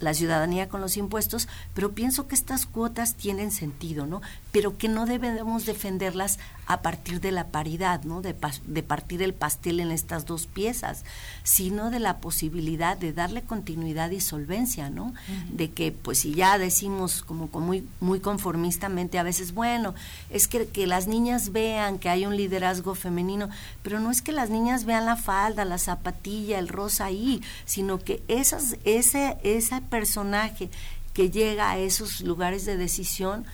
la 0.00 0.14
ciudadanía 0.14 0.68
con 0.68 0.80
los 0.80 0.96
impuestos, 0.96 1.48
pero 1.74 1.92
pienso 1.92 2.28
que 2.28 2.36
estas 2.36 2.66
cuotas 2.66 3.16
tienen 3.16 3.50
sentido, 3.50 4.06
¿no? 4.06 4.22
Pero 4.52 4.78
que 4.78 4.88
no 4.88 5.06
debemos 5.06 5.66
defenderlas 5.66 6.38
a 6.66 6.82
partir 6.82 7.20
de 7.20 7.32
la 7.32 7.48
paridad, 7.48 8.04
¿no? 8.04 8.22
De, 8.22 8.36
de 8.66 8.82
partir 8.84 9.22
el 9.22 9.34
pastel 9.34 9.80
en 9.80 9.90
estas 9.90 10.26
dos 10.26 10.46
piezas, 10.46 11.04
sino 11.42 11.90
de 11.90 11.98
la 11.98 12.18
posibilidad 12.18 12.39
de 12.48 13.12
darle 13.12 13.42
continuidad 13.42 14.10
y 14.10 14.20
solvencia, 14.20 14.88
¿no? 14.88 15.12
De 15.50 15.70
que, 15.70 15.92
pues, 15.92 16.20
si 16.20 16.34
ya 16.34 16.56
decimos 16.58 17.22
como, 17.22 17.50
como 17.50 17.66
muy, 17.66 17.86
muy 18.00 18.20
conformistamente 18.20 19.18
a 19.18 19.22
veces, 19.22 19.52
bueno, 19.52 19.94
es 20.30 20.48
que, 20.48 20.66
que 20.66 20.86
las 20.86 21.06
niñas 21.06 21.52
vean 21.52 21.98
que 21.98 22.08
hay 22.08 22.24
un 22.24 22.36
liderazgo 22.36 22.94
femenino, 22.94 23.50
pero 23.82 24.00
no 24.00 24.10
es 24.10 24.22
que 24.22 24.32
las 24.32 24.48
niñas 24.48 24.84
vean 24.84 25.04
la 25.04 25.16
falda, 25.16 25.64
la 25.64 25.78
zapatilla, 25.78 26.58
el 26.58 26.68
rosa 26.68 27.06
ahí, 27.06 27.42
sino 27.66 27.98
que 27.98 28.22
esas, 28.28 28.76
ese, 28.84 29.36
ese 29.42 29.80
personaje 29.82 30.70
que 31.12 31.30
llega 31.30 31.70
a 31.70 31.78
esos 31.78 32.20
lugares 32.20 32.64
de 32.64 32.76
decisión 32.76 33.44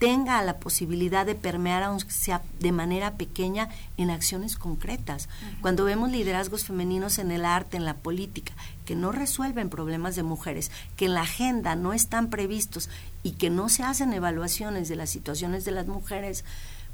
tenga 0.00 0.42
la 0.42 0.58
posibilidad 0.58 1.26
de 1.26 1.34
permear, 1.34 1.82
aunque 1.82 2.10
sea 2.10 2.42
de 2.58 2.72
manera 2.72 3.18
pequeña, 3.18 3.68
en 3.98 4.08
acciones 4.08 4.56
concretas. 4.56 5.28
Cuando 5.60 5.84
vemos 5.84 6.10
liderazgos 6.10 6.64
femeninos 6.64 7.18
en 7.18 7.30
el 7.30 7.44
arte, 7.44 7.76
en 7.76 7.84
la 7.84 7.98
política, 7.98 8.54
que 8.86 8.96
no 8.96 9.12
resuelven 9.12 9.68
problemas 9.68 10.16
de 10.16 10.22
mujeres, 10.22 10.70
que 10.96 11.04
en 11.04 11.12
la 11.12 11.20
agenda 11.20 11.76
no 11.76 11.92
están 11.92 12.30
previstos 12.30 12.88
y 13.22 13.32
que 13.32 13.50
no 13.50 13.68
se 13.68 13.82
hacen 13.82 14.14
evaluaciones 14.14 14.88
de 14.88 14.96
las 14.96 15.10
situaciones 15.10 15.66
de 15.66 15.72
las 15.72 15.86
mujeres, 15.86 16.46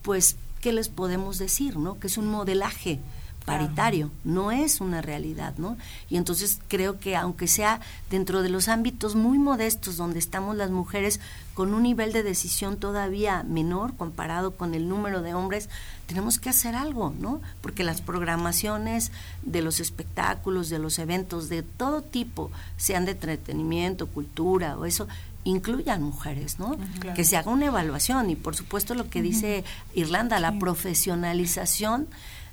pues, 0.03 0.37
¿qué 0.61 0.73
les 0.73 0.89
podemos 0.89 1.39
decir? 1.39 1.77
¿no? 1.77 2.01
Que 2.01 2.09
es 2.09 2.19
un 2.19 2.27
modelaje 2.27 2.99
paritario, 3.47 4.11
no 4.25 4.51
es 4.51 4.81
una 4.83 5.01
realidad, 5.01 5.55
¿no? 5.57 5.79
Y 6.11 6.17
entonces 6.17 6.59
creo 6.69 6.99
que 6.99 7.17
aunque 7.17 7.47
sea 7.47 7.81
dentro 8.11 8.43
de 8.43 8.51
los 8.51 8.69
ámbitos 8.69 9.15
muy 9.15 9.39
modestos 9.39 9.97
donde 9.97 10.19
estamos 10.19 10.57
las 10.57 10.71
mujeres 10.71 11.21
con 11.55 11.73
un 11.73 11.85
nivel 11.85 12.13
de 12.13 12.25
decisión 12.25 12.77
todavía 12.77 13.45
menor 13.45 13.97
comparado 13.97 14.57
con 14.57 14.75
el 14.75 14.89
número 14.89 15.23
de 15.23 15.33
hombres, 15.33 15.71
tenemos 16.07 16.39
que 16.39 16.51
hacer 16.51 16.75
algo, 16.75 17.15
¿no? 17.19 17.41
Porque 17.63 17.85
las 17.85 18.03
programaciones 18.03 19.13
de 19.43 19.63
los 19.63 19.81
espectáculos, 19.81 20.69
de 20.69 20.81
los 20.81 20.99
eventos 20.99 21.49
de 21.49 21.63
todo 21.63 22.03
tipo, 22.03 22.51
sean 22.77 23.05
de 23.05 23.13
entretenimiento, 23.13 24.09
cultura 24.09 24.77
o 24.77 24.85
eso, 24.85 25.07
incluyan 25.45 26.03
mujeres, 26.03 26.59
¿no? 26.59 26.77
Que 27.15 27.25
se 27.25 27.37
haga 27.37 27.53
una 27.53 27.67
evaluación 27.67 28.29
y 28.29 28.35
por 28.35 28.57
supuesto 28.57 28.95
lo 28.95 29.09
que 29.09 29.23
dice 29.23 29.65
Irlanda, 29.95 30.41
la 30.41 30.59
profesionalización 30.59 32.09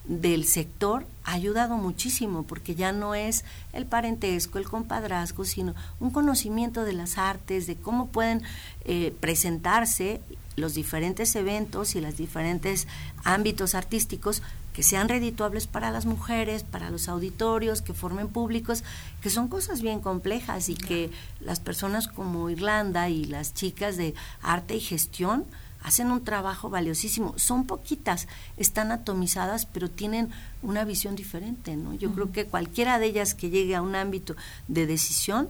del 0.05 0.45
sector 0.45 1.05
ha 1.23 1.33
ayudado 1.33 1.77
muchísimo 1.77 2.43
porque 2.43 2.75
ya 2.75 2.91
no 2.91 3.15
es 3.15 3.45
el 3.71 3.85
parentesco, 3.85 4.57
el 4.57 4.67
compadrazgo, 4.67 5.45
sino 5.45 5.73
un 5.99 6.11
conocimiento 6.11 6.83
de 6.83 6.93
las 6.93 7.17
artes, 7.17 7.67
de 7.67 7.75
cómo 7.75 8.07
pueden 8.07 8.41
eh, 8.85 9.13
presentarse 9.19 10.19
los 10.55 10.73
diferentes 10.73 11.35
eventos 11.35 11.95
y 11.95 12.01
los 12.01 12.17
diferentes 12.17 12.87
ámbitos 13.23 13.75
artísticos 13.75 14.41
que 14.73 14.83
sean 14.83 15.07
redituables 15.07 15.67
para 15.67 15.91
las 15.91 16.05
mujeres, 16.05 16.63
para 16.63 16.89
los 16.89 17.07
auditorios, 17.07 17.81
que 17.81 17.93
formen 17.93 18.27
públicos, 18.27 18.83
que 19.21 19.29
son 19.29 19.47
cosas 19.47 19.81
bien 19.81 19.99
complejas 19.99 20.67
y 20.67 20.75
que 20.75 21.11
las 21.39 21.59
personas 21.59 22.07
como 22.07 22.49
Irlanda 22.49 23.07
y 23.09 23.25
las 23.25 23.53
chicas 23.53 23.97
de 23.97 24.15
arte 24.41 24.75
y 24.75 24.79
gestión, 24.79 25.45
hacen 25.83 26.11
un 26.11 26.23
trabajo 26.23 26.69
valiosísimo. 26.69 27.33
Son 27.37 27.65
poquitas, 27.65 28.27
están 28.57 28.91
atomizadas, 28.91 29.65
pero 29.65 29.89
tienen 29.89 30.29
una 30.61 30.85
visión 30.85 31.15
diferente, 31.15 31.75
¿no? 31.75 31.93
Yo 31.93 32.11
creo 32.13 32.31
que 32.31 32.45
cualquiera 32.45 32.99
de 32.99 33.07
ellas 33.07 33.33
que 33.35 33.49
llegue 33.49 33.75
a 33.75 33.81
un 33.81 33.95
ámbito 33.95 34.35
de 34.67 34.87
decisión 34.87 35.49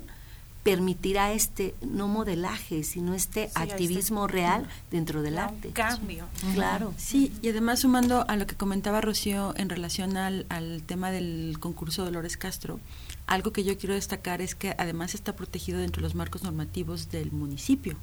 permitirá 0.63 1.33
este 1.33 1.75
no 1.81 2.07
modelaje, 2.07 2.83
sino 2.83 3.13
este 3.13 3.51
activismo 3.53 4.27
real 4.27 4.65
dentro 4.91 5.21
del 5.21 5.37
arte. 5.37 5.69
cambio. 5.71 6.25
Claro. 6.53 6.93
Sí, 6.97 7.33
y 7.41 7.49
además 7.49 7.81
sumando 7.81 8.25
a 8.27 8.37
lo 8.37 8.47
que 8.47 8.55
comentaba 8.55 9.01
Rocío 9.01 9.53
en 9.57 9.69
relación 9.69 10.15
al, 10.15 10.45
al 10.49 10.81
tema 10.83 11.11
del 11.11 11.57
concurso 11.59 12.05
Dolores 12.05 12.37
Castro, 12.37 12.79
algo 13.25 13.53
que 13.53 13.63
yo 13.63 13.77
quiero 13.77 13.95
destacar 13.95 14.41
es 14.41 14.53
que 14.53 14.75
además 14.77 15.15
está 15.15 15.35
protegido 15.35 15.79
dentro 15.79 16.01
de 16.01 16.03
los 16.03 16.15
marcos 16.15 16.43
normativos 16.43 17.09
del 17.09 17.31
municipio, 17.31 17.95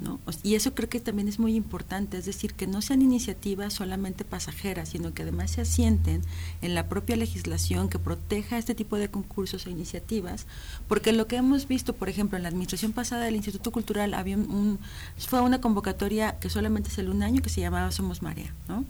¿no? 0.00 0.20
Y 0.44 0.54
eso 0.54 0.74
creo 0.74 0.88
que 0.88 1.00
también 1.00 1.26
es 1.26 1.38
muy 1.40 1.56
importante, 1.56 2.16
es 2.18 2.24
decir, 2.24 2.54
que 2.54 2.68
no 2.68 2.80
sean 2.80 3.02
iniciativas 3.02 3.74
solamente 3.74 4.24
pasajeras, 4.24 4.90
sino 4.90 5.12
que 5.12 5.22
además 5.22 5.50
se 5.50 5.62
asienten 5.62 6.22
en 6.62 6.74
la 6.74 6.88
propia 6.88 7.16
legislación 7.16 7.88
que 7.88 7.98
proteja 7.98 8.58
este 8.58 8.76
tipo 8.76 8.96
de 8.96 9.10
concursos 9.10 9.66
e 9.66 9.70
iniciativas, 9.70 10.46
porque 10.86 11.12
lo 11.12 11.26
que 11.26 11.36
hemos 11.36 11.66
visto, 11.66 11.94
por 11.94 12.08
ejemplo, 12.08 12.36
en 12.36 12.44
la 12.44 12.48
administración 12.48 12.92
pasada 12.92 13.24
del 13.24 13.36
Instituto 13.36 13.72
Cultural 13.72 14.14
había 14.14 14.36
un, 14.36 14.78
fue 15.18 15.40
una 15.40 15.60
convocatoria 15.60 16.38
que 16.38 16.48
solamente 16.48 16.90
salió 16.90 17.10
un 17.10 17.24
año 17.24 17.42
que 17.42 17.50
se 17.50 17.60
llamaba 17.60 17.90
Somos 17.90 18.22
Marea, 18.22 18.54
¿no? 18.68 18.84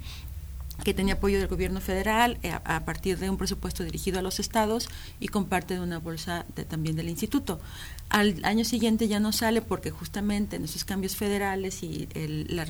Que 0.81 0.95
tenía 0.95 1.15
apoyo 1.15 1.39
del 1.39 1.49
gobierno 1.49 1.81
federal 1.81 2.39
eh, 2.43 2.53
a, 2.65 2.85
partir 2.85 3.19
de 3.19 3.31
un 3.31 3.37
presupuesto 3.37 3.85
dirigido 3.85 4.19
a 4.19 4.23
los 4.23 4.41
estados 4.41 4.89
y 5.19 5.29
con 5.29 5.47
parte 5.47 5.75
de 5.75 5.81
una 5.81 5.99
bolsa 5.99 6.47
también 6.69 6.97
del 6.97 7.09
instituto. 7.09 7.61
Al 8.09 8.45
año 8.45 8.65
siguiente 8.65 9.07
ya 9.07 9.21
no 9.21 9.31
sale 9.33 9.63
porque 9.63 9.91
justamente 9.91 10.57
en 10.57 10.65
esos 10.65 10.85
cambios 10.85 11.15
federales 11.15 11.83
y 11.83 12.09
las, 12.49 12.69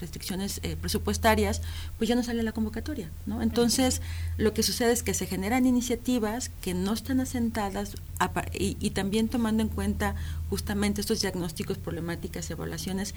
restricciones 0.00 0.60
eh, 0.62 0.76
presupuestarias, 0.76 1.60
pues 1.98 2.08
ya 2.08 2.14
no 2.14 2.22
sale 2.22 2.42
la 2.44 2.52
convocatoria. 2.52 3.10
¿no? 3.26 3.42
Entonces, 3.42 4.00
lo 4.36 4.54
que 4.54 4.62
sucede 4.62 4.92
es 4.92 5.02
que 5.02 5.14
se 5.14 5.26
generan 5.26 5.66
iniciativas 5.66 6.50
que 6.60 6.74
no 6.74 6.92
están 6.92 7.20
asentadas 7.20 7.96
y, 8.52 8.76
y 8.78 8.90
también 8.90 9.28
tomando 9.28 9.62
en 9.62 9.68
cuenta 9.68 10.14
justamente 10.50 11.00
estos 11.00 11.20
diagnósticos, 11.20 11.78
problemáticas, 11.78 12.48
evaluaciones 12.50 13.14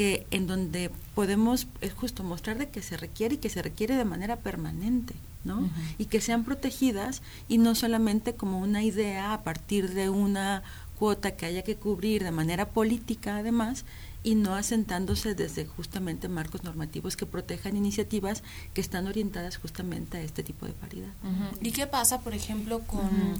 que 0.00 0.26
en 0.30 0.46
donde 0.46 0.90
podemos 1.14 1.66
es 1.82 1.92
justo 1.92 2.22
mostrar 2.22 2.56
de 2.56 2.70
que 2.70 2.80
se 2.80 2.96
requiere 2.96 3.34
y 3.34 3.36
que 3.36 3.50
se 3.50 3.60
requiere 3.60 3.96
de 3.96 4.06
manera 4.06 4.36
permanente, 4.36 5.12
¿no? 5.44 5.68
Y 5.98 6.06
que 6.06 6.22
sean 6.22 6.42
protegidas 6.42 7.20
y 7.48 7.58
no 7.58 7.74
solamente 7.74 8.32
como 8.32 8.60
una 8.60 8.82
idea 8.82 9.34
a 9.34 9.42
partir 9.42 9.90
de 9.90 10.08
una 10.08 10.62
cuota 10.98 11.32
que 11.32 11.44
haya 11.44 11.60
que 11.64 11.76
cubrir 11.76 12.24
de 12.24 12.30
manera 12.30 12.70
política 12.70 13.36
además 13.36 13.84
y 14.22 14.36
no 14.36 14.54
asentándose 14.54 15.34
desde 15.34 15.66
justamente 15.66 16.28
marcos 16.28 16.64
normativos 16.64 17.14
que 17.14 17.26
protejan 17.26 17.76
iniciativas 17.76 18.42
que 18.72 18.80
están 18.80 19.06
orientadas 19.06 19.58
justamente 19.58 20.16
a 20.16 20.22
este 20.22 20.42
tipo 20.42 20.64
de 20.64 20.72
paridad. 20.72 21.12
¿Y 21.60 21.72
qué 21.72 21.86
pasa, 21.86 22.20
por 22.20 22.32
ejemplo, 22.32 22.78
con 22.86 23.38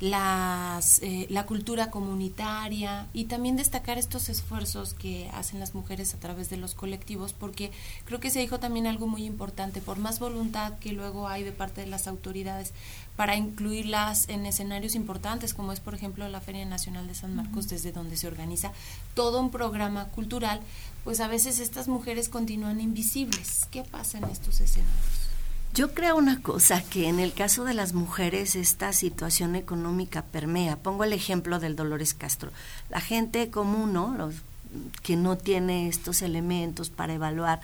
las, 0.00 1.00
eh, 1.02 1.26
la 1.28 1.44
cultura 1.44 1.90
comunitaria 1.90 3.06
y 3.12 3.26
también 3.26 3.56
destacar 3.56 3.98
estos 3.98 4.30
esfuerzos 4.30 4.94
que 4.94 5.30
hacen 5.34 5.60
las 5.60 5.74
mujeres 5.74 6.14
a 6.14 6.18
través 6.18 6.48
de 6.48 6.56
los 6.56 6.74
colectivos, 6.74 7.34
porque 7.34 7.70
creo 8.06 8.18
que 8.18 8.30
se 8.30 8.40
dijo 8.40 8.58
también 8.58 8.86
algo 8.86 9.06
muy 9.06 9.24
importante, 9.24 9.82
por 9.82 9.98
más 9.98 10.18
voluntad 10.18 10.78
que 10.78 10.92
luego 10.92 11.28
hay 11.28 11.42
de 11.42 11.52
parte 11.52 11.82
de 11.82 11.86
las 11.86 12.08
autoridades 12.08 12.72
para 13.16 13.36
incluirlas 13.36 14.30
en 14.30 14.46
escenarios 14.46 14.94
importantes, 14.94 15.52
como 15.52 15.72
es 15.72 15.80
por 15.80 15.94
ejemplo 15.94 16.26
la 16.28 16.40
Feria 16.40 16.64
Nacional 16.64 17.06
de 17.06 17.14
San 17.14 17.36
Marcos, 17.36 17.68
desde 17.68 17.92
donde 17.92 18.16
se 18.16 18.26
organiza 18.26 18.72
todo 19.14 19.38
un 19.38 19.50
programa 19.50 20.06
cultural, 20.06 20.60
pues 21.04 21.20
a 21.20 21.28
veces 21.28 21.58
estas 21.58 21.88
mujeres 21.88 22.30
continúan 22.30 22.80
invisibles. 22.80 23.66
¿Qué 23.70 23.82
pasa 23.82 24.16
en 24.16 24.24
estos 24.24 24.62
escenarios? 24.62 25.19
Yo 25.72 25.94
creo 25.94 26.16
una 26.16 26.42
cosa, 26.42 26.82
que 26.82 27.08
en 27.08 27.20
el 27.20 27.32
caso 27.32 27.64
de 27.64 27.74
las 27.74 27.92
mujeres 27.92 28.56
esta 28.56 28.92
situación 28.92 29.54
económica 29.54 30.22
permea. 30.22 30.76
Pongo 30.76 31.04
el 31.04 31.12
ejemplo 31.12 31.60
del 31.60 31.76
Dolores 31.76 32.12
Castro. 32.12 32.50
La 32.88 33.00
gente 33.00 33.50
común, 33.50 33.92
¿no? 33.92 34.12
Los, 34.16 34.34
que 35.02 35.16
no 35.16 35.36
tiene 35.38 35.88
estos 35.88 36.22
elementos 36.22 36.90
para 36.90 37.14
evaluar 37.14 37.60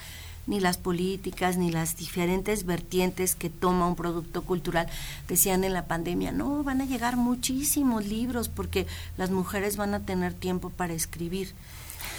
ni 0.46 0.61
las 0.61 0.78
políticas, 0.78 1.57
ni 1.57 1.72
las 1.72 1.96
diferentes 1.96 2.64
vertientes 2.64 3.34
que 3.34 3.50
toma 3.50 3.88
un 3.88 3.96
producto 3.96 4.42
cultural. 4.42 4.86
Decían 5.26 5.64
en 5.64 5.72
la 5.72 5.86
pandemia, 5.86 6.30
no, 6.30 6.62
van 6.62 6.80
a 6.80 6.86
llegar 6.86 7.16
muchísimos 7.16 8.07
libros 8.07 8.48
porque 8.48 8.86
las 9.16 9.30
mujeres 9.30 9.76
van 9.76 9.94
a 9.94 10.00
tener 10.00 10.32
tiempo 10.32 10.70
para 10.70 10.94
escribir 10.94 11.52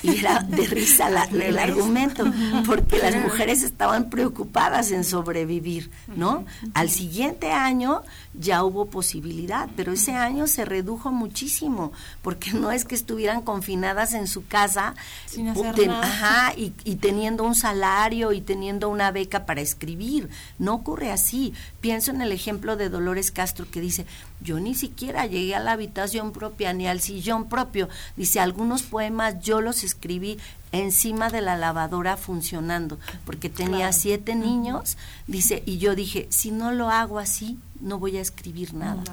y 0.04 0.18
era 0.18 0.40
de 0.42 0.66
risa 0.68 1.10
el 1.32 1.58
argumento, 1.58 2.26
porque 2.66 2.98
las 2.98 3.16
mujeres 3.16 3.64
estaban 3.64 4.10
preocupadas 4.10 4.92
en 4.92 5.04
sobrevivir, 5.04 5.90
¿no? 6.16 6.46
Al 6.74 6.90
siguiente 6.90 7.52
año 7.52 8.04
ya 8.34 8.64
hubo 8.64 8.86
posibilidad, 8.88 9.70
pero 9.76 9.94
ese 9.94 10.14
año 10.14 10.48
se 10.48 10.66
redujo 10.66 11.12
muchísimo, 11.12 11.92
porque 12.22 12.54
no 12.54 12.72
es 12.72 12.86
que 12.86 12.96
estuvieran 12.96 13.42
confinadas 13.42 14.14
en 14.14 14.28
su 14.28 14.46
casa 14.48 14.96
Sin 15.26 15.50
hacer 15.50 15.88
nada. 15.88 16.04
Ajá, 16.04 16.54
y, 16.56 16.74
y 16.84 16.98
teniendo 16.98 17.44
un 17.44 17.56
salario 17.56 18.34
y 18.34 18.42
teniendo 18.42 18.90
una 18.90 19.12
beca 19.12 19.46
para 19.46 19.62
escribir. 19.62 20.30
No 20.60 20.76
ocurre 20.76 21.12
así. 21.12 21.54
Pienso 21.82 22.12
en 22.12 22.22
el 22.22 22.32
ejemplo 22.32 22.76
de 22.76 22.90
Dolores 22.90 23.32
Castro 23.32 23.66
que 23.70 23.82
dice, 23.82 24.06
yo 24.42 24.60
ni 24.60 24.76
siquiera 24.76 25.26
llegué 25.26 25.56
a 25.56 25.60
la 25.60 25.72
habitación 25.72 26.32
propia 26.32 26.74
ni 26.74 26.88
al 26.88 27.02
sillón 27.02 27.50
propio. 27.50 27.90
Dice, 28.16 28.40
algunos 28.40 28.84
poemas 28.84 29.40
yo 29.40 29.62
los 29.62 29.84
escribí 29.84 30.38
encima 30.72 31.30
de 31.30 31.42
la 31.42 31.56
lavadora 31.56 32.18
funcionando, 32.18 33.00
porque 33.26 33.50
tenía 33.50 33.92
siete 33.94 34.36
niños, 34.36 34.98
dice, 35.26 35.64
y 35.66 35.78
yo 35.78 35.96
dije, 35.96 36.28
si 36.30 36.52
no 36.52 36.72
lo 36.72 36.90
hago 36.90 37.20
así, 37.20 37.58
no 37.80 38.00
voy 38.00 38.18
a 38.18 38.22
escribir 38.22 38.74
nada. 38.74 39.04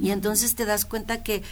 Y 0.00 0.10
entonces 0.10 0.54
te 0.54 0.64
das 0.64 0.84
cuenta 0.84 1.22
que 1.22 1.42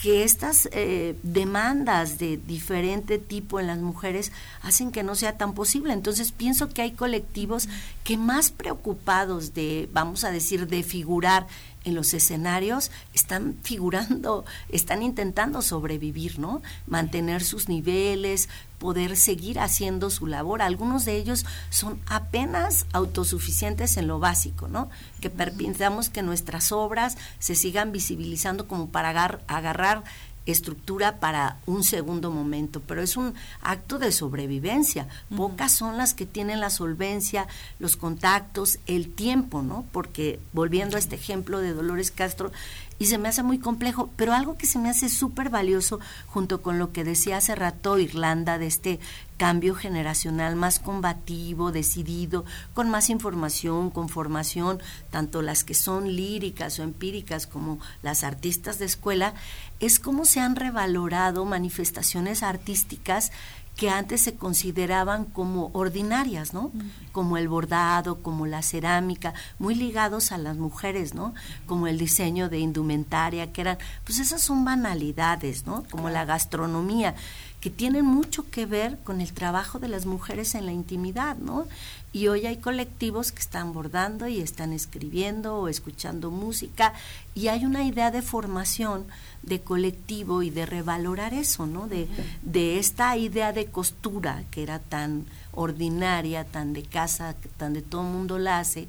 que 0.00 0.24
estas 0.24 0.68
eh, 0.72 1.14
demandas 1.22 2.18
de 2.18 2.38
diferente 2.38 3.18
tipo 3.18 3.60
en 3.60 3.66
las 3.66 3.78
mujeres 3.78 4.32
hacen 4.62 4.92
que 4.92 5.02
no 5.02 5.14
sea 5.14 5.36
tan 5.36 5.52
posible. 5.52 5.92
Entonces 5.92 6.32
pienso 6.32 6.70
que 6.70 6.82
hay 6.82 6.92
colectivos 6.92 7.68
que 8.02 8.16
más 8.16 8.50
preocupados 8.50 9.52
de, 9.52 9.90
vamos 9.92 10.24
a 10.24 10.30
decir, 10.30 10.68
de 10.68 10.82
figurar 10.82 11.46
en 11.84 11.94
los 11.94 12.12
escenarios 12.14 12.90
están 13.14 13.56
figurando, 13.62 14.44
están 14.68 15.02
intentando 15.02 15.62
sobrevivir, 15.62 16.38
¿no? 16.38 16.62
Mantener 16.86 17.42
sus 17.42 17.68
niveles, 17.68 18.48
poder 18.78 19.16
seguir 19.16 19.60
haciendo 19.60 20.10
su 20.10 20.26
labor. 20.26 20.62
Algunos 20.62 21.04
de 21.04 21.16
ellos 21.16 21.44
son 21.68 22.00
apenas 22.06 22.86
autosuficientes 22.92 23.96
en 23.96 24.08
lo 24.08 24.18
básico, 24.18 24.68
¿no? 24.68 24.88
Que 25.20 25.30
permitamos 25.30 26.08
que 26.08 26.22
nuestras 26.22 26.72
obras 26.72 27.16
se 27.38 27.54
sigan 27.54 27.92
visibilizando 27.92 28.66
como 28.66 28.88
para 28.88 29.10
agarrar 29.46 30.04
estructura 30.50 31.20
para 31.20 31.58
un 31.66 31.84
segundo 31.84 32.30
momento, 32.30 32.80
pero 32.80 33.02
es 33.02 33.16
un 33.16 33.34
acto 33.62 33.98
de 33.98 34.12
sobrevivencia. 34.12 35.08
Pocas 35.34 35.72
son 35.72 35.96
las 35.96 36.14
que 36.14 36.26
tienen 36.26 36.60
la 36.60 36.70
solvencia, 36.70 37.46
los 37.78 37.96
contactos, 37.96 38.78
el 38.86 39.12
tiempo, 39.12 39.62
¿no? 39.62 39.84
Porque 39.92 40.40
volviendo 40.52 40.96
a 40.96 41.00
este 41.00 41.16
ejemplo 41.16 41.58
de 41.60 41.72
Dolores 41.72 42.10
Castro, 42.10 42.52
y 43.00 43.06
se 43.06 43.16
me 43.16 43.28
hace 43.28 43.42
muy 43.42 43.58
complejo, 43.58 44.10
pero 44.16 44.34
algo 44.34 44.58
que 44.58 44.66
se 44.66 44.78
me 44.78 44.90
hace 44.90 45.08
súper 45.08 45.48
valioso 45.48 46.00
junto 46.26 46.60
con 46.60 46.78
lo 46.78 46.92
que 46.92 47.02
decía 47.02 47.38
hace 47.38 47.54
rato 47.54 47.98
Irlanda 47.98 48.58
de 48.58 48.66
este 48.66 49.00
cambio 49.40 49.74
generacional 49.74 50.54
más 50.54 50.80
combativo, 50.80 51.72
decidido, 51.72 52.44
con 52.74 52.90
más 52.90 53.08
información, 53.08 53.88
con 53.88 54.10
formación, 54.10 54.82
tanto 55.08 55.40
las 55.40 55.64
que 55.64 55.72
son 55.72 56.14
líricas 56.14 56.78
o 56.78 56.82
empíricas 56.82 57.46
como 57.46 57.78
las 58.02 58.22
artistas 58.22 58.78
de 58.78 58.84
escuela, 58.84 59.32
es 59.80 59.98
cómo 59.98 60.26
se 60.26 60.40
han 60.40 60.56
revalorado 60.56 61.46
manifestaciones 61.46 62.42
artísticas 62.42 63.32
que 63.76 63.88
antes 63.88 64.20
se 64.20 64.34
consideraban 64.34 65.24
como 65.24 65.70
ordinarias, 65.72 66.52
¿no? 66.52 66.70
Como 67.12 67.38
el 67.38 67.48
bordado, 67.48 68.20
como 68.22 68.46
la 68.46 68.60
cerámica, 68.60 69.32
muy 69.58 69.74
ligados 69.74 70.32
a 70.32 70.36
las 70.36 70.58
mujeres, 70.58 71.14
¿no? 71.14 71.32
Como 71.64 71.86
el 71.86 71.96
diseño 71.96 72.50
de 72.50 72.58
indumentaria, 72.58 73.54
que 73.54 73.62
eran, 73.62 73.78
pues 74.04 74.18
esas 74.18 74.42
son 74.42 74.66
banalidades, 74.66 75.64
¿no? 75.64 75.84
Como 75.90 76.10
la 76.10 76.26
gastronomía, 76.26 77.14
que 77.60 77.70
tienen 77.70 78.06
mucho 78.06 78.50
que 78.50 78.64
ver 78.64 78.98
con 79.04 79.20
el 79.20 79.32
trabajo 79.32 79.78
de 79.78 79.88
las 79.88 80.06
mujeres 80.06 80.54
en 80.54 80.66
la 80.66 80.72
intimidad, 80.72 81.36
¿no? 81.36 81.66
Y 82.12 82.28
hoy 82.28 82.46
hay 82.46 82.56
colectivos 82.56 83.32
que 83.32 83.40
están 83.40 83.72
bordando 83.72 84.26
y 84.26 84.40
están 84.40 84.72
escribiendo 84.72 85.58
o 85.58 85.68
escuchando 85.68 86.30
música 86.30 86.94
y 87.34 87.48
hay 87.48 87.64
una 87.64 87.84
idea 87.84 88.10
de 88.10 88.22
formación 88.22 89.06
de 89.42 89.60
colectivo 89.60 90.42
y 90.42 90.50
de 90.50 90.66
revalorar 90.66 91.34
eso, 91.34 91.66
¿no? 91.66 91.86
De, 91.86 92.08
de 92.42 92.78
esta 92.78 93.16
idea 93.16 93.52
de 93.52 93.66
costura 93.66 94.42
que 94.50 94.62
era 94.62 94.78
tan 94.78 95.26
ordinaria, 95.52 96.44
tan 96.44 96.72
de 96.72 96.82
casa, 96.82 97.36
tan 97.58 97.74
de 97.74 97.82
todo 97.82 98.02
el 98.02 98.12
mundo 98.12 98.38
la 98.38 98.58
hace, 98.58 98.88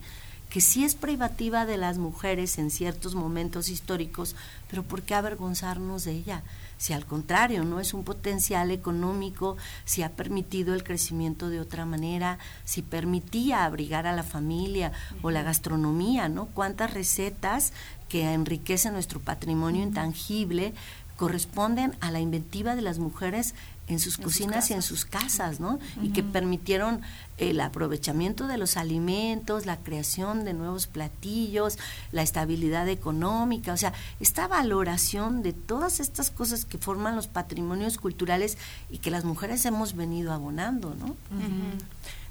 que 0.51 0.59
sí 0.59 0.83
es 0.83 0.95
privativa 0.95 1.65
de 1.65 1.77
las 1.77 1.97
mujeres 1.97 2.57
en 2.57 2.71
ciertos 2.71 3.15
momentos 3.15 3.69
históricos, 3.69 4.35
pero 4.69 4.83
¿por 4.83 5.01
qué 5.01 5.15
avergonzarnos 5.15 6.03
de 6.03 6.11
ella? 6.11 6.43
Si 6.77 6.91
al 6.91 7.05
contrario, 7.05 7.63
no 7.63 7.79
es 7.79 7.93
un 7.93 8.03
potencial 8.03 8.69
económico, 8.69 9.55
si 9.85 10.03
ha 10.03 10.09
permitido 10.09 10.73
el 10.73 10.83
crecimiento 10.83 11.47
de 11.47 11.61
otra 11.61 11.85
manera, 11.85 12.37
si 12.65 12.81
permitía 12.81 13.63
abrigar 13.63 14.07
a 14.07 14.15
la 14.15 14.23
familia 14.23 14.91
o 15.21 15.31
la 15.31 15.41
gastronomía, 15.41 16.27
¿no? 16.27 16.47
Cuántas 16.47 16.93
recetas 16.93 17.71
que 18.09 18.33
enriquecen 18.33 18.91
nuestro 18.91 19.21
patrimonio 19.21 19.83
intangible 19.83 20.73
corresponden 21.15 21.95
a 22.01 22.11
la 22.11 22.19
inventiva 22.19 22.75
de 22.75 22.81
las 22.81 22.99
mujeres 22.99 23.55
en 23.87 23.99
sus 23.99 24.17
cocinas 24.17 24.69
y 24.69 24.73
en 24.73 24.81
sus 24.81 25.05
casas, 25.05 25.59
¿no? 25.59 25.79
Y 26.01 26.09
que 26.09 26.23
permitieron 26.23 27.01
el 27.37 27.59
aprovechamiento 27.59 28.47
de 28.47 28.57
los 28.57 28.77
alimentos, 28.77 29.65
la 29.65 29.77
creación 29.77 30.45
de 30.45 30.53
nuevos 30.53 30.87
platillos, 30.87 31.77
la 32.11 32.21
estabilidad 32.21 32.87
económica, 32.87 33.73
o 33.73 33.77
sea, 33.77 33.93
esta 34.19 34.47
valoración 34.47 35.43
de 35.43 35.53
todas 35.53 35.99
estas 35.99 36.31
cosas 36.31 36.65
que 36.65 36.77
forman 36.77 37.15
los 37.15 37.27
patrimonios 37.27 37.97
culturales 37.97 38.57
y 38.89 38.99
que 38.99 39.11
las 39.11 39.25
mujeres 39.25 39.65
hemos 39.65 39.95
venido 39.95 40.31
abonando, 40.31 40.95
¿no? 40.95 41.15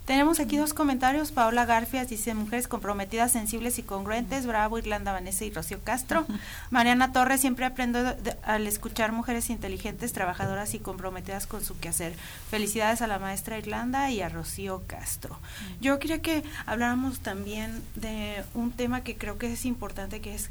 Tenemos 0.06 0.40
aquí 0.40 0.56
dos 0.56 0.74
comentarios. 0.74 1.30
Paola 1.30 1.64
Garfias 1.64 2.08
dice, 2.08 2.34
mujeres 2.34 2.68
comprometidas, 2.68 3.32
sensibles 3.32 3.78
y 3.78 3.82
congruentes. 3.82 4.46
Bravo, 4.46 4.78
Irlanda, 4.78 5.12
Vanessa 5.12 5.44
y 5.44 5.52
Rocío 5.52 5.80
Castro. 5.84 6.26
Mariana 6.70 7.12
Torres, 7.12 7.40
siempre 7.40 7.64
aprendo 7.64 8.00
al 8.42 8.66
escuchar 8.66 9.12
mujeres 9.12 9.50
inteligentes, 9.50 10.12
trabajadoras 10.12 10.74
y 10.74 10.80
comprometidas 10.80 11.46
con 11.46 11.64
su 11.64 11.78
quehacer. 11.78 12.14
Felicidades 12.50 13.02
a 13.02 13.06
la 13.06 13.18
maestra 13.18 13.58
Irlanda 13.58 14.10
y 14.10 14.20
a 14.20 14.28
Rocío 14.28 14.82
Castro. 14.86 15.38
Yo 15.80 15.98
quería 15.98 16.22
que 16.22 16.42
habláramos 16.66 17.20
también 17.20 17.82
de 17.94 18.44
un 18.54 18.72
tema 18.72 19.02
que 19.02 19.16
creo 19.16 19.38
que 19.38 19.52
es 19.52 19.64
importante, 19.64 20.20
que 20.20 20.34
es 20.34 20.50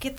¿Qué, 0.00 0.14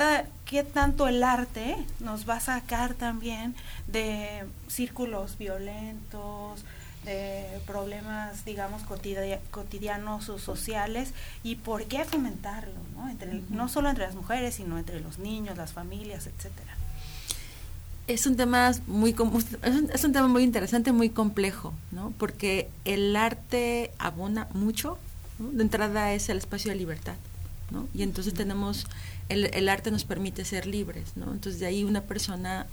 ¿Qué, 0.45 0.63
tanto 0.63 1.07
el 1.07 1.23
arte 1.23 1.75
nos 1.99 2.27
va 2.27 2.37
a 2.37 2.39
sacar 2.39 2.95
también 2.95 3.55
de 3.85 4.45
círculos 4.67 5.37
violentos, 5.37 6.65
de 7.05 7.59
problemas, 7.65 8.43
digamos, 8.45 8.81
cotidianos 8.83 10.29
o 10.29 10.39
sociales 10.39 11.13
y 11.43 11.55
por 11.55 11.85
qué 11.85 12.03
fomentarlo, 12.03 12.73
¿no? 12.95 13.09
Entre, 13.09 13.41
no 13.49 13.69
solo 13.69 13.89
entre 13.89 14.05
las 14.05 14.15
mujeres, 14.15 14.55
sino 14.55 14.77
entre 14.77 14.99
los 14.99 15.19
niños, 15.19 15.57
las 15.57 15.71
familias, 15.71 16.27
etcétera. 16.27 16.75
Es 18.07 18.27
un 18.27 18.35
tema 18.35 18.71
muy 18.85 19.15
es 19.93 20.03
un, 20.03 20.13
tema 20.13 20.27
muy 20.27 20.43
interesante, 20.43 20.91
muy 20.91 21.09
complejo, 21.09 21.73
¿no? 21.91 22.13
Porque 22.17 22.69
el 22.83 23.15
arte 23.15 23.91
abona 23.97 24.47
mucho. 24.53 24.97
De 25.39 25.63
entrada 25.63 26.13
es 26.13 26.29
el 26.29 26.37
espacio 26.37 26.71
de 26.71 26.77
libertad, 26.77 27.15
¿no? 27.71 27.87
Y 27.93 28.03
entonces 28.03 28.33
tenemos 28.33 28.85
el, 29.27 29.45
el, 29.53 29.69
arte 29.69 29.91
nos 29.91 30.05
permite 30.05 30.45
ser 30.45 30.65
libres, 30.65 31.17
¿no? 31.17 31.31
Entonces 31.33 31.59
de 31.59 31.65
ahí 31.65 31.83
una 31.83 32.01
persona 32.01 32.67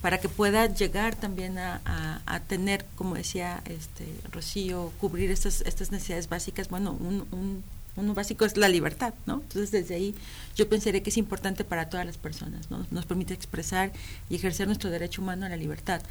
para 0.00 0.18
que 0.18 0.28
pueda 0.28 0.66
llegar 0.66 1.14
también 1.14 1.58
a, 1.58 2.22
a, 2.26 2.40
tener, 2.40 2.86
como 2.96 3.16
decía 3.16 3.62
este 3.66 4.06
Rocío, 4.32 4.92
cubrir 4.98 5.30
estas, 5.30 5.60
estas 5.62 5.90
necesidades 5.92 6.28
básicas, 6.28 6.68
bueno, 6.68 6.92
un, 6.92 7.26
un, 7.32 7.62
uno 7.96 8.14
básico 8.14 8.44
es 8.44 8.56
la 8.56 8.68
libertad, 8.68 9.12
¿no? 9.26 9.34
Entonces 9.42 9.70
desde 9.70 9.94
ahí 9.94 10.14
yo 10.56 10.68
pensaría 10.68 11.02
que 11.02 11.10
es 11.10 11.18
importante 11.18 11.64
para 11.64 11.88
todas 11.90 12.06
las 12.06 12.16
personas, 12.16 12.70
¿no? 12.70 12.86
Nos 12.90 13.04
permite 13.04 13.34
expresar 13.34 13.92
y 14.30 14.36
ejercer 14.36 14.66
nuestro 14.66 14.90
derecho 14.90 15.20
humano 15.20 15.46
a 15.46 15.48
la 15.48 15.56
libertad. 15.56 16.02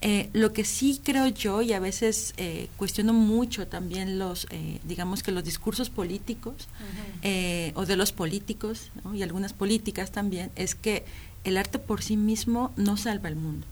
Eh, 0.00 0.28
lo 0.34 0.52
que 0.52 0.64
sí 0.64 1.00
creo 1.02 1.28
yo, 1.28 1.62
y 1.62 1.72
a 1.72 1.80
veces 1.80 2.34
eh, 2.36 2.68
cuestiono 2.76 3.14
mucho 3.14 3.66
también 3.66 4.18
los, 4.18 4.46
eh, 4.50 4.78
digamos 4.84 5.22
que 5.22 5.32
los 5.32 5.44
discursos 5.44 5.88
políticos 5.88 6.68
o 7.74 7.86
de 7.86 7.96
los 7.96 8.12
políticos 8.12 8.90
y 9.14 9.22
algunas 9.22 9.54
políticas 9.54 10.10
también, 10.10 10.50
es 10.56 10.74
que 10.74 11.06
el 11.44 11.56
arte 11.56 11.78
por 11.78 12.02
sí 12.02 12.16
mismo 12.16 12.72
no 12.76 12.96
salva 12.96 13.28
el 13.28 13.36
mundo. 13.36 13.66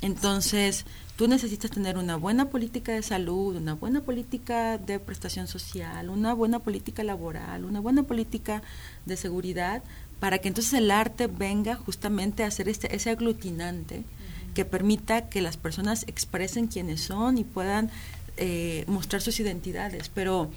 Entonces, 0.00 0.84
tú 1.16 1.26
necesitas 1.26 1.70
tener 1.72 1.98
una 1.98 2.16
buena 2.16 2.50
política 2.50 2.92
de 2.92 3.02
salud, 3.02 3.56
una 3.56 3.74
buena 3.74 4.00
política 4.02 4.78
de 4.78 5.00
prestación 5.00 5.48
social, 5.48 6.08
una 6.08 6.34
buena 6.34 6.60
política 6.60 7.02
laboral, 7.02 7.64
una 7.64 7.80
buena 7.80 8.04
política 8.04 8.62
de 9.06 9.16
seguridad, 9.16 9.82
para 10.20 10.38
que 10.38 10.48
entonces 10.48 10.72
el 10.74 10.90
arte 10.90 11.26
venga 11.26 11.74
justamente 11.74 12.44
a 12.44 12.50
ser 12.50 12.68
este, 12.68 12.94
ese 12.94 13.10
aglutinante 13.10 14.04
que 14.54 14.64
permita 14.64 15.28
que 15.28 15.42
las 15.42 15.56
personas 15.56 16.04
expresen 16.06 16.68
quiénes 16.68 17.00
son 17.00 17.38
y 17.38 17.44
puedan 17.44 17.90
eh, 18.36 18.84
mostrar 18.86 19.22
sus 19.22 19.40
identidades. 19.40 20.08
Pero 20.08 20.50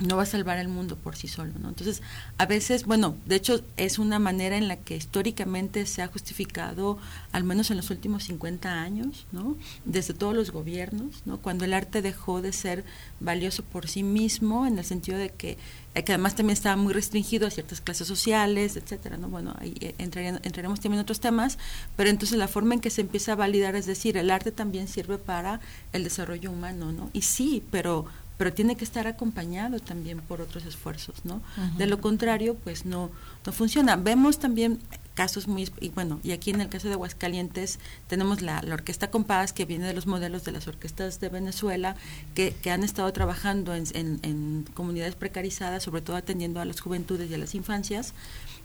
no 0.00 0.16
va 0.16 0.22
a 0.22 0.26
salvar 0.26 0.58
el 0.58 0.68
mundo 0.68 0.96
por 0.96 1.16
sí 1.16 1.28
solo, 1.28 1.52
¿no? 1.60 1.68
Entonces, 1.68 2.02
a 2.38 2.46
veces, 2.46 2.84
bueno, 2.86 3.16
de 3.26 3.36
hecho 3.36 3.62
es 3.76 3.98
una 3.98 4.18
manera 4.18 4.56
en 4.56 4.66
la 4.66 4.76
que 4.76 4.96
históricamente 4.96 5.86
se 5.86 6.02
ha 6.02 6.06
justificado, 6.06 6.98
al 7.32 7.44
menos 7.44 7.70
en 7.70 7.76
los 7.76 7.90
últimos 7.90 8.24
50 8.24 8.82
años, 8.82 9.26
¿no? 9.32 9.56
Desde 9.84 10.14
todos 10.14 10.34
los 10.34 10.50
gobiernos, 10.50 11.22
¿no? 11.26 11.38
Cuando 11.38 11.64
el 11.64 11.74
arte 11.74 12.02
dejó 12.02 12.40
de 12.40 12.52
ser 12.52 12.84
valioso 13.20 13.62
por 13.62 13.88
sí 13.88 14.02
mismo, 14.02 14.66
en 14.66 14.78
el 14.78 14.84
sentido 14.84 15.18
de 15.18 15.30
que, 15.30 15.58
eh, 15.94 16.02
que 16.02 16.12
además 16.12 16.34
también 16.34 16.54
estaba 16.54 16.76
muy 16.76 16.94
restringido 16.94 17.46
a 17.46 17.50
ciertas 17.50 17.80
clases 17.80 18.06
sociales, 18.06 18.76
etcétera, 18.76 19.18
¿no? 19.18 19.28
Bueno, 19.28 19.54
ahí 19.58 19.74
eh, 19.80 19.94
entraremos 19.98 20.80
también 20.80 20.94
en 20.94 21.00
otros 21.00 21.20
temas, 21.20 21.58
pero 21.96 22.08
entonces 22.08 22.38
la 22.38 22.48
forma 22.48 22.74
en 22.74 22.80
que 22.80 22.90
se 22.90 23.02
empieza 23.02 23.32
a 23.32 23.36
validar, 23.36 23.76
es 23.76 23.86
decir, 23.86 24.16
el 24.16 24.30
arte 24.30 24.50
también 24.50 24.88
sirve 24.88 25.18
para 25.18 25.60
el 25.92 26.04
desarrollo 26.04 26.50
humano, 26.50 26.92
¿no? 26.92 27.10
Y 27.12 27.22
sí, 27.22 27.62
pero 27.70 28.06
pero 28.40 28.54
tiene 28.54 28.74
que 28.74 28.84
estar 28.84 29.06
acompañado 29.06 29.80
también 29.80 30.22
por 30.22 30.40
otros 30.40 30.64
esfuerzos, 30.64 31.26
¿no? 31.26 31.42
De 31.76 31.86
lo 31.86 32.00
contrario, 32.00 32.54
pues 32.54 32.86
no, 32.86 33.10
no 33.44 33.52
funciona. 33.52 33.96
Vemos 33.96 34.38
también 34.38 34.78
casos 35.12 35.46
muy, 35.46 35.70
y 35.78 35.90
bueno, 35.90 36.20
y 36.22 36.32
aquí 36.32 36.48
en 36.48 36.62
el 36.62 36.70
caso 36.70 36.88
de 36.88 36.94
Aguascalientes 36.94 37.78
tenemos 38.08 38.40
la, 38.40 38.64
Orquesta 38.72 39.10
Compás, 39.10 39.52
que 39.52 39.66
viene 39.66 39.86
de 39.86 39.92
los 39.92 40.06
modelos 40.06 40.42
de 40.44 40.52
las 40.52 40.66
orquestas 40.68 41.20
de 41.20 41.28
Venezuela, 41.28 41.96
que, 42.34 42.54
que 42.62 42.70
han 42.70 42.82
estado 42.82 43.12
trabajando 43.12 43.74
en, 43.74 43.84
en 43.92 44.64
comunidades 44.72 45.16
precarizadas, 45.16 45.82
sobre 45.82 46.00
todo 46.00 46.16
atendiendo 46.16 46.60
a 46.60 46.64
las 46.64 46.80
juventudes 46.80 47.30
y 47.30 47.34
a 47.34 47.38
las 47.38 47.54
infancias, 47.54 48.14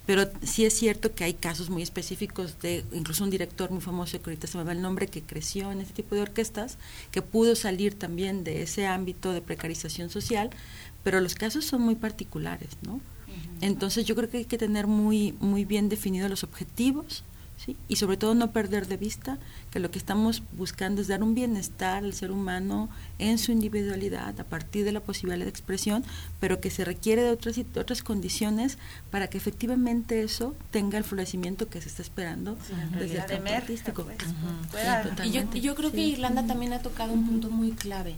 pero 0.05 0.29
sí 0.43 0.65
es 0.65 0.73
cierto 0.73 1.13
que 1.13 1.23
hay 1.23 1.33
casos 1.33 1.69
muy 1.69 1.81
específicos 1.81 2.59
de 2.61 2.83
incluso 2.93 3.23
un 3.23 3.29
director 3.29 3.71
muy 3.71 3.81
famoso 3.81 4.21
que 4.21 4.29
ahorita 4.29 4.47
se 4.47 4.57
me 4.57 4.63
va 4.63 4.71
el 4.71 4.81
nombre 4.81 5.07
que 5.07 5.21
creció 5.21 5.71
en 5.71 5.81
este 5.81 5.93
tipo 5.93 6.15
de 6.15 6.21
orquestas 6.21 6.77
que 7.11 7.21
pudo 7.21 7.55
salir 7.55 7.97
también 7.97 8.43
de 8.43 8.61
ese 8.61 8.85
ámbito 8.85 9.33
de 9.33 9.41
precarización 9.41 10.09
social 10.09 10.49
pero 11.03 11.21
los 11.21 11.35
casos 11.35 11.65
son 11.65 11.81
muy 11.81 11.95
particulares 11.95 12.69
no 12.81 13.01
entonces 13.61 14.05
yo 14.05 14.15
creo 14.15 14.29
que 14.29 14.37
hay 14.37 14.45
que 14.45 14.57
tener 14.57 14.87
muy 14.87 15.33
muy 15.39 15.65
bien 15.65 15.89
definidos 15.89 16.29
los 16.29 16.43
objetivos 16.43 17.23
y 17.87 17.95
sobre 17.95 18.17
todo 18.17 18.35
no 18.35 18.51
perder 18.51 18.87
de 18.87 18.97
vista 18.97 19.37
que 19.71 19.79
lo 19.79 19.89
que 19.89 19.97
estamos 19.97 20.43
buscando 20.51 21.01
es 21.01 21.07
dar 21.07 21.23
un 21.23 21.33
bienestar 21.33 22.03
al 22.03 22.13
ser 22.13 22.31
humano 22.31 22.89
en 23.17 23.37
su 23.37 23.51
individualidad 23.51 24.39
a 24.39 24.43
partir 24.43 24.85
de 24.85 24.91
la 24.91 24.99
posibilidad 24.99 25.45
de 25.45 25.49
expresión, 25.49 26.03
pero 26.39 26.59
que 26.59 26.69
se 26.69 26.85
requiere 26.85 27.23
de 27.23 27.31
otras, 27.31 27.57
otras 27.75 28.03
condiciones 28.03 28.77
para 29.09 29.27
que 29.29 29.37
efectivamente 29.37 30.21
eso 30.21 30.55
tenga 30.71 30.97
el 30.97 31.03
florecimiento 31.03 31.67
que 31.67 31.81
se 31.81 31.89
está 31.89 32.01
esperando 32.01 32.57
desde 32.99 33.17
el 33.17 33.25
campo 33.25 33.53
artístico. 33.53 34.05
y 35.23 35.31
yo, 35.31 35.51
yo, 35.53 35.75
creo 35.75 35.91
que 35.91 36.01
Irlanda 36.01 36.45
también 36.45 36.73
ha 36.73 36.79
tocado 36.79 37.13
un 37.13 37.25
punto 37.25 37.49
muy 37.49 37.71
clave. 37.71 38.15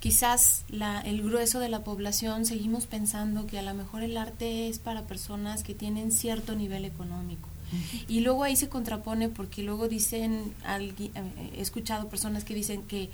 Quizás 0.00 0.64
la, 0.68 1.00
el 1.00 1.22
grueso 1.22 1.60
de 1.60 1.70
la 1.70 1.82
población 1.82 2.44
seguimos 2.44 2.86
pensando 2.86 3.46
que 3.46 3.58
a 3.58 3.62
lo 3.62 3.72
mejor 3.72 4.02
el 4.02 4.18
arte 4.18 4.68
es 4.68 4.78
para 4.78 5.06
personas 5.06 5.62
que 5.62 5.74
tienen 5.74 6.10
cierto 6.10 6.54
nivel 6.54 6.84
económico. 6.84 7.48
Y 8.08 8.20
luego 8.20 8.44
ahí 8.44 8.56
se 8.56 8.68
contrapone 8.68 9.28
porque 9.28 9.62
luego 9.62 9.88
dicen, 9.88 10.54
eh, 10.66 11.12
he 11.56 11.60
escuchado 11.60 12.08
personas 12.08 12.44
que 12.44 12.54
dicen 12.54 12.82
que 12.82 13.10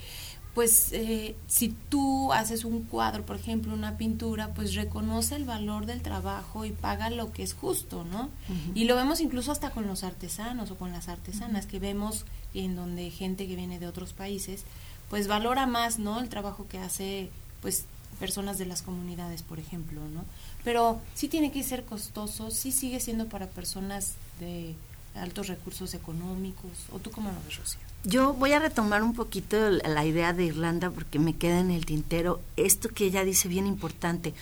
pues 0.55 0.93
eh, 0.93 1.37
si 1.47 1.69
tú 1.89 2.33
haces 2.33 2.65
un 2.65 2.83
cuadro, 2.83 3.25
por 3.25 3.37
ejemplo, 3.37 3.73
una 3.73 3.97
pintura, 3.97 4.53
pues 4.53 4.75
reconoce 4.75 5.37
el 5.37 5.45
valor 5.45 5.87
del 5.87 6.03
trabajo 6.03 6.65
y 6.65 6.73
paga 6.73 7.09
lo 7.09 7.33
que 7.33 7.45
es 7.45 7.55
justo, 7.55 8.05
¿no? 8.05 8.31
Y 8.75 8.85
lo 8.85 8.97
vemos 8.97 9.21
incluso 9.21 9.53
hasta 9.53 9.71
con 9.71 9.87
los 9.87 10.03
artesanos 10.03 10.73
o 10.73 10.77
con 10.77 10.91
las 10.91 11.09
artesanas, 11.09 11.67
que 11.67 11.79
vemos 11.79 12.25
en 12.53 12.75
donde 12.75 13.11
gente 13.11 13.47
que 13.47 13.55
viene 13.55 13.79
de 13.79 13.87
otros 13.87 14.13
países, 14.13 14.65
pues 15.09 15.29
valora 15.29 15.67
más, 15.67 16.01
¿no? 16.01 16.19
El 16.21 16.29
trabajo 16.29 16.67
que 16.69 16.79
hace, 16.79 17.31
pues, 17.63 17.85
personas 18.19 18.59
de 18.59 18.67
las 18.67 18.83
comunidades, 18.83 19.43
por 19.43 19.61
ejemplo, 19.61 20.01
¿no? 20.09 20.25
Pero 20.65 21.01
sí 21.15 21.29
tiene 21.29 21.53
que 21.53 21.63
ser 21.63 21.85
costoso, 21.85 22.51
sí 22.51 22.73
sigue 22.73 22.99
siendo 22.99 23.29
para 23.29 23.47
personas 23.47 24.15
de 24.41 24.75
altos 25.15 25.49
recursos 25.49 25.95
económicos? 25.95 26.71
¿O 26.91 26.99
tú 26.99 27.11
cómo 27.11 27.31
lo 27.31 27.37
ves, 27.47 27.59
Rocío? 27.59 27.81
Yo 28.05 28.33
voy 28.33 28.53
a 28.53 28.59
retomar 28.59 29.03
un 29.03 29.15
poquito 29.15 29.71
la 29.71 30.05
idea 30.05 30.33
de 30.33 30.45
Irlanda 30.45 30.91
porque 30.91 31.19
me 31.19 31.37
queda 31.37 31.61
en 31.61 31.71
el 31.71 31.85
tintero 31.85 32.41
esto 32.57 32.89
que 32.89 33.05
ella 33.05 33.25
dice 33.25 33.47
bien 33.47 33.67
importante 33.67 34.33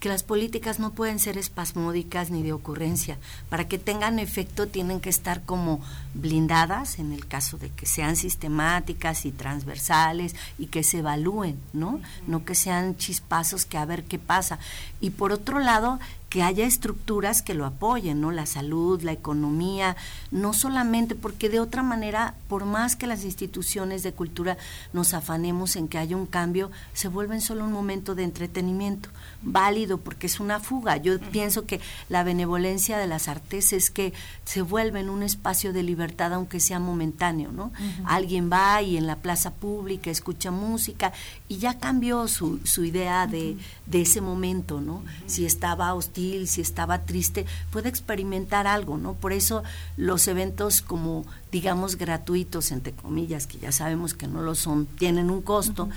que 0.00 0.08
las 0.08 0.22
políticas 0.22 0.78
no 0.78 0.92
pueden 0.92 1.18
ser 1.18 1.38
espasmódicas 1.38 2.30
ni 2.30 2.42
de 2.42 2.52
ocurrencia. 2.52 3.18
Para 3.48 3.66
que 3.66 3.78
tengan 3.78 4.18
efecto 4.18 4.68
tienen 4.68 5.00
que 5.00 5.10
estar 5.10 5.42
como 5.42 5.80
blindadas 6.14 6.98
en 6.98 7.12
el 7.12 7.26
caso 7.26 7.58
de 7.58 7.70
que 7.70 7.86
sean 7.86 8.14
sistemáticas 8.14 9.24
y 9.24 9.32
transversales 9.32 10.36
y 10.58 10.66
que 10.66 10.84
se 10.84 10.98
evalúen, 10.98 11.58
¿no? 11.72 12.00
No 12.26 12.44
que 12.44 12.54
sean 12.54 12.96
chispazos 12.96 13.64
que 13.64 13.78
a 13.78 13.84
ver 13.84 14.04
qué 14.04 14.18
pasa. 14.18 14.58
Y 15.00 15.10
por 15.10 15.32
otro 15.32 15.58
lado, 15.58 15.98
que 16.28 16.42
haya 16.42 16.66
estructuras 16.66 17.42
que 17.42 17.54
lo 17.54 17.64
apoyen, 17.64 18.20
¿no? 18.20 18.30
La 18.30 18.46
salud, 18.46 19.02
la 19.02 19.12
economía, 19.12 19.96
no 20.30 20.52
solamente 20.52 21.14
porque 21.14 21.48
de 21.48 21.60
otra 21.60 21.82
manera, 21.82 22.34
por 22.48 22.64
más 22.66 22.96
que 22.96 23.06
las 23.06 23.24
instituciones 23.24 24.02
de 24.02 24.12
cultura 24.12 24.58
nos 24.92 25.14
afanemos 25.14 25.76
en 25.76 25.88
que 25.88 25.98
haya 25.98 26.16
un 26.16 26.26
cambio, 26.26 26.70
se 26.92 27.08
vuelven 27.08 27.40
solo 27.40 27.64
un 27.64 27.72
momento 27.72 28.14
de 28.14 28.24
entretenimiento, 28.24 29.08
válido 29.42 29.98
porque 29.98 30.26
es 30.26 30.38
una 30.38 30.60
fuga. 30.60 30.98
Yo 30.98 31.18
pienso 31.18 31.64
que 31.64 31.80
la 32.08 32.24
benevolencia 32.24 32.98
de 32.98 33.06
las 33.06 33.28
artes 33.28 33.72
es 33.72 33.90
que 33.90 34.12
se 34.44 34.62
vuelven 34.62 35.08
un 35.08 35.22
espacio 35.22 35.72
de 35.72 35.82
libertad 35.82 36.34
aunque 36.34 36.60
sea 36.60 36.78
momentáneo, 36.78 37.52
¿no? 37.52 37.72
Alguien 38.04 38.50
va 38.52 38.82
y 38.82 38.96
en 38.96 39.06
la 39.06 39.16
plaza 39.16 39.52
pública 39.52 40.10
escucha 40.10 40.50
música 40.50 41.12
y 41.48 41.58
ya 41.58 41.78
cambió 41.78 42.28
su, 42.28 42.60
su 42.64 42.84
idea 42.84 43.26
de, 43.26 43.56
de, 43.86 44.02
ese 44.02 44.20
momento, 44.20 44.80
¿no? 44.80 45.02
Si 45.26 45.46
estaba 45.46 45.94
hostil, 45.94 46.46
si 46.46 46.60
estaba 46.60 47.02
triste, 47.06 47.46
puede 47.70 47.88
experimentar 47.88 48.66
algo, 48.66 48.98
¿no? 48.98 49.14
Por 49.14 49.32
eso 49.32 49.62
los 49.96 50.28
eventos 50.28 50.82
como 50.82 51.24
digamos 51.50 51.96
gratuitos 51.96 52.70
entre 52.70 52.92
comillas, 52.92 53.46
que 53.46 53.58
ya 53.58 53.72
sabemos 53.72 54.14
que 54.14 54.26
no 54.26 54.42
lo 54.42 54.54
son, 54.54 54.86
tienen 54.86 55.30
un 55.30 55.42
costo 55.42 55.88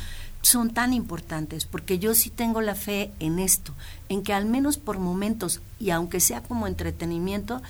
son 0.42 0.74
tan 0.74 0.94
importantes, 0.94 1.66
porque 1.66 2.00
yo 2.00 2.16
sí 2.16 2.30
tengo 2.30 2.62
la 2.62 2.76
fe 2.76 3.12
en 3.20 3.40
esto, 3.40 3.74
en 4.10 4.24
que 4.24 4.34
al 4.34 4.46
menos 4.46 4.78
por 4.78 4.98
momentos, 4.98 5.62
y 5.80 5.92
aunque 5.92 6.20
sea 6.20 6.42
como 6.42 6.68
entretenimiento, 6.68 7.62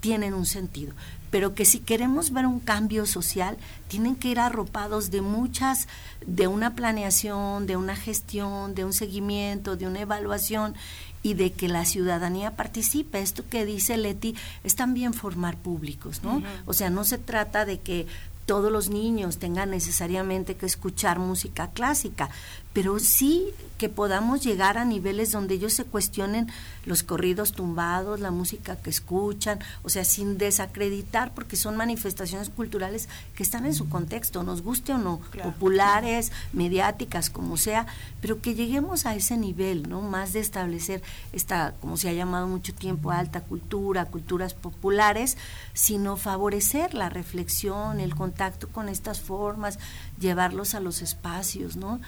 tienen 0.00 0.34
un 0.34 0.46
sentido, 0.46 0.94
pero 1.30 1.54
que 1.54 1.64
si 1.64 1.80
queremos 1.80 2.32
ver 2.32 2.46
un 2.46 2.60
cambio 2.60 3.06
social, 3.06 3.56
tienen 3.88 4.16
que 4.16 4.28
ir 4.28 4.40
arropados 4.40 5.10
de 5.10 5.20
muchas, 5.20 5.88
de 6.26 6.46
una 6.46 6.74
planeación, 6.74 7.66
de 7.66 7.76
una 7.76 7.96
gestión, 7.96 8.74
de 8.74 8.84
un 8.84 8.92
seguimiento, 8.92 9.76
de 9.76 9.86
una 9.86 10.00
evaluación 10.00 10.74
y 11.22 11.34
de 11.34 11.52
que 11.52 11.68
la 11.68 11.84
ciudadanía 11.84 12.56
participe. 12.56 13.20
Esto 13.20 13.44
que 13.48 13.64
dice 13.64 13.96
Leti 13.96 14.34
es 14.64 14.74
también 14.74 15.12
formar 15.14 15.56
públicos, 15.56 16.22
¿no? 16.22 16.42
O 16.66 16.72
sea, 16.72 16.90
no 16.90 17.04
se 17.04 17.18
trata 17.18 17.64
de 17.64 17.80
que 17.80 18.06
todos 18.46 18.72
los 18.72 18.88
niños 18.88 19.38
tengan 19.38 19.70
necesariamente 19.70 20.56
que 20.56 20.64
escuchar 20.64 21.18
música 21.18 21.68
clásica, 21.68 22.30
pero 22.78 23.00
sí 23.00 23.52
que 23.76 23.88
podamos 23.88 24.44
llegar 24.44 24.78
a 24.78 24.84
niveles 24.84 25.32
donde 25.32 25.54
ellos 25.54 25.72
se 25.72 25.84
cuestionen 25.84 26.48
los 26.84 27.02
corridos 27.02 27.52
tumbados, 27.52 28.20
la 28.20 28.30
música 28.30 28.76
que 28.76 28.90
escuchan, 28.90 29.58
o 29.82 29.88
sea, 29.88 30.04
sin 30.04 30.38
desacreditar, 30.38 31.34
porque 31.34 31.56
son 31.56 31.76
manifestaciones 31.76 32.50
culturales 32.50 33.08
que 33.34 33.42
están 33.42 33.66
en 33.66 33.74
su 33.74 33.88
contexto, 33.88 34.44
nos 34.44 34.62
guste 34.62 34.92
o 34.92 34.98
no, 34.98 35.20
populares, 35.42 36.30
mediáticas, 36.52 37.30
como 37.30 37.56
sea, 37.56 37.86
pero 38.20 38.40
que 38.40 38.54
lleguemos 38.54 39.06
a 39.06 39.16
ese 39.16 39.36
nivel, 39.36 39.88
¿no? 39.88 40.00
Más 40.00 40.32
de 40.32 40.40
establecer 40.40 41.02
esta, 41.32 41.74
como 41.80 41.96
se 41.96 42.08
ha 42.08 42.12
llamado 42.12 42.46
mucho 42.46 42.74
tiempo, 42.74 43.10
alta 43.10 43.40
cultura, 43.40 44.04
culturas 44.06 44.54
populares, 44.54 45.36
sino 45.72 46.16
favorecer 46.16 46.94
la 46.94 47.08
reflexión, 47.08 47.98
el 47.98 48.14
contacto 48.14 48.68
con 48.68 48.88
estas 48.88 49.20
formas, 49.20 49.80
llevarlos 50.18 50.74
a 50.74 50.80
los 50.80 51.02
espacios, 51.02 51.76
¿no? 51.76 52.00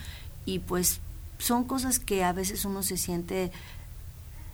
Y 0.45 0.59
pues 0.59 0.99
son 1.37 1.63
cosas 1.63 1.99
que 1.99 2.23
a 2.23 2.33
veces 2.33 2.65
uno 2.65 2.83
se 2.83 2.97
siente 2.97 3.51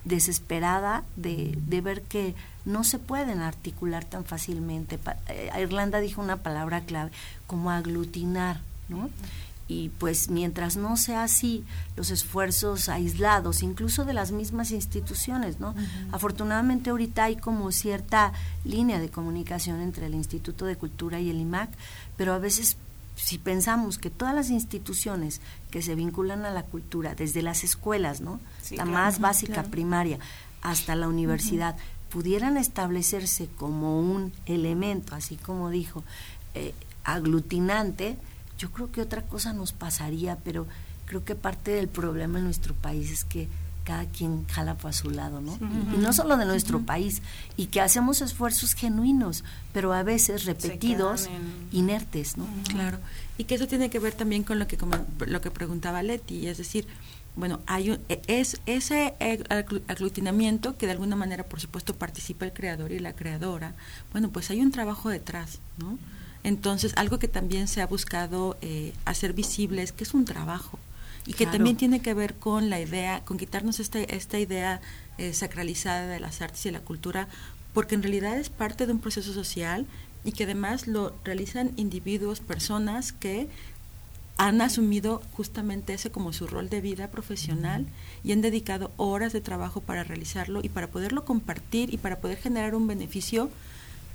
desesperada 0.05 1.03
de, 1.15 1.57
de 1.67 1.81
ver 1.81 2.01
que 2.01 2.33
no 2.65 2.83
se 2.83 2.99
pueden 2.99 3.39
articular 3.39 4.05
tan 4.05 4.25
fácilmente. 4.25 4.99
Eh, 5.29 5.49
Irlanda 5.61 5.99
dijo 5.99 6.21
una 6.21 6.37
palabra 6.37 6.81
clave, 6.81 7.11
como 7.47 7.71
aglutinar, 7.71 8.61
¿no? 8.89 9.09
Y 9.69 9.89
pues 9.99 10.29
mientras 10.29 10.77
no 10.77 10.95
sea 10.95 11.23
así, 11.23 11.65
los 11.97 12.09
esfuerzos 12.09 12.87
aislados, 12.87 13.63
incluso 13.63 14.05
de 14.05 14.13
las 14.13 14.31
mismas 14.31 14.71
instituciones, 14.71 15.59
¿no? 15.59 15.75
Afortunadamente 16.13 16.89
ahorita 16.89 17.25
hay 17.25 17.35
como 17.35 17.73
cierta 17.73 18.31
línea 18.63 18.97
de 18.99 19.09
comunicación 19.09 19.81
entre 19.81 20.05
el 20.05 20.15
Instituto 20.15 20.65
de 20.65 20.77
Cultura 20.77 21.19
y 21.19 21.29
el 21.29 21.41
IMAC, 21.41 21.69
pero 22.15 22.33
a 22.33 22.39
veces 22.39 22.77
si 23.17 23.39
pensamos 23.39 23.97
que 23.97 24.09
todas 24.09 24.33
las 24.33 24.49
instituciones 24.49 25.41
que 25.71 25.81
se 25.81 25.95
vinculan 25.95 26.45
a 26.45 26.51
la 26.51 26.63
cultura, 26.63 27.15
desde 27.15 27.41
las 27.41 27.63
escuelas, 27.63 28.21
¿no? 28.21 28.39
la 28.71 28.85
más 28.85 29.19
básica 29.19 29.63
primaria, 29.63 30.19
hasta 30.61 30.95
la 30.95 31.07
universidad, 31.07 31.75
pudieran 32.09 32.57
establecerse 32.57 33.49
como 33.57 33.99
un 33.99 34.31
elemento, 34.45 35.15
así 35.15 35.35
como 35.35 35.69
dijo, 35.69 36.03
eh, 36.53 36.73
aglutinante, 37.03 38.17
yo 38.57 38.71
creo 38.71 38.91
que 38.91 39.01
otra 39.01 39.23
cosa 39.23 39.51
nos 39.51 39.73
pasaría, 39.73 40.37
pero 40.43 40.67
creo 41.05 41.25
que 41.25 41.35
parte 41.35 41.71
del 41.71 41.87
problema 41.87 42.37
en 42.37 42.45
nuestro 42.45 42.75
país 42.75 43.11
es 43.11 43.23
que 43.23 43.49
cada 43.87 44.05
quien 44.05 44.45
jala 44.49 44.75
para 44.75 44.91
su 44.91 45.09
lado, 45.09 45.39
¿no? 45.39 45.57
Y 45.95 45.97
no 45.97 46.11
solo 46.11 46.35
de 46.35 46.43
nuestro 46.43 46.81
país, 46.81 47.21
y 47.55 47.67
que 47.67 47.79
hacemos 47.79 48.21
esfuerzos 48.21 48.73
genuinos, 48.73 49.45
pero 49.71 49.93
a 49.93 50.03
veces 50.03 50.43
repetidos, 50.43 51.29
inertes, 51.71 52.35
¿no? 52.35 52.45
Claro, 52.67 52.99
y 53.37 53.45
que 53.45 53.55
eso 53.55 53.65
tiene 53.65 53.89
que 53.89 53.99
ver 53.99 54.13
también 54.13 54.43
con 54.43 54.59
lo 54.59 54.67
que 54.67 54.75
como, 54.75 54.97
lo 55.25 55.39
que 55.39 55.51
preguntaba 55.51 56.03
Leti, 56.03 56.47
es 56.47 56.57
decir, 56.57 56.85
bueno, 57.37 57.61
hay 57.65 57.91
un, 57.91 57.99
e, 58.09 58.21
es 58.27 58.59
ese 58.65 59.13
aglutinamiento 59.87 60.75
que 60.77 60.85
de 60.85 60.91
alguna 60.91 61.15
manera, 61.15 61.45
por 61.45 61.61
supuesto, 61.61 61.95
participa 61.95 62.43
el 62.43 62.51
creador 62.51 62.91
y 62.91 62.99
la 62.99 63.13
creadora. 63.13 63.73
Bueno, 64.11 64.31
pues 64.31 64.49
hay 64.51 64.59
un 64.59 64.71
trabajo 64.71 65.07
detrás, 65.09 65.59
¿no? 65.77 65.97
Entonces, 66.43 66.91
algo 66.97 67.19
que 67.19 67.29
también 67.29 67.69
se 67.69 67.81
ha 67.81 67.87
buscado 67.87 68.57
eh, 68.61 68.91
hacer 69.05 69.31
visible 69.31 69.81
es 69.81 69.93
que 69.93 70.03
es 70.03 70.13
un 70.13 70.25
trabajo 70.25 70.77
y 71.27 71.33
que 71.33 71.45
también 71.45 71.75
tiene 71.75 72.01
que 72.01 72.13
ver 72.13 72.35
con 72.35 72.69
la 72.69 72.79
idea, 72.79 73.23
con 73.25 73.37
quitarnos 73.37 73.79
esta, 73.81 73.99
esta 73.99 74.39
idea 74.39 74.79
eh, 75.17 75.33
sacralizada 75.33 76.07
de 76.07 76.21
las 76.21 76.41
artes 76.41 76.65
y 76.65 76.71
la 76.71 76.79
cultura, 76.79 77.27
porque 77.73 77.95
en 77.95 78.01
realidad 78.01 78.37
es 78.37 78.49
parte 78.49 78.85
de 78.85 78.93
un 78.93 78.99
proceso 78.99 79.33
social 79.33 79.85
y 80.23 80.31
que 80.31 80.45
además 80.45 80.87
lo 80.87 81.13
realizan 81.25 81.71
individuos, 81.75 82.39
personas 82.39 83.11
que 83.11 83.49
han 84.37 84.61
asumido 84.61 85.21
justamente 85.33 85.93
ese 85.93 86.11
como 86.11 86.31
su 86.31 86.47
rol 86.47 86.69
de 86.69 86.79
vida 86.79 87.09
profesional 87.09 87.87
y 88.23 88.31
han 88.31 88.41
dedicado 88.41 88.91
horas 88.95 89.33
de 89.33 89.41
trabajo 89.41 89.81
para 89.81 90.03
realizarlo 90.03 90.61
y 90.63 90.69
para 90.69 90.87
poderlo 90.87 91.25
compartir 91.25 91.93
y 91.93 91.97
para 91.97 92.19
poder 92.19 92.37
generar 92.37 92.73
un 92.73 92.87
beneficio 92.87 93.49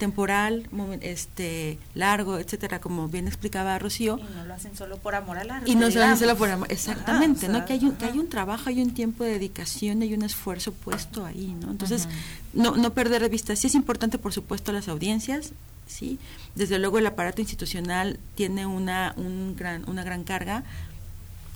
temporal, 0.02 0.68
este 1.00 1.78
largo, 1.94 2.36
etcétera, 2.36 2.80
como 2.80 3.06
bien 3.06 3.28
explicaba 3.28 3.78
Rocío. 3.78 4.18
Y 4.18 4.34
no 4.36 4.44
lo 4.44 4.54
hacen 4.54 4.74
solo 4.76 4.96
por 4.96 5.14
amor 5.14 5.38
al 5.38 5.48
arte. 5.48 5.70
Y 5.70 5.76
no 5.76 5.88
lo 5.88 6.02
hacen 6.02 6.16
solo 6.16 6.36
por 6.36 6.50
amor, 6.50 6.66
exactamente, 6.72 7.48
¿no? 7.48 7.64
Que 7.64 7.74
hay, 7.74 7.84
un, 7.84 7.94
que 7.94 8.06
hay 8.06 8.18
un 8.18 8.28
trabajo, 8.28 8.68
hay 8.68 8.82
un 8.82 8.94
tiempo 8.94 9.22
de 9.22 9.34
dedicación, 9.34 10.02
hay 10.02 10.12
un 10.12 10.24
esfuerzo 10.24 10.72
puesto 10.72 11.24
ahí, 11.24 11.56
¿no? 11.60 11.70
Entonces, 11.70 12.08
no, 12.52 12.74
no 12.74 12.92
perder 12.92 13.22
de 13.22 13.28
vista. 13.28 13.54
Sí 13.54 13.68
es 13.68 13.76
importante, 13.76 14.18
por 14.18 14.32
supuesto, 14.32 14.72
las 14.72 14.88
audiencias, 14.88 15.52
¿sí? 15.86 16.18
Desde 16.56 16.80
luego 16.80 16.98
el 16.98 17.06
aparato 17.06 17.40
institucional 17.40 18.18
tiene 18.34 18.66
una, 18.66 19.14
un 19.16 19.54
gran, 19.54 19.88
una 19.88 20.02
gran 20.02 20.24
carga, 20.24 20.64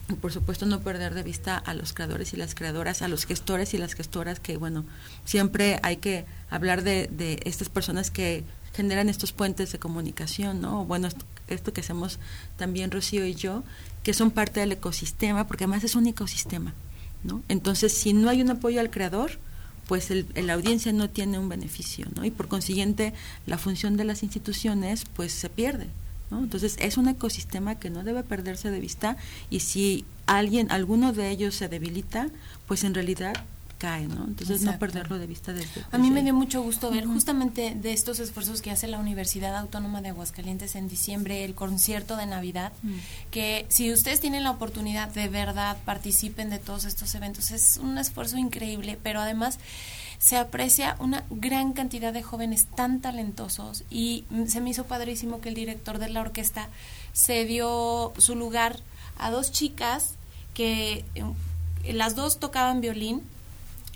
y 0.08 0.14
por 0.14 0.32
supuesto 0.32 0.66
no 0.66 0.80
perder 0.80 1.14
de 1.14 1.22
vista 1.22 1.56
a 1.56 1.74
los 1.74 1.92
creadores 1.92 2.32
y 2.32 2.36
las 2.36 2.54
creadoras, 2.54 3.02
a 3.02 3.08
los 3.08 3.26
gestores 3.26 3.74
y 3.74 3.78
las 3.78 3.94
gestoras, 3.94 4.40
que 4.40 4.56
bueno, 4.56 4.84
siempre 5.24 5.80
hay 5.82 5.96
que 5.96 6.24
hablar 6.48 6.82
de, 6.82 7.08
de 7.10 7.40
estas 7.44 7.68
personas 7.68 8.10
que 8.10 8.44
generan 8.76 9.08
estos 9.08 9.32
puentes 9.32 9.72
de 9.72 9.78
comunicación, 9.78 10.60
¿no? 10.60 10.84
Bueno, 10.84 11.08
esto, 11.48 11.72
que 11.72 11.80
hacemos 11.80 12.18
también 12.58 12.90
Rocío 12.90 13.24
y 13.24 13.34
yo, 13.34 13.64
que 14.02 14.12
son 14.12 14.30
parte 14.30 14.60
del 14.60 14.72
ecosistema, 14.72 15.46
porque 15.46 15.64
además 15.64 15.82
es 15.82 15.94
un 15.94 16.06
ecosistema, 16.06 16.74
¿no? 17.24 17.42
Entonces, 17.48 17.92
si 17.92 18.12
no 18.12 18.28
hay 18.28 18.42
un 18.42 18.50
apoyo 18.50 18.80
al 18.80 18.90
creador, 18.90 19.38
pues 19.88 20.10
el, 20.10 20.26
la 20.34 20.52
audiencia 20.52 20.92
no 20.92 21.08
tiene 21.08 21.38
un 21.38 21.48
beneficio, 21.48 22.06
¿no? 22.14 22.24
Y 22.26 22.30
por 22.30 22.48
consiguiente, 22.48 23.14
la 23.46 23.56
función 23.56 23.96
de 23.96 24.04
las 24.04 24.22
instituciones, 24.22 25.04
pues 25.16 25.32
se 25.32 25.48
pierde, 25.48 25.86
entonces 26.30 26.76
es 26.80 26.96
un 26.96 27.08
ecosistema 27.08 27.76
que 27.76 27.90
no 27.90 28.02
debe 28.02 28.22
perderse 28.22 28.70
de 28.70 28.80
vista 28.80 29.16
y 29.50 29.60
si 29.60 30.04
alguien, 30.26 30.70
alguno 30.70 31.12
de 31.12 31.30
ellos 31.30 31.54
se 31.54 31.68
debilita, 31.68 32.28
pues 32.66 32.84
en 32.84 32.94
realidad 32.94 33.34
cae, 33.78 34.06
¿no? 34.06 34.24
Entonces 34.24 34.62
no 34.62 34.78
perderlo 34.78 35.18
de 35.18 35.26
vista 35.26 35.52
desde, 35.52 35.84
A 35.92 35.98
mí 35.98 36.10
me 36.10 36.22
dio 36.22 36.34
mucho 36.34 36.62
gusto 36.62 36.90
ver 36.90 37.04
justamente 37.04 37.74
de 37.74 37.92
estos 37.92 38.20
esfuerzos 38.20 38.62
que 38.62 38.70
hace 38.70 38.88
la 38.88 38.98
Universidad 38.98 39.54
Autónoma 39.56 40.00
de 40.00 40.08
Aguascalientes 40.08 40.76
en 40.76 40.88
diciembre, 40.88 41.44
el 41.44 41.54
concierto 41.54 42.16
de 42.16 42.26
Navidad, 42.26 42.72
que 43.30 43.66
si 43.68 43.92
ustedes 43.92 44.20
tienen 44.20 44.44
la 44.44 44.50
oportunidad 44.50 45.08
de 45.08 45.28
verdad 45.28 45.76
participen 45.84 46.50
de 46.50 46.58
todos 46.58 46.84
estos 46.84 47.14
eventos, 47.14 47.50
es 47.50 47.78
un 47.82 47.98
esfuerzo 47.98 48.38
increíble, 48.38 48.98
pero 49.02 49.20
además 49.20 49.58
se 50.18 50.36
aprecia 50.36 50.96
una 50.98 51.24
gran 51.30 51.72
cantidad 51.72 52.12
de 52.12 52.22
jóvenes 52.22 52.66
tan 52.74 53.00
talentosos 53.00 53.84
y 53.90 54.24
se 54.46 54.60
me 54.60 54.70
hizo 54.70 54.84
padrísimo 54.84 55.40
que 55.40 55.50
el 55.50 55.54
director 55.54 55.98
de 55.98 56.08
la 56.08 56.20
orquesta 56.20 56.68
se 57.12 57.44
dio 57.44 58.12
su 58.18 58.34
lugar 58.34 58.80
a 59.18 59.30
dos 59.30 59.52
chicas 59.52 60.14
que 60.54 61.04
eh, 61.14 61.92
las 61.92 62.16
dos 62.16 62.38
tocaban 62.38 62.80
violín 62.80 63.22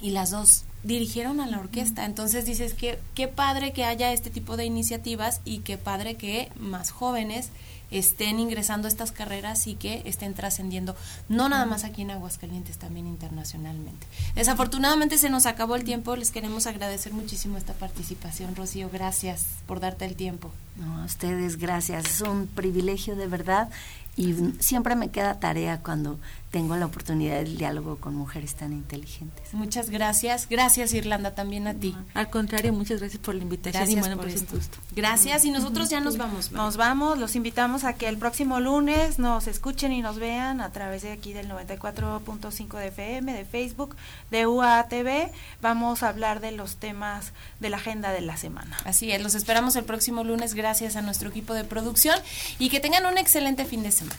y 0.01 0.11
las 0.11 0.31
dos 0.31 0.64
dirigieron 0.83 1.41
a 1.41 1.47
la 1.47 1.59
orquesta. 1.59 2.05
Entonces 2.05 2.45
dices 2.47 2.75
que 2.75 2.99
qué 3.14 3.29
padre 3.29 3.73
que 3.73 3.85
haya 3.85 4.12
este 4.12 4.31
tipo 4.31 4.57
de 4.57 4.64
iniciativas 4.64 5.41
y 5.45 5.59
qué 5.59 5.79
padre 5.79 6.16
que 6.16 6.51
más 6.57 6.91
jóvenes 6.91 7.51
estén 7.91 8.38
ingresando 8.38 8.86
a 8.86 8.91
estas 8.91 9.12
carreras 9.12 9.66
y 9.66 9.74
que 9.74 10.03
estén 10.05 10.34
trascendiendo, 10.34 10.97
no 11.28 11.49
nada 11.49 11.66
más 11.66 11.84
aquí 11.84 12.03
en 12.03 12.11
Aguascalientes, 12.11 12.78
también 12.78 13.07
internacionalmente. 13.07 14.07
Desafortunadamente 14.34 15.18
se 15.18 15.30
nos 15.30 15.47
acabó 15.47 15.76
el 15.76 15.84
tiempo, 15.84 16.16
les 16.16 16.30
queremos 16.30 16.66
agradecer 16.66 17.12
muchísimo 17.12 17.59
esta 17.59 17.74
participación, 17.74 18.57
Rocío, 18.57 18.91
gracias 18.93 19.47
por 19.66 19.80
darte 19.80 20.05
el 20.05 20.16
tiempo. 20.16 20.51
No, 20.76 21.03
a 21.03 21.05
ustedes 21.05 21.57
gracias, 21.57 22.07
es 22.07 22.20
un 22.20 22.47
privilegio 22.47 23.16
de 23.16 23.26
verdad 23.26 23.68
y 24.16 24.34
siempre 24.59 24.97
me 24.97 25.09
queda 25.09 25.41
tarea 25.41 25.80
cuando 25.82 26.18
tengo 26.51 26.77
la 26.77 26.87
oportunidad 26.87 27.37
del 27.37 27.57
diálogo 27.57 27.97
con 27.97 28.17
mujeres 28.17 28.57
tan 28.57 28.73
inteligentes. 28.73 29.55
Muchas 29.55 29.89
gracias. 29.89 30.49
Gracias, 30.49 30.93
Irlanda, 30.95 31.35
también 31.35 31.69
a 31.69 31.75
ti. 31.75 31.97
Al 32.13 32.29
contrario, 32.29 32.73
muchas 32.73 32.99
gracias 32.99 33.23
por 33.23 33.37
la 33.37 33.43
invitación 33.43 33.81
Gracias 33.85 33.97
y 33.97 34.01
bueno, 34.01 34.17
por 34.17 34.25
pues 34.25 34.37
un 34.37 34.43
esto. 34.43 34.57
gusto. 34.57 34.79
Gracias 34.97 35.45
y 35.45 35.51
nosotros 35.53 35.91
ya 35.91 36.01
nos 36.01 36.17
vamos. 36.17 36.51
Nos 36.51 36.77
vamos, 36.77 37.19
los 37.19 37.37
invitamos 37.37 37.85
a 37.85 37.93
que 37.93 38.09
el 38.09 38.19
próximo 38.19 38.59
lunes 38.59 39.21
nos 39.21 39.47
escuchen 39.47 39.93
y 39.93 40.03
nos 40.03 40.19
vean 40.19 40.61
a 40.61 40.73
través 40.73 41.03
de 41.03 41.13
aquí 41.13 41.33
del 41.33 41.49
94.5 41.49 42.79
de 42.79 42.89
FM, 42.89 43.33
de 43.33 43.45
Facebook, 43.45 43.95
de 44.33 44.47
UATV. 44.49 45.31
Vamos 45.63 46.03
a 46.03 46.09
hablar 46.09 46.41
de 46.41 46.51
los 46.51 46.77
temas 46.77 47.33
de 47.61 47.71
la 47.71 47.77
agenda 47.77 48.11
de 48.11 48.23
la 48.23 48.37
semana. 48.37 48.77
Así 48.85 49.13
es, 49.13 49.23
los 49.23 49.37
esperamos 49.37 49.77
el 49.77 49.85
próximo 49.85 50.25
lunes 50.25 50.55
gracias 50.55 50.97
a 50.97 51.03
nuestro 51.03 51.29
equipo 51.29 51.55
de 51.55 51.63
producción 51.63 52.19
y 52.59 52.71
que 52.71 52.81
tengan 52.81 53.07
un 53.07 53.19
excelente 53.19 53.65
fin 53.65 53.85
de 53.85 53.93
semana. 53.93 54.19